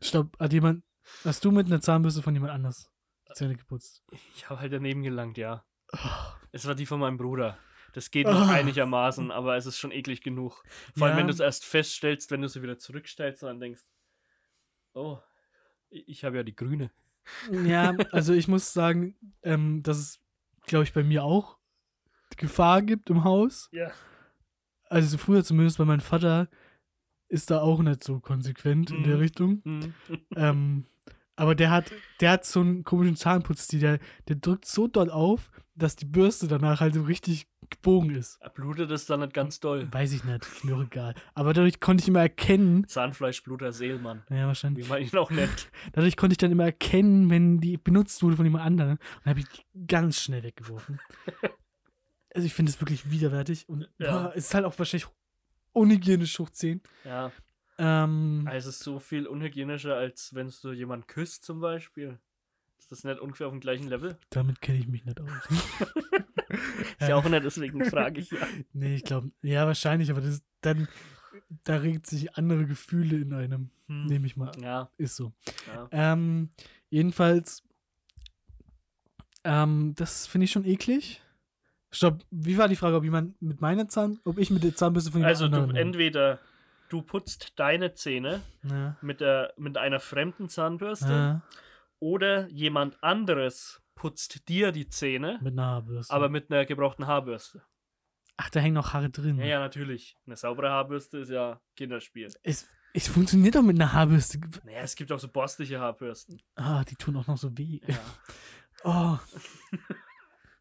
Stopp, 0.00 0.38
hat 0.40 0.52
jemand, 0.52 0.82
hast 1.24 1.44
du 1.44 1.50
mit 1.50 1.66
einer 1.66 1.80
Zahnbürste 1.80 2.22
von 2.22 2.34
jemand 2.34 2.52
anders 2.52 2.90
die 3.28 3.34
Zähne 3.34 3.56
geputzt? 3.56 4.02
Ich 4.34 4.48
habe 4.48 4.60
halt 4.60 4.72
daneben 4.72 5.02
gelangt, 5.02 5.36
ja. 5.36 5.64
Oh, 5.92 5.98
Es 6.50 6.66
war 6.66 6.74
die 6.74 6.86
von 6.86 6.98
meinem 7.00 7.18
Bruder. 7.18 7.58
Das 7.92 8.10
geht 8.10 8.26
noch 8.26 8.48
Ah. 8.48 8.52
einigermaßen, 8.52 9.30
aber 9.30 9.56
es 9.56 9.66
ist 9.66 9.78
schon 9.78 9.92
eklig 9.92 10.22
genug. 10.22 10.62
Vor 10.96 11.06
allem, 11.06 11.14
Ja. 11.16 11.20
wenn 11.20 11.26
du 11.26 11.32
es 11.34 11.40
erst 11.40 11.66
feststellst, 11.66 12.30
wenn 12.30 12.40
du 12.40 12.48
sie 12.48 12.62
wieder 12.62 12.78
zurückstellst 12.78 13.42
und 13.42 13.48
dann 13.48 13.60
denkst, 13.60 13.82
oh, 14.94 15.18
ich 15.90 16.24
habe 16.24 16.36
ja 16.38 16.42
die 16.42 16.56
grüne. 16.56 16.90
Ja, 17.64 17.94
also 18.12 18.32
ich 18.32 18.48
muss 18.48 18.72
sagen, 18.72 19.16
ähm, 19.42 19.82
dass 19.82 19.98
es, 19.98 20.20
glaube 20.66 20.84
ich, 20.84 20.92
bei 20.92 21.02
mir 21.02 21.24
auch 21.24 21.58
Gefahr 22.36 22.82
gibt 22.82 23.10
im 23.10 23.24
Haus. 23.24 23.68
Ja. 23.72 23.90
Also 24.88 25.08
so 25.08 25.18
früher 25.18 25.44
zumindest 25.44 25.78
bei 25.78 25.84
meinem 25.84 26.00
Vater 26.00 26.48
ist 27.28 27.50
da 27.50 27.60
auch 27.60 27.80
nicht 27.82 28.04
so 28.04 28.20
konsequent 28.20 28.90
in 28.90 29.04
der 29.04 29.14
Mhm. 29.16 29.20
Richtung. 29.20 29.62
Hm. 29.64 29.94
Ähm, 30.36 30.84
aber 31.36 31.54
der 31.54 31.70
hat, 31.70 31.92
der 32.20 32.30
hat 32.32 32.44
so 32.44 32.60
einen 32.60 32.84
komischen 32.84 33.16
Zahnputzstil, 33.16 33.80
der, 33.80 33.98
der 34.28 34.36
drückt 34.36 34.66
so 34.66 34.86
doll 34.88 35.10
auf, 35.10 35.50
dass 35.74 35.96
die 35.96 36.04
Bürste 36.04 36.48
danach 36.48 36.80
halt 36.80 36.94
so 36.94 37.02
richtig 37.02 37.46
gebogen 37.70 38.10
ist. 38.14 38.38
Blutet 38.54 38.90
es 38.90 39.06
dann 39.06 39.20
nicht 39.20 39.32
ganz 39.32 39.58
doll. 39.58 39.88
Weiß 39.90 40.12
ich 40.12 40.22
nicht, 40.24 40.44
ist 40.44 40.64
mir 40.64 40.76
auch 40.76 40.82
egal. 40.82 41.14
Aber 41.34 41.54
dadurch 41.54 41.80
konnte 41.80 42.02
ich 42.02 42.08
immer 42.08 42.20
erkennen, 42.20 42.86
Zahnfleischbluter 42.86 43.72
Seelmann. 43.72 44.22
ja 44.28 44.46
wahrscheinlich, 44.46 44.84
Wie 44.84 44.88
man 44.90 45.00
ihn 45.00 45.16
auch 45.16 45.30
nennt. 45.30 45.70
dadurch 45.92 46.18
konnte 46.18 46.34
ich 46.34 46.38
dann 46.38 46.52
immer 46.52 46.64
erkennen, 46.64 47.30
wenn 47.30 47.58
die 47.60 47.78
benutzt 47.78 48.22
wurde 48.22 48.36
von 48.36 48.44
jemand 48.44 48.64
anderem. 48.64 48.98
Und 49.24 49.26
habe 49.30 49.40
ich 49.40 49.46
die 49.48 49.86
ganz 49.86 50.20
schnell 50.20 50.42
weggeworfen. 50.42 51.00
also 52.34 52.46
ich 52.46 52.52
finde 52.52 52.70
es 52.70 52.80
wirklich 52.80 53.10
widerwärtig 53.10 53.66
und 53.68 53.88
Ja. 53.98 54.12
boah, 54.24 54.32
es 54.36 54.46
ist 54.46 54.54
halt 54.54 54.66
auch 54.66 54.78
wahrscheinlich 54.78 55.08
unhygienisch 55.72 56.38
hoch 56.38 56.50
10. 56.50 56.82
Ja. 57.04 57.32
Ähm, 57.78 58.44
Also 58.46 58.68
es 58.68 58.76
ist 58.76 58.84
so 58.84 58.98
viel 58.98 59.26
unhygienischer, 59.26 59.96
als 59.96 60.34
wenn 60.34 60.52
du 60.62 60.72
jemanden 60.72 61.06
küsst 61.06 61.44
zum 61.44 61.60
Beispiel. 61.60 62.18
Ist 62.78 62.90
das 62.90 63.04
nicht 63.04 63.20
ungefähr 63.20 63.46
auf 63.46 63.52
dem 63.52 63.60
gleichen 63.60 63.88
Level? 63.88 64.16
damit 64.30 64.60
kenne 64.60 64.78
ich 64.78 64.88
mich 64.88 65.04
nicht 65.04 65.20
aus. 65.20 65.28
Ich 67.00 67.12
auch 67.12 67.24
nicht, 67.24 67.44
deswegen 67.44 67.84
frage 67.90 68.20
ich 68.20 68.30
ja. 68.30 68.46
Nee, 68.74 68.96
ich 68.96 69.04
glaube, 69.04 69.30
ja, 69.40 69.66
wahrscheinlich, 69.66 70.10
aber 70.10 70.20
das 70.20 70.42
dann, 70.60 70.86
da 71.64 71.76
regt 71.76 72.06
sich 72.06 72.36
andere 72.36 72.66
Gefühle 72.66 73.16
in 73.16 73.32
einem, 73.32 73.70
Hm. 73.88 74.04
nehme 74.06 74.26
ich 74.26 74.36
mal. 74.36 74.50
an. 74.50 74.62
Ja, 74.62 74.90
Ist 74.98 75.16
so. 75.16 75.32
ja. 75.66 75.88
Ähm, 75.90 76.50
jedenfalls, 76.90 77.62
ähm, 79.44 79.94
das 79.96 80.26
finde 80.26 80.44
ich 80.44 80.52
schon 80.52 80.64
eklig. 80.64 81.20
Stopp, 81.90 82.24
wie 82.30 82.56
war 82.58 82.68
die 82.68 82.76
Frage, 82.76 82.96
ob 82.96 83.04
jemand 83.04 83.40
mit 83.42 83.60
meiner 83.60 83.88
Zahn, 83.88 84.18
ob 84.24 84.38
ich 84.38 84.50
mit 84.50 84.62
der 84.62 84.74
Zahnbürste 84.74 85.10
von 85.10 85.20
jemand 85.20 85.30
Also 85.42 85.48
du, 85.48 85.74
entweder 85.74 86.38
du 86.92 87.02
putzt 87.02 87.58
deine 87.58 87.92
Zähne 87.94 88.42
Ja, 88.62 88.96
mit, 89.00 89.20
der, 89.20 89.54
mit 89.56 89.76
einer 89.78 90.00
fremden 90.00 90.48
Zahnbürste 90.48 91.08
ja, 91.12 91.42
oder 91.98 92.48
jemand 92.48 93.02
anderes 93.02 93.80
putzt 93.94 94.48
dir 94.48 94.72
die 94.72 94.88
Zähne, 94.88 95.38
mit 95.42 95.52
einer 95.52 95.66
Haarbürste. 95.66 96.12
aber 96.12 96.28
mit 96.28 96.50
einer 96.50 96.64
gebrauchten 96.66 97.06
Haarbürste. 97.06 97.62
Ach, 98.36 98.50
da 98.50 98.60
hängen 98.60 98.74
noch 98.74 98.92
Haare 98.92 99.10
drin. 99.10 99.38
Ja, 99.38 99.44
ja, 99.44 99.60
natürlich. 99.60 100.16
Eine 100.26 100.36
saubere 100.36 100.70
Haarbürste 100.70 101.18
ist 101.18 101.28
ja 101.30 101.60
Kinderspiel. 101.76 102.28
Es, 102.42 102.66
es 102.94 103.06
funktioniert 103.06 103.54
doch 103.54 103.62
mit 103.62 103.76
einer 103.76 103.92
Haarbürste. 103.92 104.40
Naja, 104.64 104.80
es 104.80 104.96
gibt 104.96 105.12
auch 105.12 105.18
so 105.20 105.28
borstige 105.28 105.78
Haarbürsten. 105.78 106.40
Ah, 106.56 106.82
die 106.84 106.96
tun 106.96 107.16
auch 107.16 107.26
noch 107.26 107.38
so 107.38 107.56
weh. 107.56 107.80
Ja. 107.86 107.98
Oh. 108.84 109.16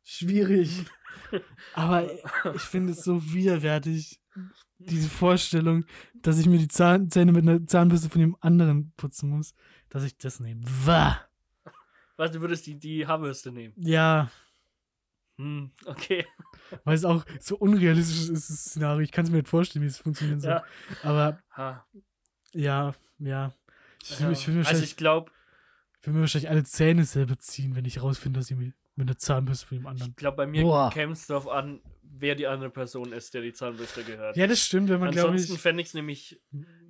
Schwierig. 0.03 0.85
Aber 1.73 2.07
ich 2.53 2.61
finde 2.61 2.91
es 2.93 3.03
so 3.03 3.33
widerwärtig, 3.33 4.20
diese 4.79 5.09
Vorstellung, 5.09 5.85
dass 6.21 6.39
ich 6.39 6.47
mir 6.47 6.57
die 6.57 6.67
Zahn 6.67 7.09
Zähne 7.09 7.31
mit 7.31 7.47
einer 7.47 7.65
Zahnbürste 7.65 8.09
von 8.09 8.21
dem 8.21 8.37
anderen 8.39 8.93
putzen 8.97 9.29
muss, 9.29 9.53
dass 9.89 10.03
ich 10.03 10.17
das 10.17 10.39
nehme. 10.39 10.61
Wah. 10.85 11.19
Was, 12.17 12.31
du 12.31 12.41
würdest 12.41 12.65
die, 12.67 12.77
die 12.77 13.05
Haarbürste 13.07 13.51
nehmen? 13.51 13.73
Ja, 13.77 14.29
Hm, 15.37 15.71
okay. 15.85 16.25
weil 16.83 16.95
es 16.95 17.03
auch 17.05 17.25
so 17.39 17.57
unrealistisch 17.57 18.29
ist, 18.29 18.49
das 18.49 18.57
Szenario. 18.65 18.99
Ich 18.99 19.11
kann 19.11 19.25
es 19.25 19.31
mir 19.31 19.37
nicht 19.37 19.47
vorstellen, 19.49 19.81
wie 19.83 19.87
es 19.87 19.97
funktionieren 19.97 20.39
soll. 20.39 20.51
Ja. 20.51 20.63
Aber 21.01 21.39
Ha. 21.57 21.85
ja, 22.53 22.93
ja. 23.17 23.53
Ich 24.03 24.19
Ja. 24.19 24.29
ich 24.29 24.47
will, 24.47 24.53
mir 24.55 24.59
also 24.59 24.69
wahrscheinlich, 24.69 24.89
ich 24.91 24.97
glaube, 24.97 25.31
ich 25.99 26.05
will 26.05 26.13
mir 26.13 26.19
wahrscheinlich 26.21 26.49
alle 26.49 26.63
Zähne 26.63 27.05
selber 27.05 27.39
ziehen, 27.39 27.75
wenn 27.75 27.85
ich 27.85 28.01
rausfinde, 28.03 28.39
dass 28.39 28.51
ich 28.51 28.57
mir 28.57 28.73
mit 28.95 29.07
einer 29.07 29.17
Zahnbürste 29.17 29.65
von 29.67 29.77
dem 29.77 29.87
anderen. 29.87 30.11
ich 30.11 30.15
glaube, 30.17 30.37
bei 30.37 30.47
mir 30.47 30.89
käme 30.93 31.13
es 31.13 31.27
darauf 31.27 31.47
an, 31.47 31.81
wer 32.01 32.35
die 32.35 32.47
andere 32.47 32.69
Person 32.69 33.13
ist, 33.13 33.33
der 33.33 33.41
die 33.41 33.53
Zahnbürste 33.53 34.03
gehört. 34.03 34.35
Ja, 34.37 34.47
das 34.47 34.59
stimmt, 34.59 34.89
wenn 34.89 34.99
man, 34.99 35.11
glaube 35.11 35.29
Ansonsten 35.29 35.55
ich. 35.55 35.61
fände 35.61 35.81
ich 35.81 35.87
es 35.89 35.93
nämlich 35.93 36.41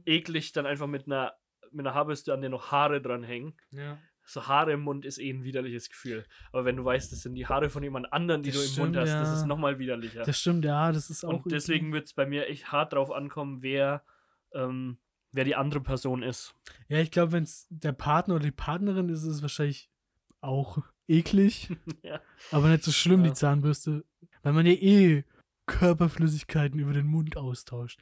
eklig, 0.06 0.52
dann 0.52 0.66
einfach 0.66 0.88
mit 0.88 1.06
einer, 1.06 1.34
mit 1.72 1.86
einer 1.86 1.95
Haarbürste, 1.95 2.34
an 2.34 2.41
der 2.41 2.49
noch 2.49 2.72
Haare 2.72 3.02
dran 3.02 3.24
hängen. 3.24 3.54
Ja. 3.72 3.97
So 4.26 4.47
Haare 4.47 4.74
im 4.74 4.82
Mund 4.82 5.06
ist 5.06 5.18
eh 5.20 5.30
ein 5.32 5.43
widerliches 5.43 5.89
Gefühl. 5.89 6.26
Aber 6.52 6.64
wenn 6.66 6.76
du 6.78 6.86
weißt, 6.86 7.12
das 7.12 7.22
sind 7.22 7.36
die 7.36 7.47
Haare 7.47 7.70
von 7.70 7.84
jemand 7.84 8.12
anderem, 8.14 8.43
die 8.43 8.52
Das 8.52 8.60
du 8.60 8.66
im 8.66 8.72
stimmt, 8.72 8.86
Mund 8.88 8.97
hast, 8.97 9.10
das 9.14 9.28
ja. 9.30 9.34
ist 9.36 9.45
nochmal 9.45 9.80
widerlicher. 9.80 10.24
Das 10.24 10.39
stimmt, 10.39 10.64
ja, 10.66 10.91
das 10.91 11.10
ist 11.10 11.24
auch. 11.24 11.43
Und 11.43 11.52
deswegen 11.52 11.91
wird 11.91 12.06
es 12.06 12.14
bei 12.14 12.26
mir 12.26 12.47
echt 12.47 12.72
hart 12.72 12.93
drauf 12.93 13.12
ankommen, 13.12 13.62
wer, 13.62 14.04
ähm, 14.54 14.97
wer 15.32 15.43
die 15.43 15.56
andere 15.56 15.82
Person 15.82 16.24
ist. 16.24 16.54
Ja, 16.88 16.99
ich 16.99 17.12
glaube, 17.12 17.32
wenn 17.34 17.43
es 17.43 17.68
der 17.70 17.93
Partner 17.93 18.36
oder 18.36 18.45
die 18.45 18.52
Partnerin 18.52 19.10
ist, 19.10 19.24
ist 19.24 19.36
es 19.36 19.41
wahrscheinlich 19.41 19.89
auch 20.39 20.78
eklig. 21.12 21.70
Ja. 22.03 22.20
Aber 22.51 22.70
nicht 22.70 22.84
so 22.84 22.91
schlimm, 22.91 23.24
Ja. 23.24 23.30
die 23.32 23.36
Zahnbürste. 23.36 24.03
Weil 24.43 24.53
man 24.53 24.66
ja 24.66 24.72
eh 24.74 25.24
Körperflüssigkeiten 25.68 26.80
über 26.80 26.93
den 26.93 27.05
Mund 27.07 27.38
austauscht. 27.38 27.99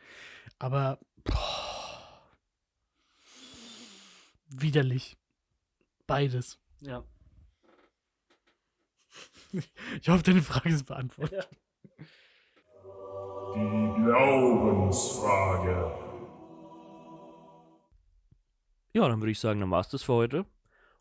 Aber. 0.59 0.99
Boah, 1.23 2.31
widerlich. 4.49 5.17
Beides. 6.07 6.59
Ja. 6.81 7.03
Ich 9.99 10.07
hoffe, 10.07 10.21
deine 10.23 10.43
Frage 10.43 10.69
ist 10.69 10.83
beantwortet. 10.85 11.49
Die 13.55 13.93
Glaubensfrage. 14.03 15.91
Ja, 18.93 19.07
dann 19.07 19.19
würde 19.21 19.31
ich 19.31 19.39
sagen, 19.39 19.59
dann 19.59 19.71
war 19.71 19.79
es 19.81 19.89
das 19.89 20.03
für 20.03 20.13
heute. 20.13 20.45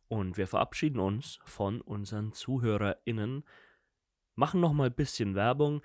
Und 0.08 0.36
wir 0.36 0.46
verabschieden 0.46 1.00
uns 1.00 1.38
von 1.44 1.80
unseren 1.80 2.32
ZuhörerInnen. 2.32 3.44
Machen 4.34 4.60
noch 4.60 4.72
mal 4.72 4.88
ein 4.88 4.94
bisschen 4.94 5.34
Werbung. 5.34 5.82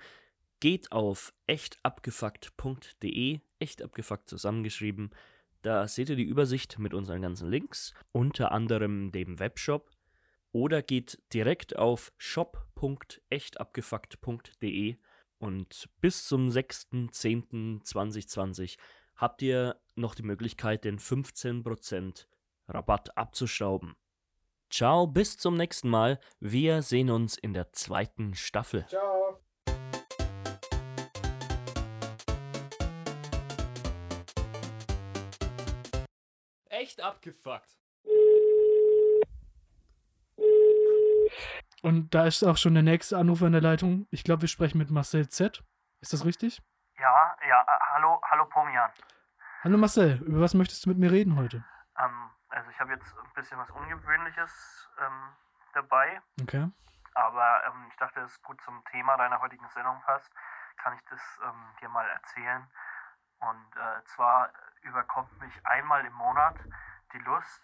Geht 0.60 0.92
auf 0.92 1.34
echtabgefuckt.de, 1.46 3.40
echtabgefuckt 3.58 4.28
zusammengeschrieben. 4.28 5.10
Da 5.62 5.88
seht 5.88 6.10
ihr 6.10 6.16
die 6.16 6.24
Übersicht 6.24 6.78
mit 6.78 6.92
unseren 6.94 7.22
ganzen 7.22 7.50
Links, 7.50 7.94
unter 8.12 8.52
anderem 8.52 9.10
dem 9.12 9.38
Webshop. 9.38 9.90
Oder 10.52 10.82
geht 10.82 11.22
direkt 11.32 11.76
auf 11.76 12.12
shop.echtabgefuckt.de 12.16 14.96
und 15.38 15.88
bis 16.00 16.26
zum 16.26 16.48
6.10.2020 16.48 18.76
habt 19.16 19.42
ihr 19.42 19.80
noch 19.94 20.14
die 20.14 20.22
Möglichkeit, 20.22 20.84
den 20.84 20.98
15% 20.98 22.26
Rabatt 22.68 23.16
abzustauben. 23.16 23.96
Ciao, 24.76 25.06
bis 25.06 25.36
zum 25.36 25.54
nächsten 25.54 25.88
Mal. 25.88 26.18
Wir 26.40 26.82
sehen 26.82 27.08
uns 27.08 27.38
in 27.38 27.54
der 27.54 27.72
zweiten 27.72 28.34
Staffel. 28.34 28.84
Ciao. 28.88 29.40
Echt 36.70 37.00
abgefuckt. 37.00 37.78
Und 41.82 42.12
da 42.12 42.26
ist 42.26 42.42
auch 42.42 42.56
schon 42.56 42.74
der 42.74 42.82
nächste 42.82 43.16
Anruf 43.16 43.42
an 43.42 43.52
der 43.52 43.60
Leitung. 43.60 44.08
Ich 44.10 44.24
glaube, 44.24 44.42
wir 44.42 44.48
sprechen 44.48 44.78
mit 44.78 44.90
Marcel 44.90 45.28
Z. 45.28 45.62
Ist 46.00 46.12
das 46.12 46.24
richtig? 46.24 46.60
Ja, 46.98 47.36
ja, 47.48 47.62
äh, 47.62 47.80
hallo, 47.92 48.20
hallo 48.28 48.44
Pomian. 48.46 48.90
Hallo 49.62 49.78
Marcel, 49.78 50.20
über 50.26 50.40
was 50.40 50.54
möchtest 50.54 50.84
du 50.84 50.88
mit 50.88 50.98
mir 50.98 51.12
reden 51.12 51.36
heute? 51.36 51.64
Ähm, 51.96 52.30
also 52.54 52.70
ich 52.70 52.78
habe 52.80 52.92
jetzt 52.92 53.16
ein 53.18 53.32
bisschen 53.34 53.58
was 53.58 53.70
Ungewöhnliches 53.70 54.88
ähm, 55.00 55.32
dabei, 55.72 56.20
Okay. 56.40 56.70
aber 57.14 57.64
ähm, 57.66 57.86
ich 57.90 57.96
dachte, 57.96 58.20
es 58.20 58.40
gut 58.42 58.60
zum 58.62 58.84
Thema 58.86 59.16
deiner 59.16 59.40
heutigen 59.40 59.68
Sendung 59.70 60.00
passt, 60.02 60.32
kann 60.76 60.94
ich 60.94 61.02
das 61.10 61.20
ähm, 61.44 61.64
dir 61.80 61.88
mal 61.88 62.06
erzählen. 62.08 62.66
Und 63.40 63.76
äh, 63.76 64.04
zwar 64.04 64.50
überkommt 64.82 65.38
mich 65.40 65.66
einmal 65.66 66.04
im 66.06 66.12
Monat 66.14 66.56
die 67.12 67.18
Lust, 67.18 67.62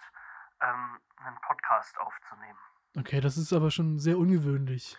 ähm, 0.60 1.00
einen 1.24 1.40
Podcast 1.40 1.98
aufzunehmen. 1.98 2.58
Okay, 2.98 3.20
das 3.20 3.36
ist 3.36 3.52
aber 3.52 3.70
schon 3.70 3.98
sehr 3.98 4.18
ungewöhnlich. 4.18 4.98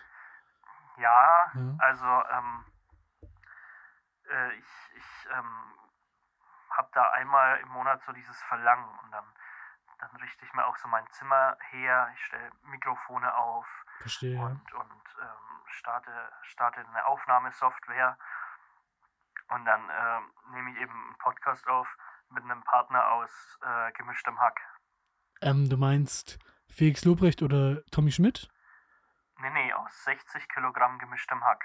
Ja, 0.96 1.50
Ja. 1.54 1.76
also 1.78 2.06
ähm, 2.30 2.64
äh, 4.28 4.52
ich, 4.54 4.66
ich 4.96 5.28
ähm, 5.30 5.74
habe 6.70 6.88
da 6.94 7.10
einmal 7.10 7.58
im 7.60 7.68
Monat 7.68 8.02
so 8.02 8.12
dieses 8.12 8.40
Verlangen 8.42 8.98
und 9.04 9.10
dann, 9.10 9.24
dann 10.02 10.16
richte 10.16 10.44
ich 10.44 10.52
mir 10.52 10.66
auch 10.66 10.76
so 10.78 10.88
mein 10.88 11.08
Zimmer 11.10 11.56
her, 11.70 12.10
ich 12.14 12.24
stelle 12.24 12.50
Mikrofone 12.62 13.36
auf 13.36 13.66
Verstehe. 14.00 14.38
und, 14.38 14.72
und 14.72 15.02
ähm, 15.20 15.62
starte, 15.66 16.10
starte 16.42 16.80
eine 16.80 17.06
Aufnahmesoftware 17.06 18.18
und 19.48 19.64
dann 19.64 19.80
ähm, 19.80 20.32
nehme 20.52 20.72
ich 20.72 20.78
eben 20.78 20.92
einen 20.92 21.18
Podcast 21.18 21.66
auf 21.68 21.86
mit 22.30 22.42
einem 22.42 22.64
Partner 22.64 23.12
aus 23.12 23.58
äh, 23.62 23.92
gemischtem 23.92 24.40
Hack. 24.40 24.60
Ähm, 25.40 25.68
du 25.68 25.76
meinst 25.76 26.38
Felix 26.68 27.04
Lobrecht 27.04 27.42
oder 27.42 27.84
Tommy 27.92 28.10
Schmidt? 28.10 28.48
Nee, 29.38 29.50
nee, 29.50 29.72
aus 29.72 30.04
60 30.04 30.48
Kilogramm 30.48 30.98
gemischtem 30.98 31.44
Hack. 31.44 31.64